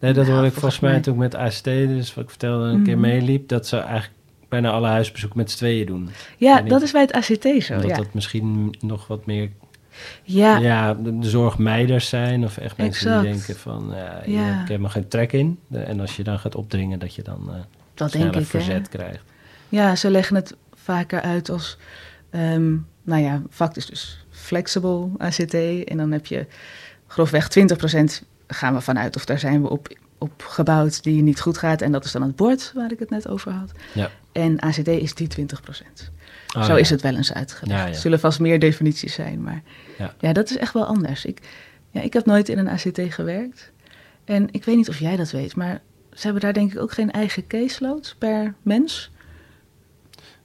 Nee, 0.00 0.12
dat 0.12 0.26
hoorde 0.26 0.46
ik 0.46 0.52
volgens 0.52 0.80
mij 0.80 1.00
toen 1.00 1.12
ik 1.14 1.18
met 1.20 1.34
AST, 1.34 1.64
dus 1.64 2.14
wat 2.14 2.24
ik 2.24 2.30
vertelde, 2.30 2.64
een 2.68 2.82
keer 2.82 2.98
Mhm. 2.98 3.08
meeliep, 3.08 3.48
dat 3.48 3.66
ze 3.66 3.76
eigenlijk 3.76 4.12
bijna 4.48 4.70
alle 4.70 4.86
huisbezoeken 4.88 5.38
met 5.38 5.50
z'n 5.50 5.56
tweeën 5.56 5.86
doen. 5.86 6.08
ja, 6.36 6.60
dat 6.60 6.82
is 6.82 6.92
bij 6.92 7.00
het 7.00 7.12
ACT 7.12 7.42
zo. 7.64 7.72
Omdat 7.74 7.90
Ja, 7.90 7.96
dat 7.96 8.14
misschien 8.14 8.74
nog 8.80 9.06
wat 9.06 9.26
meer 9.26 9.50
ja. 10.22 10.56
ja. 10.58 10.94
de, 10.94 11.18
de 11.18 11.28
zorgmeiders 11.28 12.08
zijn 12.08 12.44
of 12.44 12.56
echt 12.58 12.76
mensen 12.76 13.22
die 13.22 13.30
denken 13.32 13.56
van, 13.56 13.86
ja, 13.94 14.22
je 14.24 14.32
Ja. 14.32 14.42
hebt 14.42 14.68
helemaal 14.68 14.90
geen 14.90 15.08
trek 15.08 15.32
in. 15.32 15.58
En 15.70 16.00
als 16.00 16.16
je 16.16 16.22
dan 16.24 16.38
gaat 16.38 16.54
opdringen, 16.54 16.98
dat 16.98 17.14
je 17.14 17.22
dan 17.22 17.48
eh 17.48 17.54
dat 17.94 18.10
sneller 18.10 18.32
denk 18.32 18.44
ik. 18.46 18.52
Hè? 18.52 18.58
verzet 18.58 18.88
krijgt. 18.88 19.22
Ja, 19.68 19.96
ze 19.96 20.10
leggen 20.10 20.36
het 20.36 20.56
vaker 20.74 21.20
uit 21.20 21.48
als, 21.50 21.78
ehm, 22.30 22.74
nou 23.08 23.22
ja, 23.22 23.42
vak 23.48 23.76
is 23.76 23.86
dus 23.86 24.24
flexible 24.30 25.08
ACT. 25.18 25.54
En 25.84 25.96
dan 25.96 26.12
heb 26.12 26.26
je 26.26 26.46
grofweg 27.06 27.48
20% 27.58 28.24
gaan 28.46 28.74
we 28.74 28.80
vanuit, 28.80 29.16
of 29.16 29.24
daar 29.24 29.38
zijn 29.38 29.62
we 29.62 29.68
op, 29.70 29.88
op 30.18 30.42
gebouwd 30.48 31.02
die 31.02 31.22
niet 31.22 31.40
goed 31.40 31.58
gaat. 31.58 31.82
En 31.82 31.92
dat 31.92 32.04
is 32.04 32.12
dan 32.12 32.22
het 32.22 32.36
bord 32.36 32.72
waar 32.74 32.92
ik 32.92 32.98
het 32.98 33.10
net 33.10 33.28
over 33.28 33.52
had. 33.52 33.72
Ja. 33.94 34.10
En 34.32 34.58
ACT 34.60 34.88
is 34.88 35.14
die 35.14 35.28
20%. 35.40 35.44
Oh, 36.56 36.64
Zo 36.64 36.72
ja. 36.72 36.78
is 36.78 36.90
het 36.90 37.02
wel 37.02 37.14
eens 37.16 37.32
uitgelegd. 37.32 37.80
Ja. 37.80 37.88
Er 37.88 37.94
zullen 37.94 38.20
vast 38.20 38.40
meer 38.40 38.58
definities 38.58 39.14
zijn, 39.14 39.42
maar 39.42 39.62
Ja. 39.98 40.14
ja, 40.20 40.32
dat 40.32 40.50
is 40.50 40.56
echt 40.56 40.72
wel 40.72 40.84
anders. 40.84 41.24
Ik, 41.24 41.38
ja, 41.90 42.00
ik 42.00 42.12
heb 42.12 42.26
nooit 42.26 42.48
in 42.48 42.58
een 42.58 42.68
ACT 42.68 43.00
gewerkt. 43.08 43.70
En 44.24 44.48
ik 44.50 44.64
weet 44.64 44.76
niet 44.76 44.88
of 44.88 44.98
jij 44.98 45.16
dat 45.16 45.30
weet, 45.30 45.56
maar 45.56 45.80
ze 46.12 46.22
hebben 46.22 46.42
daar 46.42 46.52
denk 46.52 46.72
ik 46.72 46.80
ook 46.80 46.92
geen 46.92 47.10
eigen 47.10 47.46
caseload 47.46 48.14
per 48.18 48.54
mens. 48.62 49.10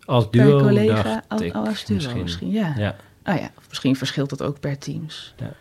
Als 0.05 0.29
per 0.29 0.45
duo 0.45 0.59
collega. 0.61 1.23
Al, 1.27 1.41
ik 1.41 1.53
al 1.53 1.65
als 1.67 1.85
duo 1.85 1.95
misschien, 1.97 2.21
misschien. 2.21 2.49
ja. 2.51 2.73
Ja, 2.77 2.95
Ah 3.23 3.39
ja, 3.39 3.49
of 3.57 3.69
misschien 3.69 3.95
verschilt 3.95 4.29
dat 4.29 4.41
ook 4.41 4.59
per 4.59 4.77
teams. 4.77 5.33
Ja. 5.37 5.53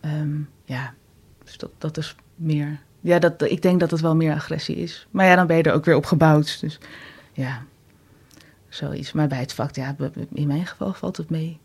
Ehm, 0.00 0.36
ja, 0.64 0.94
dus 1.44 1.56
dat, 1.58 1.70
dat 1.78 1.96
is 1.96 2.14
meer... 2.34 2.80
Ja, 3.00 3.18
dat, 3.18 3.42
ik 3.42 3.62
denk 3.62 3.80
dat 3.80 3.90
het 3.90 4.00
wel 4.00 4.16
meer 4.16 4.34
agressie 4.34 4.76
is. 4.76 5.06
Maar 5.10 5.26
ja, 5.26 5.34
dan 5.36 5.46
ben 5.46 5.56
je 5.56 5.62
er 5.62 5.72
ook 5.72 5.84
weer 5.84 5.96
op 5.96 6.06
gebouwd. 6.06 6.60
Dus 6.60 6.78
ja, 7.32 7.62
zoiets. 8.68 9.12
Maar 9.12 9.28
bij 9.28 9.38
het 9.38 9.52
vak, 9.52 9.74
ja, 9.74 9.96
in 10.32 10.46
mijn 10.46 10.66
geval 10.66 10.92
valt 10.92 11.16
het 11.16 11.30
mee. 11.30 11.58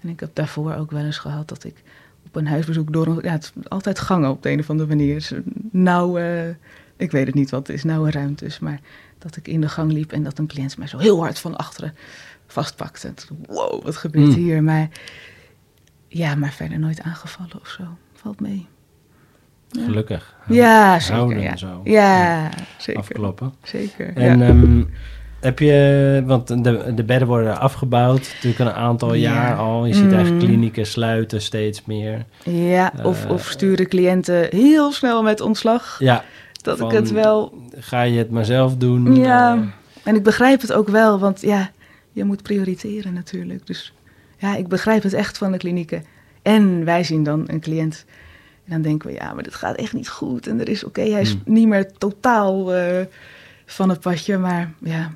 En 0.00 0.08
ik 0.08 0.20
heb 0.20 0.30
daarvoor 0.34 0.74
ook 0.74 0.90
wel 0.90 1.04
eens 1.04 1.18
gehad 1.18 1.48
dat 1.48 1.64
ik 1.64 1.82
op 2.26 2.36
een 2.36 2.46
huisbezoek 2.46 2.92
door... 2.92 3.06
een- 3.06 3.18
Ja, 3.22 3.30
het 3.32 3.42
is 3.56 3.68
altijd 3.68 3.98
gangen 3.98 4.30
op 4.30 4.42
de 4.42 4.50
een 4.50 4.58
of 4.60 4.70
andere 4.70 4.88
manier. 4.88 5.28
Een 5.32 5.44
nauwe... 5.72 6.56
Ik 6.96 7.10
weet 7.10 7.26
het 7.26 7.34
niet 7.34 7.50
wat 7.50 7.66
het 7.66 7.76
is, 7.76 7.84
nauwe 7.84 8.10
ruimtes. 8.10 8.58
Maar 8.58 8.80
dat 9.18 9.36
ik 9.36 9.48
in 9.48 9.60
de 9.60 9.68
gang 9.68 9.92
liep 9.92 10.12
en 10.12 10.22
dat 10.22 10.38
een 10.38 10.46
cliënt 10.46 10.78
mij 10.78 10.86
zo 10.86 10.98
heel 10.98 11.18
hard 11.20 11.38
van 11.38 11.56
achteren 11.56 11.94
vastpakte. 12.46 13.08
En 13.08 13.14
toen, 13.14 13.38
wow, 13.46 13.82
wat 13.84 13.96
gebeurt 13.96 14.26
Mm. 14.28 14.34
hier? 14.34 14.62
Maar 14.62 14.88
ja, 16.08 16.34
maar 16.34 16.52
verder 16.52 16.78
nooit 16.78 17.02
aangevallen 17.02 17.60
of 17.60 17.68
zo. 17.68 17.82
Valt 18.14 18.40
mee. 18.40 18.66
Ja. 19.70 19.84
gelukkig. 19.84 20.34
Ja, 20.48 20.98
zeker. 21.00 21.14
Houden 21.14 21.40
ja. 21.42 21.56
zo. 21.56 21.80
Ja, 21.84 22.50
zeker. 22.78 23.00
Afkloppen. 23.00 23.54
Zeker. 23.62 24.12
En 24.16 24.42
ehm, 24.42 24.82
heb 25.40 25.58
je, 25.58 26.22
want 26.26 26.46
de, 26.64 26.92
de 26.94 27.04
bedden 27.04 27.28
worden 27.28 27.58
afgebouwd, 27.60 28.20
natuurlijk 28.34 28.58
een 28.58 28.72
aantal 28.82 29.14
Ja. 29.14 29.32
jaar 29.32 29.56
al. 29.56 29.86
Je 29.86 29.94
ziet 29.94 30.04
Mm. 30.04 30.12
eigenlijk 30.12 30.44
klinieken 30.44 30.86
sluiten 30.86 31.42
steeds 31.42 31.84
meer. 31.84 32.24
ja, 32.44 32.92
of, 33.02 33.24
eh, 33.24 33.30
of 33.30 33.44
sturen 33.48 33.88
cliënten 33.88 34.46
heel 34.50 34.92
snel 34.92 35.22
met 35.22 35.40
ontslag. 35.40 35.96
Ja, 35.98 36.24
Dat 36.68 36.78
van- 36.78 36.88
ik 36.88 36.94
het 36.94 37.10
wel 37.10 37.62
ga 37.76 38.02
je 38.02 38.18
het 38.18 38.30
maar 38.30 38.44
zelf 38.44 38.76
doen? 38.76 39.14
Ja, 39.14 39.54
Eh, 39.56 39.62
en 40.04 40.14
ik 40.14 40.22
begrijp 40.22 40.60
het 40.60 40.72
ook 40.72 40.88
wel, 40.88 41.18
want 41.18 41.40
ja, 41.40 41.70
je 42.12 42.24
moet 42.24 42.42
prioriteren 42.42 43.12
natuurlijk. 43.12 43.66
Dus 43.66 43.92
ja, 44.38 44.56
ik 44.56 44.68
begrijp 44.68 45.02
het 45.02 45.12
echt 45.12 45.38
van 45.38 45.52
de 45.52 45.58
klinieken. 45.58 46.04
En 46.42 46.84
wij 46.84 47.04
zien 47.04 47.22
dan 47.22 47.44
een 47.46 47.60
cliënt 47.60 48.04
en 48.64 48.72
dan 48.72 48.82
denken 48.82 49.08
we, 49.08 49.14
ja, 49.14 49.32
maar 49.32 49.42
dit 49.42 49.54
gaat 49.54 49.76
echt 49.76 49.92
niet 49.92 50.08
goed. 50.08 50.46
En 50.46 50.60
er 50.60 50.68
is, 50.68 50.84
oké, 50.84 51.00
hij 51.00 51.20
is 51.20 51.30
Hmm. 51.30 51.40
niet 51.44 51.66
meer 51.68 51.92
totaal 51.92 52.74
eh, 52.74 53.04
van 53.66 53.88
het 53.88 54.00
padje, 54.00 54.38
maar 54.38 54.72
ja. 54.78 55.10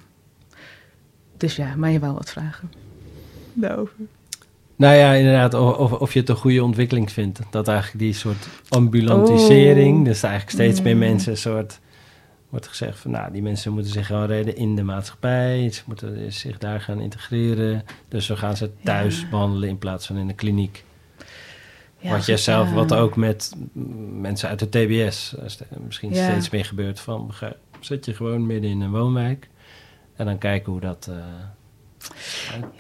Dus 1.37 1.57
ja, 1.57 1.75
maar 1.77 1.91
je 1.91 1.99
wou 1.99 2.15
wat 2.15 2.31
vragen. 2.31 2.73
Daarover. 3.53 3.95
Nou 4.83 4.95
ja, 4.95 5.13
inderdaad, 5.13 5.55
of, 5.55 5.93
of, 5.93 6.13
je 6.13 6.21
het 6.21 6.29
een 6.29 6.37
goede 6.37 6.65
ontwikkeling 6.65 7.13
vindt. 7.13 7.41
Dat 7.51 7.69
eigenlijk 7.69 7.99
die 7.99 8.13
soort 8.13 8.49
ambulantisering, 8.69 9.99
Oh. 9.99 10.05
dus 10.05 10.23
eigenlijk 10.23 10.53
steeds 10.55 10.81
meer 10.83 10.93
Mm. 10.95 10.99
mensen 10.99 11.33
een 11.33 11.39
soort... 11.39 11.81
Wordt 12.49 12.67
gezegd 12.67 12.99
van, 12.99 13.11
nou, 13.11 13.33
die 13.33 13.43
mensen 13.43 13.73
moeten 13.73 13.93
zich 13.93 14.07
gewoon 14.07 14.27
redden 14.27 14.57
in 14.57 14.77
de 14.77 14.83
maatschappij. 14.83 15.71
Ze 15.71 15.83
moeten 15.87 16.33
zich 16.33 16.59
daar 16.59 16.81
gaan 16.81 17.01
integreren. 17.01 17.85
Dus 18.09 18.27
we 18.29 18.37
gaan 18.37 18.57
ze 18.57 18.71
thuis 18.85 19.21
Ja. 19.21 19.29
behandelen 19.29 19.69
in 19.69 19.79
plaats 19.79 20.07
van 20.07 20.17
in 20.17 20.27
de 20.27 20.35
kliniek. 20.35 20.85
Ja, 21.99 22.11
wat 22.11 22.27
jij 22.27 22.37
zelf, 22.37 22.73
wat 22.73 22.95
ook 22.95 23.17
met 23.17 23.53
mensen 24.21 24.49
uit 24.49 24.59
de 24.59 24.69
TBS 24.69 25.35
misschien 25.87 26.15
Ja. 26.15 26.25
steeds 26.31 26.51
meer 26.51 26.65
gebeurt. 26.65 27.01
Van, 27.01 27.31
zet 27.81 28.05
je 28.05 28.15
gewoon 28.15 28.47
midden 28.47 28.71
in 28.71 28.81
een 28.81 28.91
woonwijk 28.91 29.49
en 30.17 30.27
dan 30.27 30.39
kijken 30.39 30.73
hoe 30.73 30.81
dat 30.81 31.07
eh 31.11 31.17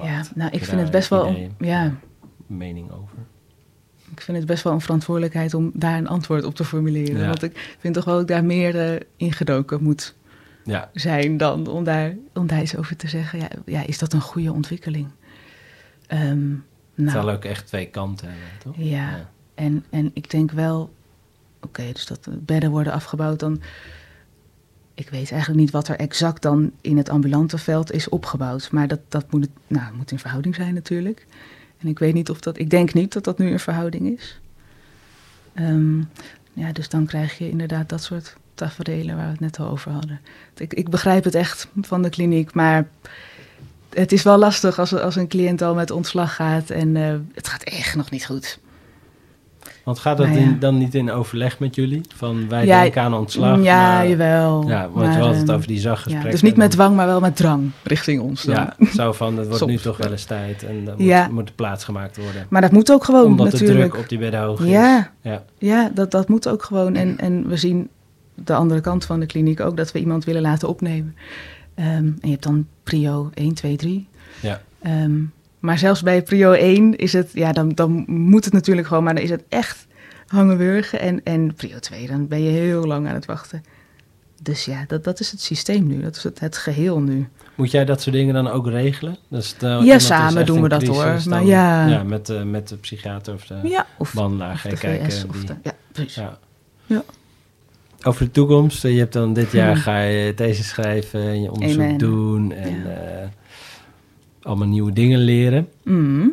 Ja, 0.03 0.23
nou, 0.35 0.51
ik 0.51 0.64
vind 0.64 0.81
het 0.81 0.91
best 0.91 1.09
wel, 1.09 1.31
idee, 1.31 1.51
ja, 1.59 1.95
mening 2.47 2.91
over? 2.91 3.18
Ik 4.11 4.20
vind 4.20 4.37
het 4.37 4.47
best 4.47 4.64
wel 4.64 4.73
een 4.73 4.81
verantwoordelijkheid 4.81 5.55
om 5.55 5.70
daar 5.75 5.99
een 5.99 6.09
antwoord 6.09 6.45
op 6.45 6.55
te 6.55 6.64
formuleren. 6.64 7.18
Ja. 7.18 7.27
Want 7.27 7.43
ik 7.43 7.77
vind 7.79 7.95
toch 7.95 8.05
wel 8.05 8.14
dat 8.14 8.23
ik 8.23 8.29
daar 8.29 8.45
meer 8.45 8.93
eh, 8.93 9.01
ingedoken 9.16 9.83
moet 9.83 10.14
Ja, 10.64 10.91
zijn 10.93 11.37
dan 11.37 11.66
om 11.66 11.85
daar, 11.85 12.16
om 12.35 12.47
daar 12.47 12.62
iets 12.62 12.77
over 12.77 12.97
te 12.97 13.09
zeggen. 13.09 13.39
Ja, 13.39 13.49
ja 13.66 13.87
is 13.87 13.99
dat 13.99 14.12
een 14.12 14.20
goede 14.20 14.53
ontwikkeling? 14.53 15.09
Ehm, 16.07 16.51
het 16.95 17.11
zal 17.11 17.25
nou, 17.25 17.37
ook 17.37 17.45
echt 17.45 17.66
twee 17.66 17.87
kanten 17.87 18.29
hebben, 18.29 18.49
toch? 18.62 18.75
ja. 18.77 19.31
En, 19.55 19.85
en 19.91 20.11
ik 20.14 20.31
denk 20.31 20.51
wel, 20.51 20.95
oké, 21.61 21.93
dus 21.93 22.07
dat 22.07 22.25
de 22.25 22.31
bedden 22.31 22.70
worden 22.70 22.93
afgebouwd, 22.93 23.41
dan... 23.41 23.61
Ik 25.03 25.11
weet 25.11 25.31
eigenlijk 25.31 25.61
niet 25.61 25.71
wat 25.71 25.89
er 25.89 25.97
exact 25.97 26.43
dan 26.43 26.71
in 26.81 26.97
het 26.97 27.09
ambulante 27.09 27.59
veld 27.59 27.93
is 27.93 28.09
opgebouwd. 28.09 28.71
Maar 28.71 28.89
dat, 28.89 29.01
dat 29.09 29.33
moet, 29.33 29.49
nou, 29.67 29.95
moet 29.95 30.11
in 30.11 30.19
verhouding 30.19 30.55
zijn 30.55 30.75
natuurlijk. 30.75 31.27
En 31.79 31.89
ik 31.89 31.99
weet 31.99 32.15
niet 32.15 32.31
of 32.31 32.41
dat, 32.41 32.59
ik 32.59 32.71
denk 32.71 32.93
niet 32.93 33.13
dat 33.13 33.25
dat 33.25 33.39
nu 33.39 33.51
in 33.51 33.59
verhouding 33.59 34.19
is. 34.19 34.41
Ehm, 35.55 35.99
ja, 36.53 36.73
dus 36.73 36.89
dan 36.89 37.07
krijg 37.07 37.39
je 37.39 37.51
inderdaad 37.51 37.89
dat 37.89 38.03
soort 38.03 38.37
tafereelen 38.55 39.17
waar 39.17 39.25
we 39.25 39.31
het 39.31 39.41
net 39.41 39.59
al 39.59 39.69
over 39.69 39.91
hadden. 39.91 40.21
Ik, 40.57 40.75
ik 40.75 40.89
begrijp 40.89 41.25
het 41.25 41.35
echt 41.35 41.69
van 41.81 42.03
de 42.03 42.09
kliniek, 42.09 42.55
maar 42.55 42.89
het 43.89 44.13
is 44.13 44.23
wel 44.23 44.39
lastig 44.39 44.79
als, 44.79 44.95
als 44.95 45.17
een 45.17 45.29
cliënt 45.29 45.63
al 45.63 45.75
met 45.75 45.91
ontslag 45.91 46.35
gaat 46.35 46.71
en 46.71 46.97
eh, 46.97 47.15
het 47.35 47.49
gaat 47.49 47.63
echt 47.63 47.95
nog 47.95 48.11
niet 48.11 48.27
goed. 48.27 48.59
Want 49.85 49.99
gaat 49.99 50.16
dat 50.16 50.26
Nou 50.26 50.39
ja. 50.39 50.45
in, 50.45 50.59
dan 50.59 50.78
niet 50.78 50.95
in 50.95 51.11
overleg 51.11 51.59
met 51.59 51.74
jullie? 51.74 52.01
Van 52.14 52.49
wij 52.49 52.66
Ja, 52.66 52.80
denken 52.83 53.03
aan 53.03 53.14
ontslag. 53.14 53.62
ja, 53.62 53.93
maar, 53.93 54.09
jawel. 54.09 54.68
Ja, 54.68 54.80
want 54.80 54.95
maar, 54.95 55.14
we 55.16 55.20
hadden 55.22 55.39
het 55.41 55.51
over 55.51 55.66
die 55.66 55.76
ja, 55.76 55.83
zaggesprekken. 55.83 56.30
Dus 56.30 56.43
niet 56.43 56.57
met 56.57 56.66
dan- 56.66 56.76
dwang, 56.76 56.97
maar 56.97 57.07
wel 57.07 57.20
met 57.20 57.37
drang 57.37 57.70
richting 57.83 58.20
ons. 58.20 58.43
dan. 58.43 58.55
Ja, 58.55 58.76
zo 58.95 59.12
van, 59.12 59.39
het 59.39 59.49
wordt 59.49 59.66
nu 59.66 59.76
toch 59.76 59.97
ja. 59.97 60.03
wel 60.03 60.12
eens 60.12 60.24
tijd 60.24 60.62
en 60.62 60.85
dan 60.85 60.95
Ja. 60.99 61.24
moet, 61.24 61.33
moet 61.35 61.55
plaats 61.55 61.85
gemaakt 61.85 62.16
worden. 62.16 62.47
Maar 62.49 62.61
dat 62.61 62.72
moet 62.72 62.93
ook 62.93 63.05
gewoon 63.05 63.24
Omdat 63.26 63.51
de 63.51 63.64
druk 63.64 63.97
op 63.97 64.09
die 64.09 64.18
bedden 64.18 64.41
hoog 64.41 64.61
is. 64.61 64.70
Ja. 64.70 65.11
ja. 65.20 65.43
Ja, 65.59 65.91
dat, 65.95 66.11
dat 66.11 66.28
moet 66.28 66.49
ook 66.49 66.62
gewoon. 66.62 66.95
En, 66.95 67.18
en 67.18 67.49
we 67.49 67.57
zien 67.57 67.89
de 68.35 68.55
andere 68.55 68.80
kant 68.80 69.05
van 69.05 69.20
de 69.20 69.26
kliniek 69.26 69.61
ook 69.61 69.76
dat 69.76 69.93
we 69.93 69.99
iemand 69.99 70.24
willen 70.24 70.43
laten 70.43 70.68
opnemen. 70.68 71.16
Ehm, 71.74 71.89
en 71.89 72.18
je 72.20 72.30
hebt 72.30 72.43
dan 72.43 72.66
prio 72.83 73.30
1, 73.35 73.55
2, 73.55 73.76
3. 73.76 74.09
Ja. 74.41 74.61
Ehm, 74.83 75.12
maar 75.63 75.79
zelfs 75.79 76.03
bij 76.03 76.23
prio 76.23 76.53
1 76.53 76.97
is 76.97 77.13
het, 77.13 77.31
ja, 77.33 77.53
dan, 77.53 77.69
dan 77.69 78.05
moet 78.07 78.45
het 78.45 78.53
natuurlijk 78.55 78.87
gewoon, 78.87 79.05
maar 79.05 79.15
dan 79.15 79.23
is 79.23 79.31
het 79.31 79.43
echt 79.49 79.87
hangenwurgen. 80.27 81.01
En, 81.01 81.21
en 81.25 81.55
prio 81.55 81.79
2, 81.79 82.07
dan 82.07 82.29
ben 82.29 82.43
je 82.43 82.51
heel 82.51 82.85
lang 82.87 83.09
aan 83.09 83.15
het 83.15 83.27
wachten. 83.27 83.63
Dus 84.43 84.65
ja, 84.65 84.85
dat, 84.89 85.05
dat 85.05 85.21
is 85.21 85.31
het 85.31 85.41
systeem 85.41 85.87
nu. 85.87 86.03
Dat 86.03 86.17
is 86.17 86.23
het, 86.23 86.41
het 86.41 86.57
geheel 86.57 87.01
nu. 87.01 87.29
Moet 87.55 87.71
jij 87.71 87.85
dat 87.85 88.03
soort 88.03 88.15
dingen 88.15 88.35
dan 88.35 88.49
ook 88.49 88.67
regelen? 88.67 89.17
Dus 89.29 89.47
stel, 89.49 89.83
Ja, 89.83 89.99
samen 89.99 90.47
doen 90.47 90.63
we 90.63 90.69
dat, 90.69 90.83
crisis, 90.83 91.03
hoor. 91.03 91.21
Maar 91.29 91.45
ja. 91.45 91.87
ja 91.87 92.03
met, 92.03 92.27
de 92.27 92.45
met 92.45 92.69
de 92.69 92.77
psychiater 92.77 93.35
of 93.35 93.47
de 93.47 93.59
Ja, 93.63 93.87
of, 93.99 94.13
kijken. 94.69 95.11
VS. 95.11 95.21
De, 95.47 95.55
ja, 95.63 95.73
precies. 95.93 96.15
ja. 96.15 96.39
Ja. 96.87 97.03
Over 98.03 98.25
de 98.25 98.31
toekomst. 98.31 98.85
eh, 98.85 98.93
Je 98.93 98.99
hebt 98.99 99.13
dan 99.13 99.33
dit 99.33 99.53
jaar 99.53 99.73
Hmm. 99.73 99.81
ga 99.83 100.01
je 100.01 100.35
thesis 100.35 100.69
schrijven 100.69 101.21
en 101.21 101.43
je 101.43 101.51
onderzoek 101.53 101.83
Amen. 101.83 101.99
doen 101.99 102.53
en 102.53 102.79
Ja. 102.79 102.85
eh, 102.91 103.27
allemaal 104.43 104.68
nieuwe 104.68 104.93
dingen 104.93 105.18
leren. 105.18 105.68
Mm. 105.84 106.30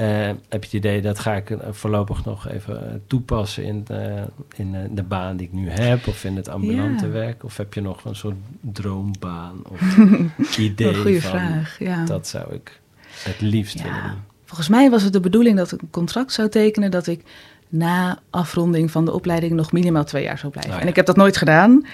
Eh, 0.00 0.26
heb 0.26 0.38
je 0.48 0.58
het 0.58 0.72
idee 0.72 1.00
dat 1.02 1.18
ga 1.18 1.34
ik 1.34 1.50
eh, 1.50 1.58
voorlopig 1.70 2.24
nog 2.24 2.48
even 2.48 2.86
eh, 2.88 2.94
toepassen 3.06 3.64
in, 3.64 3.84
de, 3.84 4.24
in 4.56 4.76
de 4.94 5.02
baan 5.02 5.36
die 5.36 5.46
ik 5.46 5.52
nu 5.52 5.68
heb 5.70 6.06
of 6.06 6.24
in 6.24 6.36
het 6.36 6.48
ambulante 6.48 7.06
Ja. 7.06 7.12
werk? 7.12 7.44
Of 7.44 7.56
heb 7.56 7.74
je 7.74 7.80
nog 7.80 8.04
een 8.04 8.16
soort 8.16 8.36
droombaan 8.60 9.56
of 9.68 9.96
idee 10.58 10.88
Een 10.88 10.94
goede 10.94 11.20
vraag, 11.20 11.78
ja. 11.78 12.04
dat 12.04 12.28
zou 12.28 12.54
ik 12.54 12.80
het 13.12 13.40
liefst 13.40 13.78
Ja. 13.78 13.84
willen 13.84 14.02
doen? 14.02 14.18
Volgens 14.44 14.68
mij 14.68 14.90
was 14.90 15.02
het 15.02 15.12
de 15.12 15.20
bedoeling 15.20 15.56
dat 15.56 15.72
ik 15.72 15.82
een 15.82 15.90
contract 15.90 16.32
zou 16.32 16.48
tekenen 16.48 16.90
dat 16.90 17.06
ik 17.06 17.22
na 17.68 18.18
afronding 18.30 18.90
van 18.90 19.04
de 19.04 19.12
opleiding 19.12 19.52
nog 19.52 19.72
minimaal 19.72 20.04
twee 20.04 20.22
jaar 20.22 20.38
zou 20.38 20.52
blijven. 20.52 20.74
Ja. 20.74 20.80
En 20.80 20.88
ik 20.88 20.96
heb 20.96 21.06
dat 21.06 21.16
nooit 21.16 21.36
gedaan. 21.36 21.86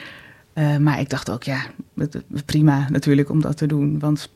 Maar 0.80 1.00
ik 1.00 1.10
dacht 1.10 1.30
ook, 1.30 1.42
ja, 1.42 1.60
prima 2.44 2.86
natuurlijk 2.90 3.30
om 3.30 3.40
dat 3.40 3.56
te 3.56 3.66
doen. 3.66 3.98
Want 3.98 4.30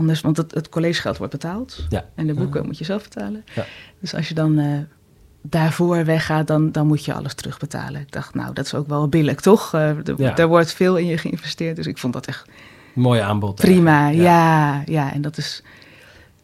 anders, 0.00 0.20
want 0.20 0.36
het, 0.36 0.54
het 0.54 0.68
collegegeld 0.68 1.16
wordt 1.18 1.32
betaald. 1.32 1.86
Ja. 1.88 2.04
En 2.14 2.26
de 2.26 2.34
boeken 2.34 2.66
moet 2.66 2.78
je 2.78 2.84
zelf 2.84 3.02
betalen. 3.02 3.44
Ja. 3.54 3.64
Dus 4.00 4.14
als 4.14 4.28
je 4.28 4.34
dan 4.34 4.58
eh, 4.58 4.78
daarvoor 5.42 6.04
weggaat, 6.04 6.46
dan, 6.46 6.72
dan 6.72 6.86
moet 6.86 7.04
je 7.04 7.12
alles 7.14 7.34
terugbetalen. 7.34 8.00
Ik 8.00 8.12
dacht, 8.12 8.34
nou, 8.34 8.54
dat 8.54 8.64
is 8.64 8.74
ook 8.74 8.88
wel 8.88 9.08
billig, 9.08 9.40
toch? 9.40 9.74
Eh, 9.74 10.08
er- 10.38 10.48
wordt 10.48 10.72
veel 10.72 10.96
in 10.96 11.06
je 11.06 11.18
geïnvesteerd. 11.18 11.76
Dus 11.76 11.86
ik 11.86 11.98
vond 11.98 12.12
dat 12.12 12.26
echt 12.26 12.48
Mooi 12.94 13.20
aanbod. 13.20 13.54
Prima, 13.54 14.08
ja. 14.08 14.82
ja, 14.86 15.12
En 15.12 15.20
dat 15.22 15.36
is, 15.36 15.62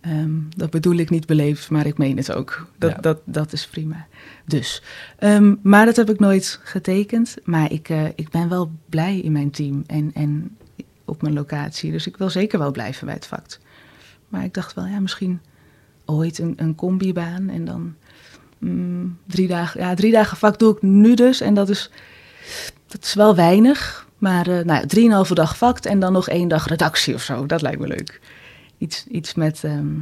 ehm, 0.00 0.30
dat 0.56 0.70
bedoel 0.70 0.94
ik 0.96 1.10
niet 1.10 1.26
beleefd, 1.26 1.70
maar 1.70 1.86
ik 1.86 1.98
meen 1.98 2.16
het 2.16 2.32
ook. 2.32 2.66
Dat, 2.78 2.90
Ja. 2.90 2.96
dat, 3.00 3.18
dat 3.24 3.52
is 3.52 3.66
prima. 3.66 4.06
Dus, 4.44 4.82
ehm, 5.18 5.54
maar 5.62 5.84
dat 5.86 5.96
heb 5.96 6.10
ik 6.10 6.18
nooit 6.20 6.60
getekend. 6.62 7.36
Maar 7.44 7.72
ik, 7.72 7.88
eh, 7.88 8.04
ik 8.14 8.28
ben 8.30 8.48
wel 8.48 8.70
blij 8.88 9.18
in 9.18 9.32
mijn 9.32 9.50
team 9.50 9.82
en, 9.86 10.10
en 10.14 10.56
op 11.06 11.22
mijn 11.22 11.34
locatie. 11.34 11.90
Dus 11.92 12.06
ik 12.06 12.16
wil 12.16 12.30
zeker 12.30 12.58
wel 12.58 12.70
blijven 12.70 13.06
bij 13.06 13.14
het 13.14 13.26
vak. 13.26 13.58
Maar 14.28 14.44
ik 14.44 14.54
dacht 14.54 14.74
wel, 14.74 14.86
ja, 14.86 15.00
misschien 15.00 15.40
ooit 16.04 16.38
een, 16.38 16.52
een 16.56 16.74
combibaan 16.74 17.48
en 17.48 17.64
dan 17.64 17.94
mm, 18.58 19.18
drie 19.26 19.48
dagen. 19.48 19.80
Ja, 19.80 19.94
drie 19.94 20.12
dagen 20.12 20.36
vak 20.36 20.58
doe 20.58 20.74
ik 20.76 20.82
nu 20.82 21.14
dus. 21.14 21.40
En 21.40 21.54
dat 21.54 21.68
is, 21.68 21.90
dat 22.86 23.04
is 23.04 23.14
wel 23.14 23.34
weinig. 23.34 24.08
Maar 24.18 24.46
eh 24.46 24.64
nou, 24.64 24.80
ja, 24.80 24.86
drieënhalve 24.86 25.34
dag 25.34 25.56
vakt 25.56 25.86
en 25.86 26.00
dan 26.00 26.12
nog 26.12 26.28
één 26.28 26.48
dag 26.48 26.66
redactie 26.66 27.14
of 27.14 27.22
zo. 27.22 27.46
Dat 27.46 27.62
lijkt 27.62 27.80
me 27.80 27.86
leuk. 27.86 28.20
Iets, 28.78 29.06
iets 29.06 29.34
met 29.34 29.64
ehm, 29.64 29.94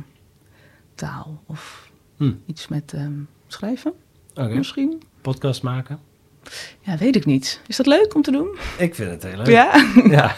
taal 0.95 1.43
of 1.47 1.91
Hm. 2.17 2.33
iets 2.47 2.69
met 2.69 2.93
ehm, 2.93 3.13
schrijven 3.47 3.93
misschien. 4.35 5.03
podcast 5.21 5.63
maken. 5.63 5.99
Ja, 6.81 6.97
weet 6.97 7.17
ik 7.17 7.25
niet. 7.25 7.61
Is 7.67 7.77
dat 7.77 7.87
leuk 7.87 8.15
om 8.15 8.23
te 8.23 8.31
doen? 8.31 8.57
Ik 8.79 8.95
vind 8.95 9.11
het 9.11 9.23
heel 9.23 9.37
leuk. 9.37 9.47
Ja? 9.47 9.87
Ja. 10.17 10.35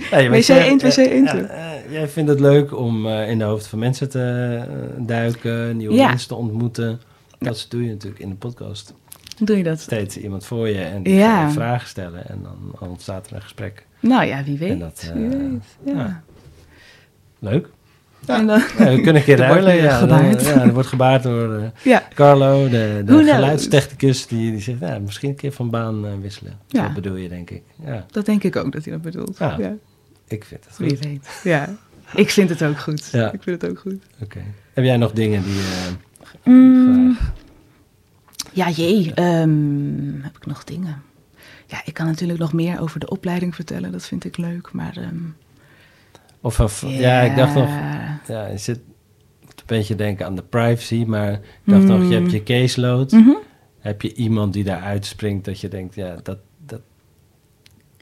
WC 0.30 0.36
jij- 0.42 0.68
1, 0.68 0.78
WC 0.78 0.96
1. 0.96 1.24
ja, 1.24 1.34
eh, 1.36 1.92
jij 1.92 2.08
vindt 2.08 2.30
het 2.30 2.40
leuk 2.40 2.76
om 2.78 3.06
eh, 3.06 3.30
in 3.30 3.38
de 3.38 3.44
hoofd 3.44 3.66
van 3.66 3.78
mensen 3.78 4.08
te 4.08 4.20
eh, 4.68 5.06
duiken, 5.06 5.76
nieuwe 5.76 5.94
Ja. 5.94 6.08
mensen 6.08 6.28
te 6.28 6.34
ontmoeten. 6.34 7.00
Dat 7.38 7.66
doe 7.68 7.84
je 7.84 7.90
natuurlijk 7.90 8.22
in 8.22 8.28
de 8.28 8.34
podcast. 8.34 8.94
Doe 9.38 9.56
je 9.56 9.62
dat? 9.62 9.80
Steeds 9.80 10.16
iemand 10.16 10.44
voor 10.46 10.68
je 10.68 10.80
en 10.80 11.02
die 11.02 11.14
Ja. 11.14 11.50
vragen 11.50 11.88
stellen 11.88 12.28
en 12.28 12.38
dan 12.42 12.88
ontstaat 12.88 13.26
er 13.30 13.34
een 13.36 13.42
gesprek. 13.42 13.86
Nou 14.00 14.24
ja, 14.24 14.44
wie 14.44 14.58
weet. 14.58 14.80
Dat, 14.80 15.10
wie 15.14 15.24
eh, 15.24 15.30
weet. 15.30 15.50
Ja. 15.84 15.92
ja. 15.92 16.22
Leuk. 17.38 17.68
En 18.26 18.46
dan, 18.46 18.58
Ja, 18.78 18.84
we 18.84 18.94
kunnen 18.94 19.16
een 19.16 19.22
keer 19.22 19.40
Er 19.40 19.48
ruilen. 19.48 19.74
Ja, 19.76 20.06
dan- 20.06 20.18
gebaard. 20.18 20.44
ja, 20.46 20.62
er 20.62 20.72
wordt 20.72 20.88
gebaard 20.88 21.22
door 21.22 21.54
eh, 21.54 21.62
ja. 21.92 22.02
Carlo, 22.14 22.68
de, 22.68 23.02
knows? 23.06 23.30
geluidstechnicus, 23.30 24.26
die, 24.26 24.50
die 24.50 24.60
zegt, 24.60 24.80
ja, 24.80 24.98
misschien 24.98 25.28
een 25.28 25.34
keer 25.36 25.52
van 25.52 25.70
baan 25.70 26.06
eh, 26.06 26.10
wisselen. 26.20 26.58
Dat 26.68 26.94
bedoel 26.94 27.16
je, 27.16 27.28
denk 27.28 27.50
ik. 27.50 27.62
Ja, 27.84 28.06
Dat 28.10 28.26
denk 28.26 28.42
ik 28.44 28.56
ook 28.56 28.72
dat 28.72 28.84
hij 28.84 28.92
dat 28.92 29.02
bedoelt. 29.02 29.38
Ja. 29.38 29.56
Ik 30.30 30.44
vind 30.44 30.64
het 30.64 30.74
goed. 30.76 31.26
Ja. 31.44 31.76
Ik 32.14 32.30
vind 32.30 32.48
het 32.48 32.62
ook 32.62 32.78
goed. 32.78 33.08
Ja. 33.12 33.32
Ik 33.32 33.42
vind 33.42 33.62
het 33.62 33.70
ook 33.70 33.78
goed. 33.78 34.04
Oké. 34.22 34.40
Heb 34.72 34.84
jij 34.84 34.96
nog 34.96 35.12
dingen 35.12 35.42
die 35.42 35.52
je 35.54 35.92
Mm, 36.44 37.14
graag... 37.16 37.32
ja, 38.52 38.70
jee. 38.70 39.14
ehm, 39.14 40.20
heb 40.22 40.36
ik 40.36 40.46
nog 40.46 40.64
dingen? 40.64 41.02
Ja, 41.66 41.80
ik 41.84 41.94
kan 41.94 42.06
natuurlijk 42.06 42.38
nog 42.38 42.52
meer 42.52 42.80
over 42.80 43.00
de 43.00 43.08
opleiding 43.10 43.54
vertellen. 43.54 43.92
Dat 43.92 44.06
vind 44.06 44.24
ik 44.24 44.36
leuk. 44.36 44.72
Maar 44.72 44.96
ehm, 44.96 45.16
Of, 46.40 46.60
of 46.60 46.84
ja. 46.88 47.20
ik 47.20 47.36
dacht 47.36 47.54
nog, 47.54 47.68
ja, 48.26 48.46
je 48.46 48.58
zit 48.58 48.76
een 49.46 49.62
beetje 49.66 49.94
denken 49.94 50.26
aan 50.26 50.34
de 50.36 50.42
privacy, 50.42 51.04
maar 51.06 51.32
ik 51.32 51.40
dacht 51.64 51.84
nog, 51.84 52.08
je 52.08 52.14
hebt 52.14 52.30
je 52.30 52.42
caseload. 52.42 53.10
mhm. 53.12 53.30
Heb 53.78 54.02
je 54.02 54.14
iemand 54.14 54.52
die 54.52 54.64
daar 54.64 54.80
uitspringt 54.80 55.44
dat 55.44 55.60
je 55.60 55.68
denkt, 55.68 55.94
ja, 55.94 56.16
dat, 56.22 56.38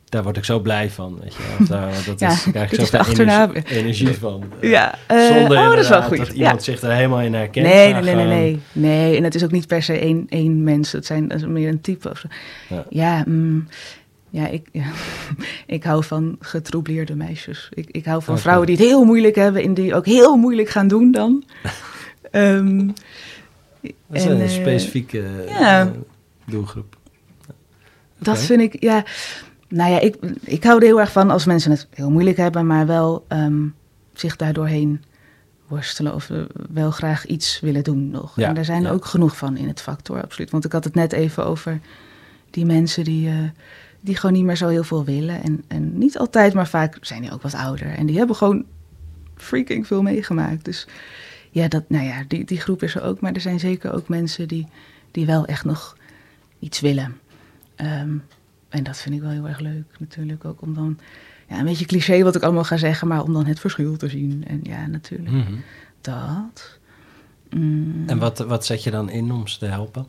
daar 0.08 0.22
word 0.22 0.36
ik 0.36 0.44
zo 0.44 0.60
blij 0.60 0.90
van, 0.90 1.18
weet 1.22 1.34
je. 1.34 1.42
Of 1.60 1.66
daar, 1.68 1.92
dat 2.06 2.20
Ja, 2.20 2.30
is, 2.30 2.42
daar 2.44 2.52
krijg 2.52 2.72
ik 2.72 2.80
zoveel 2.80 3.26
energie, 3.26 3.76
energie 3.76 4.14
van. 4.14 4.42
Eh, 4.60 4.70
Ja, 4.70 4.94
eh, 5.06 5.26
Zonder 5.26 5.58
oh, 5.58 5.68
dat 5.68 5.78
is 5.78 5.88
wel 5.88 6.02
goed. 6.02 6.16
dat 6.16 6.26
Ja. 6.26 6.32
iemand 6.34 6.62
zich 6.62 6.80
er 6.82 6.92
helemaal 6.92 7.20
in 7.20 7.34
herkent. 7.34 7.66
Nee, 7.66 7.92
nee, 7.92 8.02
nee, 8.02 8.14
nee, 8.14 8.26
nee. 8.26 8.60
Nee, 8.72 9.16
en 9.16 9.24
het 9.24 9.34
is 9.34 9.44
ook 9.44 9.50
niet 9.50 9.66
per 9.66 9.82
se 9.82 9.98
één, 9.98 10.26
één 10.28 10.62
mens. 10.62 10.92
Het 10.92 11.06
zijn 11.06 11.28
dat 11.28 11.38
is 11.40 11.46
meer 11.46 11.68
een 11.68 11.80
type 11.80 12.10
of 12.10 12.18
zo. 12.18 12.28
Ja. 12.68 12.84
Ja, 12.90 13.22
mm, 13.26 13.68
ja, 14.30 14.46
ik, 14.48 14.68
ik 15.66 15.84
hou 15.84 16.04
van 16.04 16.36
getroubleerde 16.40 17.14
meisjes. 17.14 17.68
Ik, 17.74 17.88
ik 17.90 18.04
hou 18.04 18.22
van 18.22 18.38
vrouwen 18.38 18.66
die 18.66 18.76
het 18.76 18.84
heel 18.84 19.04
moeilijk 19.04 19.34
hebben 19.36 19.62
en 19.62 19.74
die 19.74 19.94
ook 19.94 20.06
heel 20.06 20.36
moeilijk 20.36 20.68
gaan 20.68 20.88
doen 20.88 21.12
dan. 21.12 21.44
Dat 22.30 23.92
is 24.12 24.24
en, 24.24 24.30
een 24.30 24.40
eh, 24.40 24.48
specifieke 24.48 25.22
eh, 25.48 25.86
doelgroep. 26.46 26.96
Dat 28.18 28.38
vind 28.38 28.60
ik, 28.60 28.82
ja. 28.82 29.04
Nou 29.68 29.90
ja, 29.90 30.00
ik, 30.00 30.16
ik 30.40 30.64
hou 30.64 30.78
er 30.78 30.86
heel 30.86 31.00
erg 31.00 31.12
van 31.12 31.30
als 31.30 31.44
mensen 31.44 31.70
het 31.70 31.86
heel 31.90 32.10
moeilijk 32.10 32.36
hebben, 32.36 32.66
maar 32.66 32.86
wel 32.86 33.24
ehm, 33.28 33.66
zich 34.12 34.36
daardoorheen 34.36 35.02
worstelen 35.66 36.14
of 36.14 36.30
eh, 36.30 36.42
wel 36.70 36.90
graag 36.90 37.26
iets 37.26 37.60
willen 37.60 37.84
doen 37.84 38.10
nog. 38.10 38.36
Ja, 38.36 38.48
en 38.48 38.54
daar 38.54 38.64
zijn 38.64 38.82
er 38.82 38.88
ja. 38.88 38.94
ook 38.94 39.04
genoeg 39.04 39.36
van 39.36 39.56
in 39.56 39.68
het 39.68 39.84
hoor, 40.02 40.22
absoluut. 40.22 40.50
Want 40.50 40.64
ik 40.64 40.72
had 40.72 40.84
het 40.84 40.94
net 40.94 41.12
even 41.12 41.46
over 41.46 41.80
die 42.50 42.64
mensen 42.64 43.04
die, 43.04 43.28
eh, 43.28 43.34
die 44.00 44.16
gewoon 44.16 44.34
niet 44.34 44.44
meer 44.44 44.56
zo 44.56 44.68
heel 44.68 44.84
veel 44.84 45.04
willen. 45.04 45.42
En, 45.42 45.64
en 45.68 45.98
niet 45.98 46.18
altijd, 46.18 46.54
maar 46.54 46.68
vaak 46.68 46.98
zijn 47.00 47.22
die 47.22 47.32
ook 47.32 47.42
wat 47.42 47.54
ouder. 47.54 47.88
En 47.94 48.06
die 48.06 48.18
hebben 48.18 48.36
gewoon 48.36 48.64
freaking 49.36 49.86
veel 49.86 50.02
meegemaakt. 50.02 50.64
Dus 50.64 50.86
ja, 51.50 51.68
dat, 51.68 51.84
nou 51.88 52.04
ja 52.04 52.24
die, 52.28 52.44
die 52.44 52.60
groep 52.60 52.82
is 52.82 52.94
er 52.94 53.02
ook. 53.02 53.20
Maar 53.20 53.32
er 53.32 53.40
zijn 53.40 53.60
zeker 53.60 53.92
ook 53.92 54.08
mensen 54.08 54.48
die, 54.48 54.66
die 55.10 55.26
wel 55.26 55.46
echt 55.46 55.64
nog 55.64 55.96
iets 56.58 56.80
willen. 56.80 57.16
Ehm, 57.74 58.16
en 58.68 58.82
dat 58.82 58.96
vind 58.98 59.14
ik 59.14 59.20
wel 59.20 59.30
heel 59.30 59.48
erg 59.48 59.58
leuk 59.60 59.84
natuurlijk 59.98 60.44
ook 60.44 60.62
om 60.62 60.74
dan... 60.74 60.98
Ja, 61.48 61.58
een 61.58 61.64
beetje 61.64 61.86
cliché 61.86 62.22
wat 62.22 62.34
ik 62.36 62.42
allemaal 62.42 62.64
ga 62.64 62.76
zeggen, 62.76 63.08
maar 63.08 63.22
om 63.22 63.32
dan 63.32 63.46
het 63.46 63.60
verschil 63.60 63.96
te 63.96 64.08
zien. 64.08 64.44
En 64.46 64.60
ja, 64.62 64.86
natuurlijk 64.86 65.30
Mhm. 65.30 65.54
dat. 66.00 66.78
Mm, 67.50 68.02
En 68.06 68.18
wat, 68.18 68.38
wat 68.38 68.66
zet 68.66 68.82
je 68.82 68.90
dan 68.90 69.10
in 69.10 69.32
om 69.32 69.46
ze 69.46 69.58
te 69.58 69.66
helpen? 69.66 70.06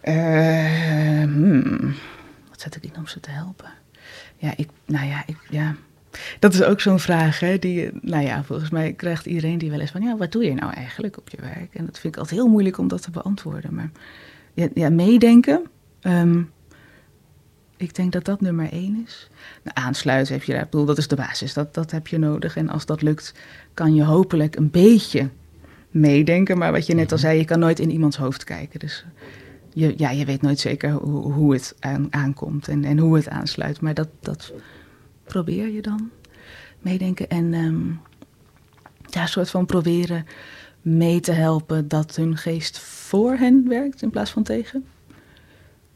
eh, 0.00 1.22
hmm, 1.22 1.94
wat 2.48 2.60
zet 2.60 2.76
ik 2.76 2.84
in 2.84 2.96
om 2.96 3.06
ze 3.06 3.20
te 3.20 3.30
helpen? 3.30 3.70
Ja, 4.36 4.52
ik, 4.56 4.68
nou 4.86 5.06
ja, 5.06 5.22
ik, 5.26 5.36
ja. 5.50 5.74
Dat 6.38 6.54
is 6.54 6.62
ook 6.62 6.80
zo'n 6.80 6.98
vraag, 7.00 7.40
hè? 7.40 7.58
Die, 7.58 7.90
nou 8.00 8.24
ja, 8.24 8.44
volgens 8.44 8.70
mij 8.70 8.92
krijgt 8.92 9.26
iedereen 9.26 9.58
die 9.58 9.70
wel 9.70 9.80
eens 9.80 9.90
van, 9.90 10.02
ja, 10.02 10.16
wat 10.16 10.32
doe 10.32 10.44
je 10.44 10.54
nou 10.54 10.72
eigenlijk 10.72 11.18
op 11.18 11.28
je 11.28 11.36
werk? 11.40 11.74
En 11.74 11.86
dat 11.86 11.98
vind 11.98 12.14
ik 12.14 12.20
altijd 12.20 12.40
heel 12.40 12.48
moeilijk 12.48 12.78
om 12.78 12.88
dat 12.88 13.02
te 13.02 13.10
beantwoorden. 13.10 13.74
Maar 13.74 13.90
ja, 14.54 14.68
ja 14.74 14.90
meedenken. 14.90 15.62
ehm, 16.00 16.42
ik 17.80 17.94
denk 17.94 18.12
dat 18.12 18.24
dat 18.24 18.40
nummer 18.40 18.72
één 18.72 19.02
is. 19.06 19.28
Nou, 19.62 19.86
aansluiten 19.86 20.34
heb 20.34 20.42
je 20.42 20.52
daar, 20.52 20.62
ik 20.62 20.70
bedoel, 20.70 20.86
dat 20.86 20.98
is 20.98 21.08
de 21.08 21.16
basis. 21.16 21.54
Dat, 21.54 21.74
dat 21.74 21.90
heb 21.90 22.06
je 22.06 22.18
nodig. 22.18 22.56
En 22.56 22.68
als 22.68 22.86
dat 22.86 23.02
lukt, 23.02 23.34
kan 23.74 23.94
je 23.94 24.04
hopelijk 24.04 24.56
een 24.56 24.70
beetje 24.70 25.28
meedenken. 25.90 26.58
Maar 26.58 26.72
wat 26.72 26.86
je 26.86 26.94
net 26.94 27.12
al 27.12 27.18
zei, 27.18 27.38
je 27.38 27.44
kan 27.44 27.58
nooit 27.58 27.78
in 27.78 27.90
iemands 27.90 28.16
hoofd 28.16 28.44
kijken. 28.44 28.80
Dus 28.80 29.04
je, 29.72 29.94
ja, 29.96 30.10
je 30.10 30.24
weet 30.24 30.42
nooit 30.42 30.58
zeker 30.58 30.90
hoe, 30.90 31.32
hoe 31.32 31.52
het 31.52 31.76
aan, 31.78 32.06
aankomt 32.10 32.68
en, 32.68 32.84
en 32.84 32.98
hoe 32.98 33.16
het 33.16 33.28
aansluit. 33.28 33.80
Maar 33.80 33.94
dat, 33.94 34.08
dat 34.20 34.52
probeer 35.24 35.68
je 35.68 35.82
dan. 35.82 36.10
Meedenken 36.78 37.28
en 37.28 37.54
ehm, 37.54 37.88
ja, 39.06 39.22
een 39.22 39.28
soort 39.28 39.50
van 39.50 39.66
proberen 39.66 40.26
mee 40.82 41.20
te 41.20 41.32
helpen 41.32 41.88
dat 41.88 42.16
hun 42.16 42.36
geest 42.36 42.78
voor 42.78 43.32
hen 43.32 43.68
werkt 43.68 44.02
in 44.02 44.10
plaats 44.10 44.30
van 44.30 44.42
tegen. 44.42 44.84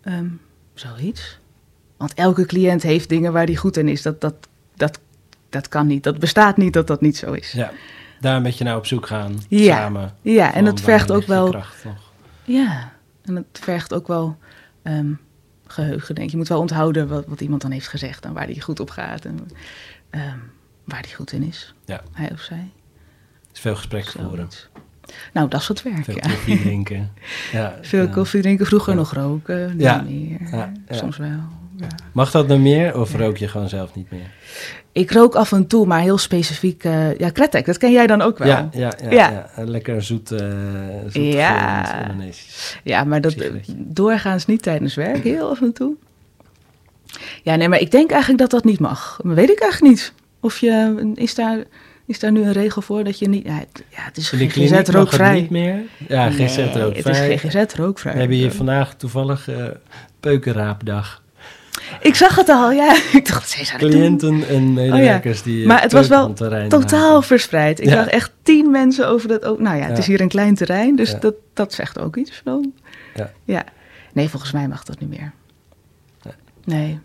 Ehm, 0.00 0.28
zoiets. 0.74 1.42
Want 1.96 2.14
elke 2.14 2.46
cliënt 2.46 2.82
heeft 2.82 3.08
dingen 3.08 3.32
waar 3.32 3.46
die 3.46 3.56
goed 3.56 3.76
in 3.76 3.88
is. 3.88 4.02
Dat, 4.02 4.20
dat, 4.20 4.34
dat, 4.76 5.00
dat 5.48 5.68
kan 5.68 5.86
niet. 5.86 6.02
Dat 6.02 6.18
bestaat 6.18 6.56
niet 6.56 6.72
dat 6.72 6.86
dat 6.86 7.00
niet 7.00 7.16
zo 7.16 7.32
is. 7.32 7.52
Ja, 7.52 7.72
daar 8.20 8.36
een 8.36 8.42
beetje 8.42 8.64
naar 8.64 8.76
op 8.76 8.86
zoek 8.86 9.06
gaan, 9.06 9.38
Ja. 9.48 9.76
samen. 9.76 10.14
Ja, 10.22 10.54
en 10.54 10.64
dat 10.64 10.80
vergt 10.80 11.10
ook 11.12 11.26
wel. 11.26 11.54
Ja, 12.44 12.92
en 13.24 13.36
het 13.36 13.46
vergt 13.52 13.94
ook 13.94 14.06
wel 14.06 14.36
ehm, 14.82 15.12
geheugen, 15.66 16.14
denk 16.14 16.26
ik. 16.26 16.32
Je 16.32 16.36
moet 16.38 16.48
wel 16.48 16.60
onthouden 16.60 17.08
wat, 17.08 17.24
wat 17.26 17.40
iemand 17.40 17.62
dan 17.62 17.70
heeft 17.70 17.88
gezegd 17.88 18.24
en 18.24 18.32
waar 18.32 18.46
die 18.46 18.60
goed 18.60 18.80
op 18.80 18.90
gaat 18.90 19.24
en 19.24 19.38
ehm, 20.10 20.38
waar 20.84 21.02
die 21.02 21.14
goed 21.14 21.32
in 21.32 21.42
is. 21.42 21.74
Ja. 21.84 22.00
Hij 22.12 22.30
of 22.32 22.40
zij. 22.40 22.70
Dus 23.50 23.60
veel 23.60 23.76
gesprek 23.76 24.06
voeren. 24.08 24.48
Nou, 25.32 25.48
dat 25.48 25.60
is 25.60 25.68
het 25.68 25.82
werk, 25.82 26.04
veel 26.04 26.14
ja. 26.14 26.20
koffie 26.20 26.60
drinken. 26.60 27.12
Ja, 27.52 27.78
Veel 27.82 28.04
ja. 28.04 28.10
koffie 28.12 28.40
drinken, 28.42 28.66
vroeger 28.66 28.94
nog 28.94 29.12
roken, 29.12 29.78
Ja. 29.78 30.02
meer. 30.02 30.40
Soms 30.90 31.16
wel. 31.16 31.40
Ja. 31.76 31.86
Mag 32.12 32.30
dat 32.30 32.46
nog 32.48 32.58
meer 32.58 32.98
of 33.00 33.14
rook 33.16 33.36
je 33.36 33.48
gewoon 33.48 33.68
zelf 33.68 33.94
niet 33.94 34.10
meer? 34.10 34.30
Ik 34.92 35.10
rook 35.12 35.34
af 35.34 35.52
en 35.52 35.66
toe, 35.66 35.86
maar 35.86 36.00
heel 36.00 36.18
specifiek. 36.18 36.84
eh 36.84 37.18
ja, 37.18 37.30
kretek, 37.30 37.66
dat 37.66 37.78
ken 37.78 37.92
jij 37.92 38.06
dan 38.06 38.22
ook 38.22 38.38
wel. 38.38 38.48
Ja, 38.48 38.68
ja, 38.72 38.92
ja, 39.02 39.10
Ja. 39.10 39.30
ja. 39.30 39.50
Een 39.56 39.70
lekker 39.70 40.02
zoet, 40.02 40.30
eh 40.32 40.48
zoet 41.08 41.32
Ja. 41.32 42.00
Indonesisch. 42.02 42.78
Ja, 42.82 43.04
maar 43.04 43.20
dat 43.20 43.32
Sigaretje. 43.32 43.72
doorgaans 43.76 44.46
niet 44.46 44.62
tijdens 44.62 44.94
werk, 44.94 45.22
heel 45.24 45.50
af 45.50 45.60
en 45.60 45.72
toe. 45.72 45.94
Ja, 47.42 47.56
nee, 47.56 47.68
maar 47.68 47.80
ik 47.80 47.90
denk 47.90 48.10
eigenlijk 48.10 48.40
dat 48.40 48.50
dat 48.50 48.64
niet 48.64 48.80
mag. 48.80 49.18
Maar 49.22 49.34
weet 49.34 49.50
ik 49.50 49.60
eigenlijk 49.60 49.92
niet. 49.94 50.12
Of 50.40 50.58
je, 50.58 51.10
is 51.14 51.34
daar, 51.34 51.58
is 52.06 52.18
daar 52.18 52.32
nu 52.32 52.42
een 52.42 52.52
regel 52.52 52.82
voor 52.82 53.04
dat 53.04 53.18
je 53.18 53.28
niet... 53.28 53.44
Ja, 53.46 53.58
het, 53.90 54.16
is 54.16 54.30
de 54.30 54.48
GGZ 54.48 54.88
rookvrij. 54.88 55.40
niet 55.40 55.50
meer. 55.50 55.82
Ja, 56.08 56.30
GGZ 56.30 56.56
Nee, 56.56 56.72
rookvrij. 56.72 57.30
Het 57.32 57.44
is 57.44 57.50
GGZ 57.54 57.74
rookvrij. 57.74 58.12
We 58.12 58.18
hebben 58.18 58.36
hier 58.36 58.52
vandaag 58.52 58.94
toevallig 58.94 59.48
eh 59.48 59.64
peukenraapdag. 60.20 61.22
Ik 62.00 62.14
zag 62.14 62.36
het 62.36 62.48
al, 62.48 62.70
ja. 62.72 62.96
Ik 63.12 63.26
dacht, 63.28 63.48
ze 63.50 63.64
zijn 63.64 63.78
Cliënten 63.78 64.48
en 64.48 64.72
medewerkers 64.72 65.42
die 65.42 65.60
eh, 65.62 65.66
Maar 65.68 65.82
het 65.82 65.92
was 65.92 66.08
wel 66.08 66.32
Totaal 66.32 67.10
maken. 67.12 67.22
verspreid. 67.22 67.80
Ik 67.80 67.88
Ja. 67.88 67.92
zag 67.94 68.06
echt 68.06 68.32
tien 68.42 68.70
mensen 68.70 69.08
over 69.08 69.28
dat... 69.28 69.44
Ook, 69.44 69.58
nou 69.58 69.76
ja, 69.76 69.84
het 69.84 69.98
is 69.98 70.06
hier 70.06 70.20
een 70.20 70.28
klein 70.28 70.54
terrein, 70.54 70.96
dus 70.96 71.20
dat, 71.20 71.34
dat 71.52 71.72
zegt 71.72 71.98
ook 71.98 72.16
iets 72.16 72.40
dan. 72.44 72.72
Ja. 73.14 73.30
ja. 73.44 73.64
Nee, 74.12 74.28
volgens 74.28 74.52
mij 74.52 74.68
mag 74.68 74.84
dat 74.84 75.00
niet 75.00 75.08
meer. 75.10 75.32
Nee. 76.64 76.98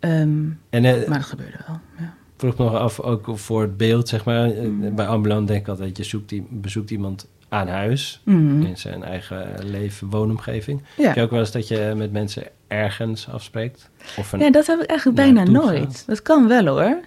Ehm, 0.00 0.44
En 0.70 0.84
eh, 0.84 1.08
maar 1.08 1.18
dat 1.18 1.26
gebeurde 1.28 1.58
wel, 1.66 1.80
ja. 1.98 2.14
vroeg 2.36 2.56
me 2.56 2.64
nog 2.64 2.74
af, 2.74 3.00
ook 3.00 3.28
voor 3.34 3.62
het 3.62 3.76
beeld, 3.76 4.08
zeg 4.08 4.24
maar. 4.24 4.50
eh, 4.50 4.68
Bij 4.92 5.06
ambulant 5.06 5.48
denk 5.48 5.60
ik 5.60 5.68
altijd, 5.68 5.96
je 5.96 6.04
zoekt, 6.04 6.30
i- 6.30 6.46
bezoekt 6.50 6.90
iemand 6.90 7.26
aan 7.48 7.68
huis. 7.68 8.20
Mhm. 8.24 8.62
In 8.62 8.76
zijn 8.76 9.02
eigen 9.02 9.46
leven, 9.64 10.10
woonomgeving. 10.10 10.82
Ja. 10.96 11.06
Heb 11.06 11.14
je 11.14 11.22
ook 11.22 11.30
wel 11.30 11.40
eens 11.40 11.52
dat 11.52 11.68
je 11.68 11.92
met 11.96 12.12
mensen 12.12 12.42
ergens 12.68 13.28
afspreekt? 13.28 13.90
Of 14.16 14.32
een, 14.32 14.40
Ja, 14.40 14.50
dat 14.50 14.66
heb 14.66 14.80
ik 14.80 14.86
eigenlijk 14.86 15.18
bijna 15.18 15.42
nooit. 15.44 15.78
gaat. 15.82 16.02
Dat 16.06 16.22
kan 16.22 16.48
wel 16.48 16.66
hoor. 16.66 17.00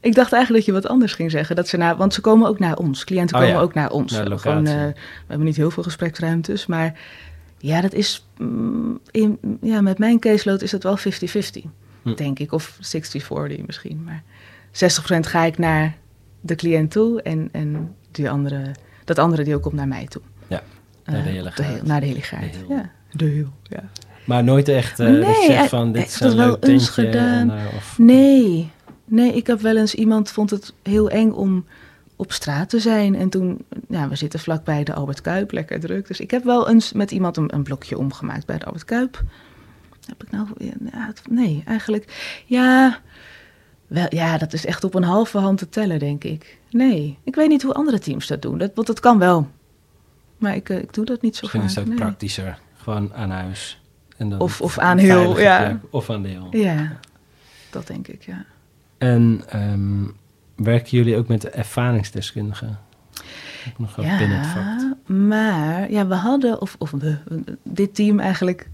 Ik 0.00 0.14
dacht 0.14 0.32
eigenlijk 0.32 0.64
dat 0.66 0.74
je 0.74 0.80
wat 0.82 0.90
anders 0.90 1.12
ging 1.14 1.30
zeggen. 1.30 1.56
Dat 1.56 1.68
ze 1.68 1.76
naar, 1.76 1.96
want 1.96 2.14
ze 2.14 2.20
komen 2.20 2.48
ook 2.48 2.58
naar 2.58 2.76
ons. 2.76 3.04
Cliënten 3.04 3.36
Oh 3.36 3.42
komen 3.42 3.56
ja, 3.56 3.62
ook 3.62 3.74
naar 3.74 3.90
ons. 3.90 4.12
naar 4.12 4.38
gewoon, 4.38 4.66
eh, 4.66 4.74
we 4.74 4.94
hebben 5.26 5.46
niet 5.46 5.56
heel 5.56 5.70
veel 5.70 5.82
gespreksruimtes. 5.82 6.66
Maar 6.66 6.98
ja, 7.58 7.80
dat 7.80 7.92
is. 7.92 8.26
mm, 8.38 9.00
in, 9.10 9.38
ja, 9.60 9.80
met 9.80 9.98
mijn 9.98 10.18
caseload 10.18 10.62
is 10.62 10.70
dat 10.70 10.82
wel 10.82 10.96
50-50, 10.96 11.64
Hm. 12.02 12.14
denk 12.14 12.38
ik. 12.38 12.52
Of 12.52 12.78
60-40 12.80 13.66
misschien. 13.66 14.02
Maar 14.04 14.22
60% 14.70 15.26
ga 15.26 15.44
ik 15.44 15.58
naar 15.58 15.96
de 16.40 16.54
cliënt 16.54 16.90
toe. 16.90 17.22
En, 17.22 17.48
en 17.52 17.94
die 18.10 18.30
andere, 18.30 18.70
dat 19.04 19.18
andere 19.18 19.44
deel 19.44 19.60
komt 19.60 19.74
naar 19.74 19.88
mij 19.88 20.06
toe. 20.06 20.22
Ja, 20.46 20.62
naar 21.04 21.22
de 21.22 21.28
Eh, 21.28 21.34
hele 21.34 21.48
op 21.48 21.56
de 21.56 21.62
gaart. 21.62 21.74
heel- 21.74 21.86
Naar 21.86 22.00
de 22.00 22.06
hele 22.06 22.20
gaart. 22.22 22.52
De 22.52 22.58
heel. 22.58 22.76
Ja, 22.76 22.90
de 23.12 23.24
heel. 23.24 23.52
Ja. 23.62 23.82
Maar 24.26 24.44
nooit 24.44 24.68
echt 24.68 25.00
eh 25.00 25.06
dat 25.06 25.16
je 25.16 25.22
Nee, 25.22 25.44
zegt 25.46 25.62
eh, 25.62 25.68
van, 25.68 25.92
dit 25.92 26.02
ik 26.02 26.08
is 26.08 26.20
een 26.20 26.26
dat 26.26 26.36
wel 26.36 26.46
leuk 26.46 26.64
eens 26.64 26.88
gedaan. 26.88 27.50
en, 27.50 27.58
eh, 27.58 27.76
of, 27.76 27.98
Nee, 27.98 28.70
nee, 29.04 29.32
ik 29.32 29.46
heb 29.46 29.60
wel 29.60 29.76
eens 29.76 29.94
iemand 29.94 30.30
vond 30.30 30.50
het 30.50 30.72
heel 30.82 31.10
eng 31.10 31.30
om 31.30 31.64
op 32.16 32.32
straat 32.32 32.68
te 32.68 32.80
zijn. 32.80 33.14
En 33.14 33.28
toen, 33.28 33.64
ja, 33.88 34.08
we 34.08 34.16
zitten 34.16 34.40
vlakbij 34.40 34.84
de 34.84 34.94
Albert 34.94 35.20
Kuip, 35.20 35.52
lekker 35.52 35.80
druk. 35.80 36.06
Dus 36.06 36.20
ik 36.20 36.30
heb 36.30 36.44
wel 36.44 36.68
eens 36.68 36.92
met 36.92 37.10
iemand 37.10 37.36
een, 37.36 37.54
een 37.54 37.62
blokje 37.62 37.98
omgemaakt 37.98 38.46
bij 38.46 38.58
de 38.58 38.64
Albert 38.64 38.84
Kuip. 38.84 39.22
Heb 40.06 40.22
ik 40.22 40.30
nou, 40.30 40.46
ja, 40.58 41.12
nee, 41.30 41.62
eigenlijk, 41.66 42.42
ja, 42.46 43.00
wel, 43.86 44.06
ja, 44.08 44.38
dat 44.38 44.52
is 44.52 44.66
echt 44.66 44.84
op 44.84 44.94
een 44.94 45.02
halve 45.02 45.38
hand 45.38 45.58
te 45.58 45.68
tellen, 45.68 45.98
denk 45.98 46.24
ik. 46.24 46.58
Nee, 46.70 47.18
ik 47.24 47.34
weet 47.34 47.48
niet 47.48 47.62
hoe 47.62 47.74
andere 47.74 47.98
teams 47.98 48.26
dat 48.26 48.42
doen, 48.42 48.58
dat, 48.58 48.70
want 48.74 48.86
dat 48.86 49.00
kan 49.00 49.18
wel. 49.18 49.48
Maar 50.38 50.54
ik, 50.54 50.68
eh, 50.68 50.78
ik 50.78 50.94
doe 50.94 51.04
dat 51.04 51.22
niet 51.22 51.36
zo 51.36 51.40
misschien 51.42 51.60
vaak. 51.60 51.70
is 51.70 51.76
het 51.76 51.84
ook 51.84 51.90
nee. 51.90 51.98
praktischer. 51.98 52.58
Gewoon 52.76 53.14
aan 53.14 53.30
huis. 53.30 53.80
En 54.16 54.28
dan 54.28 54.40
Of- 54.40 54.60
of 54.60 54.78
aan 54.78 54.98
heel, 54.98 55.40
ja. 55.40 55.64
plek, 55.64 55.76
Of 55.90 56.10
aan 56.10 56.22
de 56.22 56.28
heel. 56.28 56.48
Ja, 56.50 56.98
dat 57.70 57.86
denk 57.86 58.08
ik, 58.08 58.22
ja. 58.22 58.44
En 58.98 59.42
ehm, 59.48 60.04
werken 60.54 60.96
jullie 60.96 61.16
ook 61.16 61.28
met 61.28 61.40
de 61.40 61.50
ervaringsdeskundigen? 61.50 62.78
Ook 63.68 63.78
nog 63.78 63.96
wat 63.96 64.06
binnen 64.18 64.40
het 64.40 64.46
vak. 64.46 64.96
maar 65.16 65.90
ja, 65.90 66.06
we 66.06 66.14
hadden, 66.14 66.60
of, 66.60 66.76
of 66.78 66.90
we, 66.90 67.16
dit 67.62 67.94
team 67.94 68.20
eigenlijk, 68.20 68.68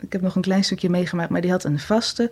ik 0.00 0.12
heb 0.12 0.22
nog 0.22 0.36
een 0.36 0.42
klein 0.42 0.64
stukje 0.64 0.90
meegemaakt, 0.90 1.30
maar 1.30 1.40
die 1.40 1.50
had 1.50 1.64
een 1.64 1.78
vaste. 1.78 2.30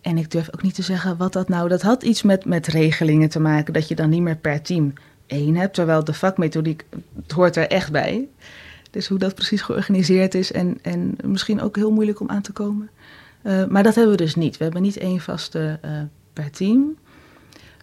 En 0.00 0.18
ik 0.18 0.30
durf 0.30 0.48
ook 0.54 0.62
niet 0.62 0.74
te 0.74 0.82
zeggen 0.82 1.16
wat 1.16 1.32
dat 1.32 1.48
nou, 1.48 1.68
dat 1.68 1.82
had 1.82 2.02
iets 2.02 2.22
met, 2.22 2.44
met 2.44 2.66
regelingen 2.66 3.28
te 3.28 3.40
maken, 3.40 3.72
dat 3.72 3.88
je 3.88 3.94
dan 3.94 4.08
niet 4.10 4.22
meer 4.22 4.36
per 4.36 4.62
team 4.62 4.92
één 5.26 5.56
hebt, 5.56 5.74
terwijl 5.74 6.04
de 6.04 6.14
vakmethodiek, 6.14 6.84
het 7.22 7.32
hoort 7.32 7.56
er 7.56 7.68
echt 7.68 7.92
bij. 7.92 8.28
Dus 8.92 9.08
hoe 9.08 9.18
dat 9.18 9.34
precies 9.34 9.62
georganiseerd 9.62 10.34
is 10.34 10.52
en, 10.52 10.78
en 10.82 11.16
misschien 11.24 11.60
ook 11.60 11.76
heel 11.76 11.90
moeilijk 11.90 12.20
om 12.20 12.28
aan 12.28 12.42
te 12.42 12.52
komen. 12.52 12.90
Eh, 13.42 13.64
maar 13.64 13.82
dat 13.82 13.94
hebben 13.94 14.12
we 14.12 14.22
dus 14.22 14.34
niet. 14.34 14.56
We 14.56 14.64
hebben 14.64 14.82
niet 14.82 14.96
één 14.96 15.20
vaste 15.20 15.78
eh, 15.82 16.00
per 16.32 16.50
team. 16.50 16.96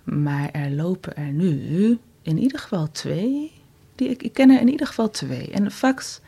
Maar 0.03 0.49
er 0.51 0.71
lopen 0.71 1.15
er 1.15 1.31
nu 1.31 1.97
in 2.21 2.37
ieder 2.37 2.59
geval 2.59 2.91
twee. 2.91 3.51
Die, 3.95 4.09
ik, 4.09 4.23
ik 4.23 4.33
ken 4.33 4.49
er 4.49 4.61
in 4.61 4.69
ieder 4.69 4.87
geval 4.87 5.09
twee. 5.09 5.51
En 5.51 5.71
Fact 5.71 6.21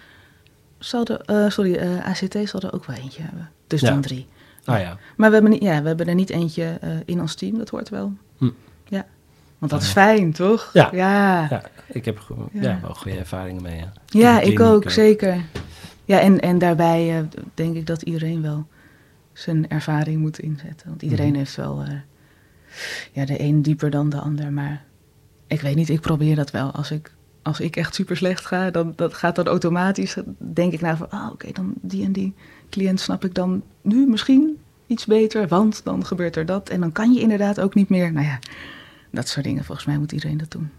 zal 0.78 1.06
er, 1.06 1.22
eh, 1.22 1.50
sorry, 1.50 2.00
ACT 2.04 2.38
zal 2.44 2.62
er 2.62 2.74
ook 2.74 2.86
wel 2.86 2.96
eentje 2.96 3.22
hebben. 3.22 3.50
Dus 3.68 3.82
Ja. 3.82 3.90
dan 3.90 4.02
drie. 4.02 4.28
Ah 4.66 4.80
ja. 4.80 4.98
Maar 5.18 5.28
we 5.28 5.34
hebben, 5.34 5.52
niet, 5.52 5.64
ja, 5.64 5.82
we 5.82 5.88
hebben 5.88 6.08
er 6.08 6.16
niet 6.16 6.30
eentje 6.30 6.80
in 7.06 7.22
ons 7.22 7.36
team, 7.36 7.58
dat 7.58 7.70
hoort 7.70 7.90
wel. 7.90 8.14
Hm. 8.38 8.50
Ja. 8.88 9.06
Want 9.62 9.72
dat 9.74 9.82
is 9.82 9.90
fijn, 9.92 10.32
toch? 10.34 10.70
Ja. 10.74 10.90
Ja, 10.94 11.62
ik 11.88 12.06
heb 12.06 12.20
Ja. 12.52 12.80
wel 12.82 12.94
goede 12.94 13.18
ervaringen 13.18 13.62
mee. 13.62 13.84
Ja, 14.06 14.40
ik 14.40 14.60
ook, 14.60 14.90
zeker. 14.92 15.42
Ja, 16.06 16.20
en, 16.20 16.40
en 16.40 16.58
daarbij 16.58 17.18
eh, 17.18 17.24
denk 17.54 17.76
ik 17.76 17.86
dat 17.88 18.02
iedereen 18.02 18.42
wel 18.42 18.68
zijn 19.34 19.70
ervaring 19.70 20.22
moet 20.22 20.40
inzetten. 20.40 20.88
Want 20.90 21.02
iedereen 21.02 21.28
Mhm. 21.30 21.38
heeft 21.38 21.56
wel, 21.56 21.84
eh, 21.88 21.94
ja, 23.12 23.26
de 23.26 23.42
een 23.42 23.62
dieper 23.62 23.90
dan 23.90 24.10
de 24.10 24.18
ander. 24.20 24.52
Maar 24.52 24.84
ik 25.48 25.62
weet 25.62 25.76
niet, 25.76 25.90
ik 25.90 26.02
probeer 26.02 26.36
dat 26.36 26.52
wel. 26.52 26.72
Als 26.72 26.92
ik, 26.92 27.14
als 27.42 27.60
ik 27.60 27.76
echt 27.76 27.96
super 27.96 28.18
slecht 28.18 28.46
ga, 28.46 28.72
dan 28.72 28.94
dat 28.96 29.14
gaat 29.14 29.36
dan 29.36 29.46
automatisch. 29.48 30.18
Denk 30.38 30.74
ik 30.74 30.82
nou 30.82 30.98
van, 30.98 31.10
ah, 31.10 31.32
oké, 31.32 31.52
dan 31.52 31.74
die 31.82 32.06
en 32.06 32.12
die 32.12 32.34
cliënt 32.70 33.00
snap 33.00 33.26
ik 33.26 33.34
dan 33.34 33.64
nu 33.82 34.08
misschien 34.08 34.58
iets 34.88 35.06
beter. 35.06 35.48
Want 35.48 35.82
dan 35.84 36.06
gebeurt 36.06 36.36
er 36.36 36.46
dat. 36.46 36.70
En 36.70 36.80
dan 36.80 36.92
kan 36.92 37.14
je 37.14 37.20
inderdaad 37.20 37.60
ook 37.60 37.74
niet 37.76 37.90
meer. 37.90 38.12
Nou 38.14 38.26
ja, 38.26 38.40
dat 39.12 39.28
soort 39.28 39.46
dingen. 39.46 39.64
Volgens 39.64 39.88
mij 39.88 39.98
moet 39.98 40.12
iedereen 40.12 40.38
dat 40.38 40.52
doen. 40.52 40.70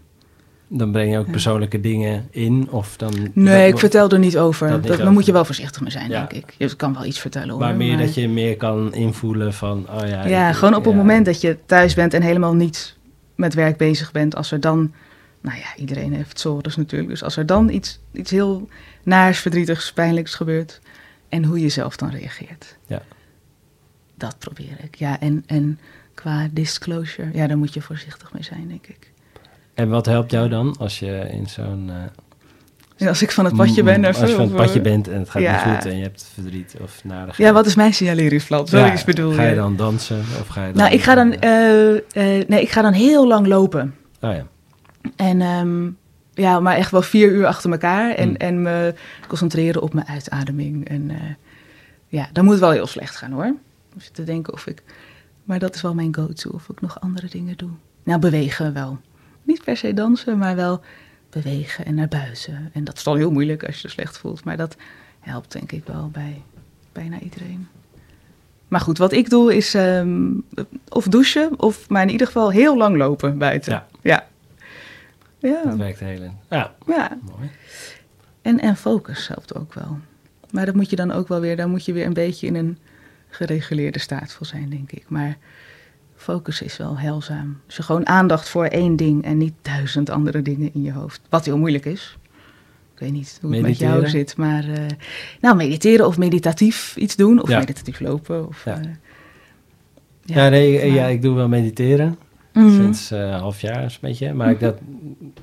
Dan 0.67 0.91
breng 0.91 1.11
je 1.11 1.17
ook 1.17 1.25
Ja. 1.25 1.31
persoonlijke 1.31 1.79
dingen 1.81 2.27
in? 2.31 2.67
Of 2.71 2.97
dan, 2.97 3.13
Nee, 3.33 3.63
dat- 3.65 3.73
ik 3.73 3.79
vertel 3.79 4.09
er 4.09 4.19
niet 4.19 4.37
over. 4.37 4.67
dat 4.67 4.75
Dat, 4.75 4.81
niet 4.81 4.91
daar 4.91 5.01
over. 5.01 5.13
moet 5.13 5.25
je 5.25 5.31
wel 5.31 5.45
voorzichtig 5.45 5.81
mee 5.81 5.91
zijn, 5.91 6.09
Ja. 6.09 6.25
denk 6.25 6.43
ik. 6.43 6.55
Je 6.57 6.75
kan 6.75 6.93
wel 6.93 7.05
iets 7.05 7.19
vertellen 7.19 7.49
hoor. 7.49 7.59
Maar 7.59 7.75
meer 7.75 7.97
dat 7.97 8.13
je 8.13 8.29
meer 8.29 8.57
kan 8.57 8.93
invoelen 8.93 9.53
van, 9.53 9.85
oh 9.89 10.07
ja. 10.07 10.25
Ja, 10.25 10.49
ik- 10.49 10.55
gewoon 10.55 10.75
op 10.75 10.85
het 10.85 10.95
moment 10.95 11.25
dat 11.25 11.41
je 11.41 11.57
thuis 11.65 11.93
bent 11.93 12.13
en 12.13 12.21
helemaal 12.21 12.55
niet 12.55 12.97
met 13.35 13.53
werk 13.53 13.77
bezig 13.77 14.11
bent. 14.11 14.35
Als 14.35 14.51
er 14.51 14.59
dan, 14.59 14.93
nou 15.41 15.57
ja, 15.57 15.75
iedereen 15.75 16.13
heeft 16.13 16.39
sores 16.39 16.75
natuurlijk. 16.75 17.09
Dus 17.09 17.23
als 17.23 17.37
er 17.37 17.45
dan 17.45 17.69
iets, 17.69 17.99
iets 18.11 18.31
heel 18.31 18.67
naars, 19.03 19.39
verdrietigs, 19.39 19.93
pijnlijks 19.93 20.35
gebeurt. 20.35 20.81
En 21.29 21.43
hoe 21.43 21.59
je 21.59 21.69
zelf 21.69 21.95
dan 21.97 22.09
reageert. 22.09 22.77
Ja. 22.87 23.01
Dat 24.17 24.35
probeer 24.39 24.77
ik. 24.83 24.95
Ja, 24.95 25.19
en, 25.19 25.43
en 25.45 25.79
qua 26.23 26.47
disclosure, 26.51 27.29
ja, 27.33 27.47
daar 27.47 27.57
moet 27.57 27.73
je 27.73 27.81
voorzichtig 27.81 28.33
mee 28.33 28.43
zijn, 28.43 28.67
denk 28.67 28.87
ik. 28.87 29.11
En 29.73 29.89
wat 29.89 30.05
helpt 30.05 30.31
jou 30.31 30.49
dan 30.49 30.75
als 30.79 30.99
je 30.99 31.27
in 31.31 31.47
zo'n... 31.49 31.89
eh, 32.97 33.07
als 33.07 33.21
ik 33.21 33.31
van 33.31 33.45
het 33.45 33.55
padje 33.55 33.83
ben, 33.83 33.99
Mm, 33.99 34.05
Als 34.05 34.19
je 34.19 34.27
van 34.27 34.41
het 34.45 34.55
padje 34.55 34.77
eh, 34.77 34.83
bent 34.83 35.07
en 35.07 35.19
het 35.19 35.29
gaat 35.29 35.41
ja. 35.41 35.65
niet 35.65 35.75
goed 35.75 35.85
en 35.91 35.97
je 35.97 36.03
hebt 36.03 36.29
verdriet 36.33 36.75
of 36.81 37.03
narigheid. 37.03 37.37
Ja, 37.37 37.53
wat 37.53 37.65
is 37.65 37.75
mijn 37.75 37.93
signaleringsplan? 37.93 38.67
Zoiets 38.67 38.99
Ja, 38.99 39.05
bedoel 39.05 39.33
Ga 39.33 39.43
je 39.43 39.49
je. 39.49 39.55
dan 39.55 39.75
dansen 39.75 40.19
of 40.19 40.47
ga 40.47 40.65
je 40.65 40.71
dan... 40.73 40.81
Nou, 40.81 40.93
ik 40.93 41.01
ga 41.01 41.15
dan, 41.15 41.33
eh, 41.33 41.93
eh, 41.95 42.47
nee, 42.47 42.61
ik 42.61 42.69
ga 42.71 42.81
dan 42.81 42.93
heel 42.93 43.27
lang 43.27 43.47
lopen. 43.47 43.95
Oh 44.21 44.31
ja. 44.33 44.45
En 45.15 45.41
ehm, 45.41 45.89
ja, 46.33 46.59
maar 46.59 46.75
echt 46.75 46.91
wel 46.91 47.01
vier 47.01 47.31
uur 47.31 47.45
achter 47.45 47.71
elkaar. 47.71 48.11
En, 48.15 48.27
Hmm. 48.27 48.35
en 48.35 48.61
me 48.61 48.93
concentreren 49.27 49.81
op 49.81 49.93
mijn 49.93 50.07
uitademing. 50.07 50.87
En 50.89 51.09
eh, 51.09 51.17
ja, 52.07 52.29
dan 52.33 52.43
moet 52.43 52.53
het 52.53 52.61
wel 52.63 52.71
heel 52.71 52.87
slecht 52.87 53.15
gaan 53.15 53.31
hoor. 53.31 53.53
Zit 53.97 54.13
te 54.13 54.23
denken 54.23 54.53
of 54.53 54.67
ik... 54.67 54.83
Maar 55.43 55.59
dat 55.59 55.75
is 55.75 55.81
wel 55.81 55.93
mijn 55.93 56.15
go-to, 56.15 56.49
of 56.49 56.69
ik 56.69 56.81
nog 56.81 56.99
andere 56.99 57.27
dingen 57.27 57.57
doe. 57.57 57.69
Nou, 58.03 58.19
bewegen 58.19 58.73
wel. 58.73 58.99
Niet 59.43 59.63
per 59.63 59.77
se 59.77 59.93
dansen, 59.93 60.37
maar 60.37 60.55
wel 60.55 60.81
bewegen 61.29 61.85
en 61.85 61.95
naar 61.95 62.07
buiten. 62.07 62.69
En 62.73 62.83
dat 62.83 62.97
is 62.97 63.03
dan 63.03 63.17
heel 63.17 63.31
moeilijk 63.31 63.65
als 63.65 63.75
je 63.75 63.81
je 63.81 63.93
slecht 63.93 64.17
voelt. 64.17 64.43
Maar 64.43 64.57
dat 64.57 64.75
helpt 65.19 65.51
denk 65.51 65.71
ik 65.71 65.85
wel 65.85 66.09
bij 66.09 66.41
bijna 66.91 67.19
iedereen. 67.19 67.67
Maar 68.67 68.79
goed, 68.79 68.97
wat 68.97 69.11
ik 69.11 69.29
doe 69.29 69.55
is 69.55 69.73
ehm, 69.73 70.31
of 70.89 71.07
douchen, 71.07 71.59
of 71.59 71.89
maar 71.89 72.01
in 72.01 72.09
ieder 72.09 72.27
geval 72.27 72.51
heel 72.51 72.77
lang 72.77 72.97
lopen 72.97 73.37
buiten. 73.37 73.71
Ja. 73.71 73.87
Ja. 74.01 74.27
Ja. 75.39 75.63
Dat 75.63 75.75
werkt 75.77 75.99
heel 75.99 76.21
in. 76.21 76.37
Ja, 76.49 76.73
ja. 76.85 77.17
mooi. 77.21 77.49
En, 78.41 78.59
en 78.59 78.75
focus 78.75 79.27
helpt 79.27 79.55
ook 79.55 79.73
wel. 79.73 79.99
Maar 80.51 80.65
dat 80.65 80.75
moet 80.75 80.89
je 80.89 80.95
dan 80.95 81.11
ook 81.11 81.27
wel 81.27 81.39
weer, 81.39 81.55
dan 81.55 81.69
moet 81.69 81.85
je 81.85 81.93
weer 81.93 82.05
een 82.05 82.13
beetje 82.13 82.47
in 82.47 82.55
een 82.55 82.77
gereguleerde 83.35 83.99
staat 83.99 84.33
voor 84.33 84.45
zijn, 84.45 84.69
denk 84.69 84.91
ik. 84.91 85.03
Maar 85.07 85.37
focus 86.15 86.61
is 86.61 86.77
wel 86.77 86.97
heilzaam. 86.99 87.57
Dus 87.65 87.77
gewoon 87.77 88.07
aandacht 88.07 88.49
voor 88.49 88.65
één 88.65 88.95
ding 88.95 89.23
en 89.23 89.37
niet 89.37 89.53
duizend 89.61 90.09
andere 90.09 90.41
dingen 90.41 90.69
in 90.73 90.81
je 90.83 90.91
hoofd. 90.91 91.21
Wat 91.29 91.45
heel 91.45 91.57
moeilijk 91.57 91.85
is. 91.85 92.17
Ik 92.93 92.99
weet 92.99 93.11
niet 93.11 93.37
hoe 93.41 93.53
het 93.53 93.61
met 93.61 93.77
jou 93.77 94.07
zit, 94.07 94.37
maar... 94.37 94.63
eh, 94.69 94.85
nou, 95.41 95.55
mediteren 95.55 96.07
of 96.07 96.17
meditatief 96.17 96.95
iets 96.97 97.15
doen. 97.15 97.41
Of 97.41 97.49
Ja. 97.49 97.59
meditatief 97.59 97.99
lopen. 97.99 98.47
Of, 98.47 98.65
Ja. 98.65 98.79
eh, 98.81 98.85
Ja, 100.25 100.49
nee, 100.49 100.77
maar- 100.77 100.85
ja, 100.87 101.05
ik 101.07 101.21
doe 101.21 101.35
wel 101.35 101.47
mediteren. 101.47 102.17
Mhm. 102.53 102.69
Sinds 102.69 103.11
eh, 103.11 103.19
een 103.19 103.31
half 103.39 103.61
jaar 103.61 103.83
een 103.83 103.91
beetje. 104.01 104.33
Maar 104.33 104.49
ik 104.51 104.59
dat, 104.59 104.77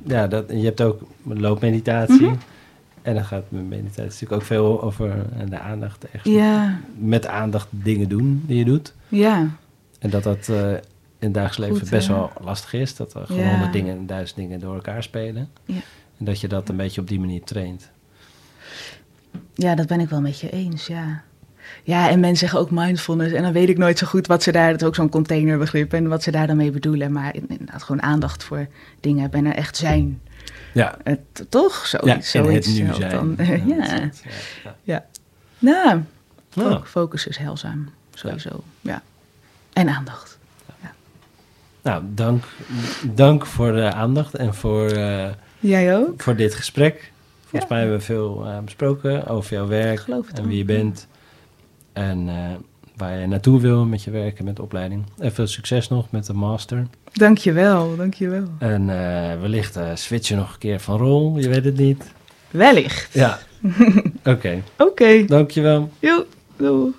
ja, 0.07 0.27
dat, 0.27 0.45
je 0.49 0.65
hebt 0.65 0.83
ook 0.83 1.03
loopmeditatie. 1.25 2.21
Mhm. 2.27 2.35
En 3.03 3.15
dan 3.15 3.25
gaat 3.25 3.45
mijn 3.49 3.69
meditatie 3.69 4.03
natuurlijk 4.05 4.33
ook 4.33 4.43
veel 4.43 4.83
over 4.83 5.11
eh, 5.11 5.51
de 5.51 5.59
aandacht. 5.59 6.11
Echt 6.11 6.25
Ja, 6.25 6.81
Met 6.99 7.27
aandacht 7.27 7.69
dingen 7.71 8.09
doen 8.09 8.43
die 8.47 8.59
je 8.59 8.65
doet. 8.65 8.95
ja. 9.09 9.49
En 9.99 10.11
dat 10.11 10.23
dat 10.23 10.49
eh, 10.49 10.71
in 10.73 10.79
het 11.19 11.35
dagelijks 11.35 11.59
leven 11.59 11.79
Goed, 11.81 11.91
best 11.91 12.09
wel 12.09 12.31
lastig 12.41 12.73
is. 12.73 12.97
Dat 12.97 13.15
er 13.15 13.27
gewoon 13.27 13.49
honderd 13.49 13.73
dingen 13.73 13.97
en 13.97 14.07
duizend 14.07 14.39
dingen 14.39 14.61
door 14.61 14.75
elkaar 14.75 15.03
spelen. 15.03 15.49
Ja. 15.65 15.81
En 16.19 16.25
dat 16.25 16.41
je 16.41 16.49
dat 16.49 16.69
een 16.69 16.77
beetje 16.77 17.01
op 17.01 17.09
die 17.09 17.21
manier 17.21 17.43
traint. 17.45 17.91
Ja, 19.55 19.75
dat 19.75 19.87
ben 19.87 20.01
ik 20.01 20.09
wel 20.09 20.21
met 20.21 20.41
je 20.41 20.51
eens, 20.51 20.87
ja. 20.87 21.23
Ja, 21.83 22.11
en 22.11 22.21
mensen 22.21 22.39
zeggen 22.39 22.59
ook 22.59 22.71
mindfulness. 22.71 23.33
En 23.33 23.43
dan 23.43 23.53
weet 23.53 23.69
ik 23.69 23.79
nooit 23.79 23.99
zo 23.99 24.07
goed 24.07 24.27
wat 24.27 24.43
ze 24.43 24.53
daar, 24.53 24.71
dat 24.71 24.81
is 24.81 24.87
ook 24.87 24.95
zo'n 24.95 25.09
containerbegrip, 25.09 25.93
en 25.93 26.09
wat 26.09 26.23
ze 26.23 26.31
daar 26.31 26.47
dan 26.47 26.57
mee 26.57 26.71
bedoelen. 26.71 27.13
Maar 27.13 27.35
inderdaad, 27.35 27.83
gewoon 27.83 28.03
aandacht 28.03 28.45
voor 28.45 28.67
dingen 29.01 29.21
hebben 29.21 29.41
en 29.41 29.47
er 29.47 29.57
echt 29.59 29.77
zijn. 29.77 30.21
Ja, 30.73 30.97
Het, 31.03 31.47
toch? 31.49 31.87
Zoiets. 31.87 32.33
ja 32.33 32.45
het 32.45 32.67
nu 32.67 32.95
zijn. 32.95 33.11
Dan. 33.11 33.37
Ja, 33.77 34.11
ja. 34.83 35.07
Nou, 35.59 36.01
fo- 36.51 36.83
focus 36.85 37.27
is 37.27 37.37
heilzaam, 37.37 37.89
sowieso. 38.15 38.63
Ja. 38.81 39.03
En 39.73 39.89
aandacht. 39.89 40.39
nou, 41.83 42.03
dank, 42.09 42.45
dank 43.15 43.47
voor 43.47 43.73
de 43.73 43.93
aandacht 43.93 44.35
en 44.35 44.55
voor, 44.55 44.87
eh, 44.87 45.29
Jij 45.61 45.97
ook? 45.97 46.23
voor 46.23 46.37
dit 46.37 46.55
gesprek. 46.55 47.13
Volgens 47.41 47.63
Ja. 47.63 47.67
mij 47.69 47.79
hebben 47.79 47.99
we 47.99 48.05
veel 48.05 48.47
eh, 48.47 48.59
besproken 48.59 49.27
over 49.27 49.53
jouw 49.55 49.67
werk 49.67 49.93
Ik 49.99 50.05
geloof 50.05 50.27
het 50.27 50.39
en 50.39 50.49
wie 50.49 50.59
je 50.59 50.65
bent. 50.65 51.07
En 51.93 52.29
eh, 52.29 52.35
waar 52.97 53.19
je 53.19 53.27
naartoe 53.27 53.61
wil 53.61 53.85
met 53.85 54.03
je 54.03 54.11
werk 54.11 54.39
en 54.39 54.45
met 54.45 54.57
de 54.57 54.63
opleiding. 54.63 55.05
En 55.19 55.33
veel 55.33 55.47
succes 55.47 55.89
nog 55.89 56.11
met 56.11 56.27
de 56.27 56.33
master. 56.33 56.87
Dankjewel, 57.13 57.97
dankjewel. 57.97 58.45
En 58.59 58.91
eh, 58.91 59.41
wellicht 59.41 59.77
eh, 59.77 59.85
switchen 59.95 60.37
nog 60.37 60.53
een 60.53 60.59
keer 60.59 60.81
van 60.81 60.99
rol, 60.99 61.39
je 61.39 61.49
weet 61.49 61.65
het 61.65 61.77
niet. 61.77 62.05
Wellicht. 62.51 63.13
Ja, 63.15 63.39
oké. 64.25 64.63
Oké, 64.79 65.25
Dankjewel. 65.25 65.91
joe, 65.99 66.27
doei. 66.57 66.91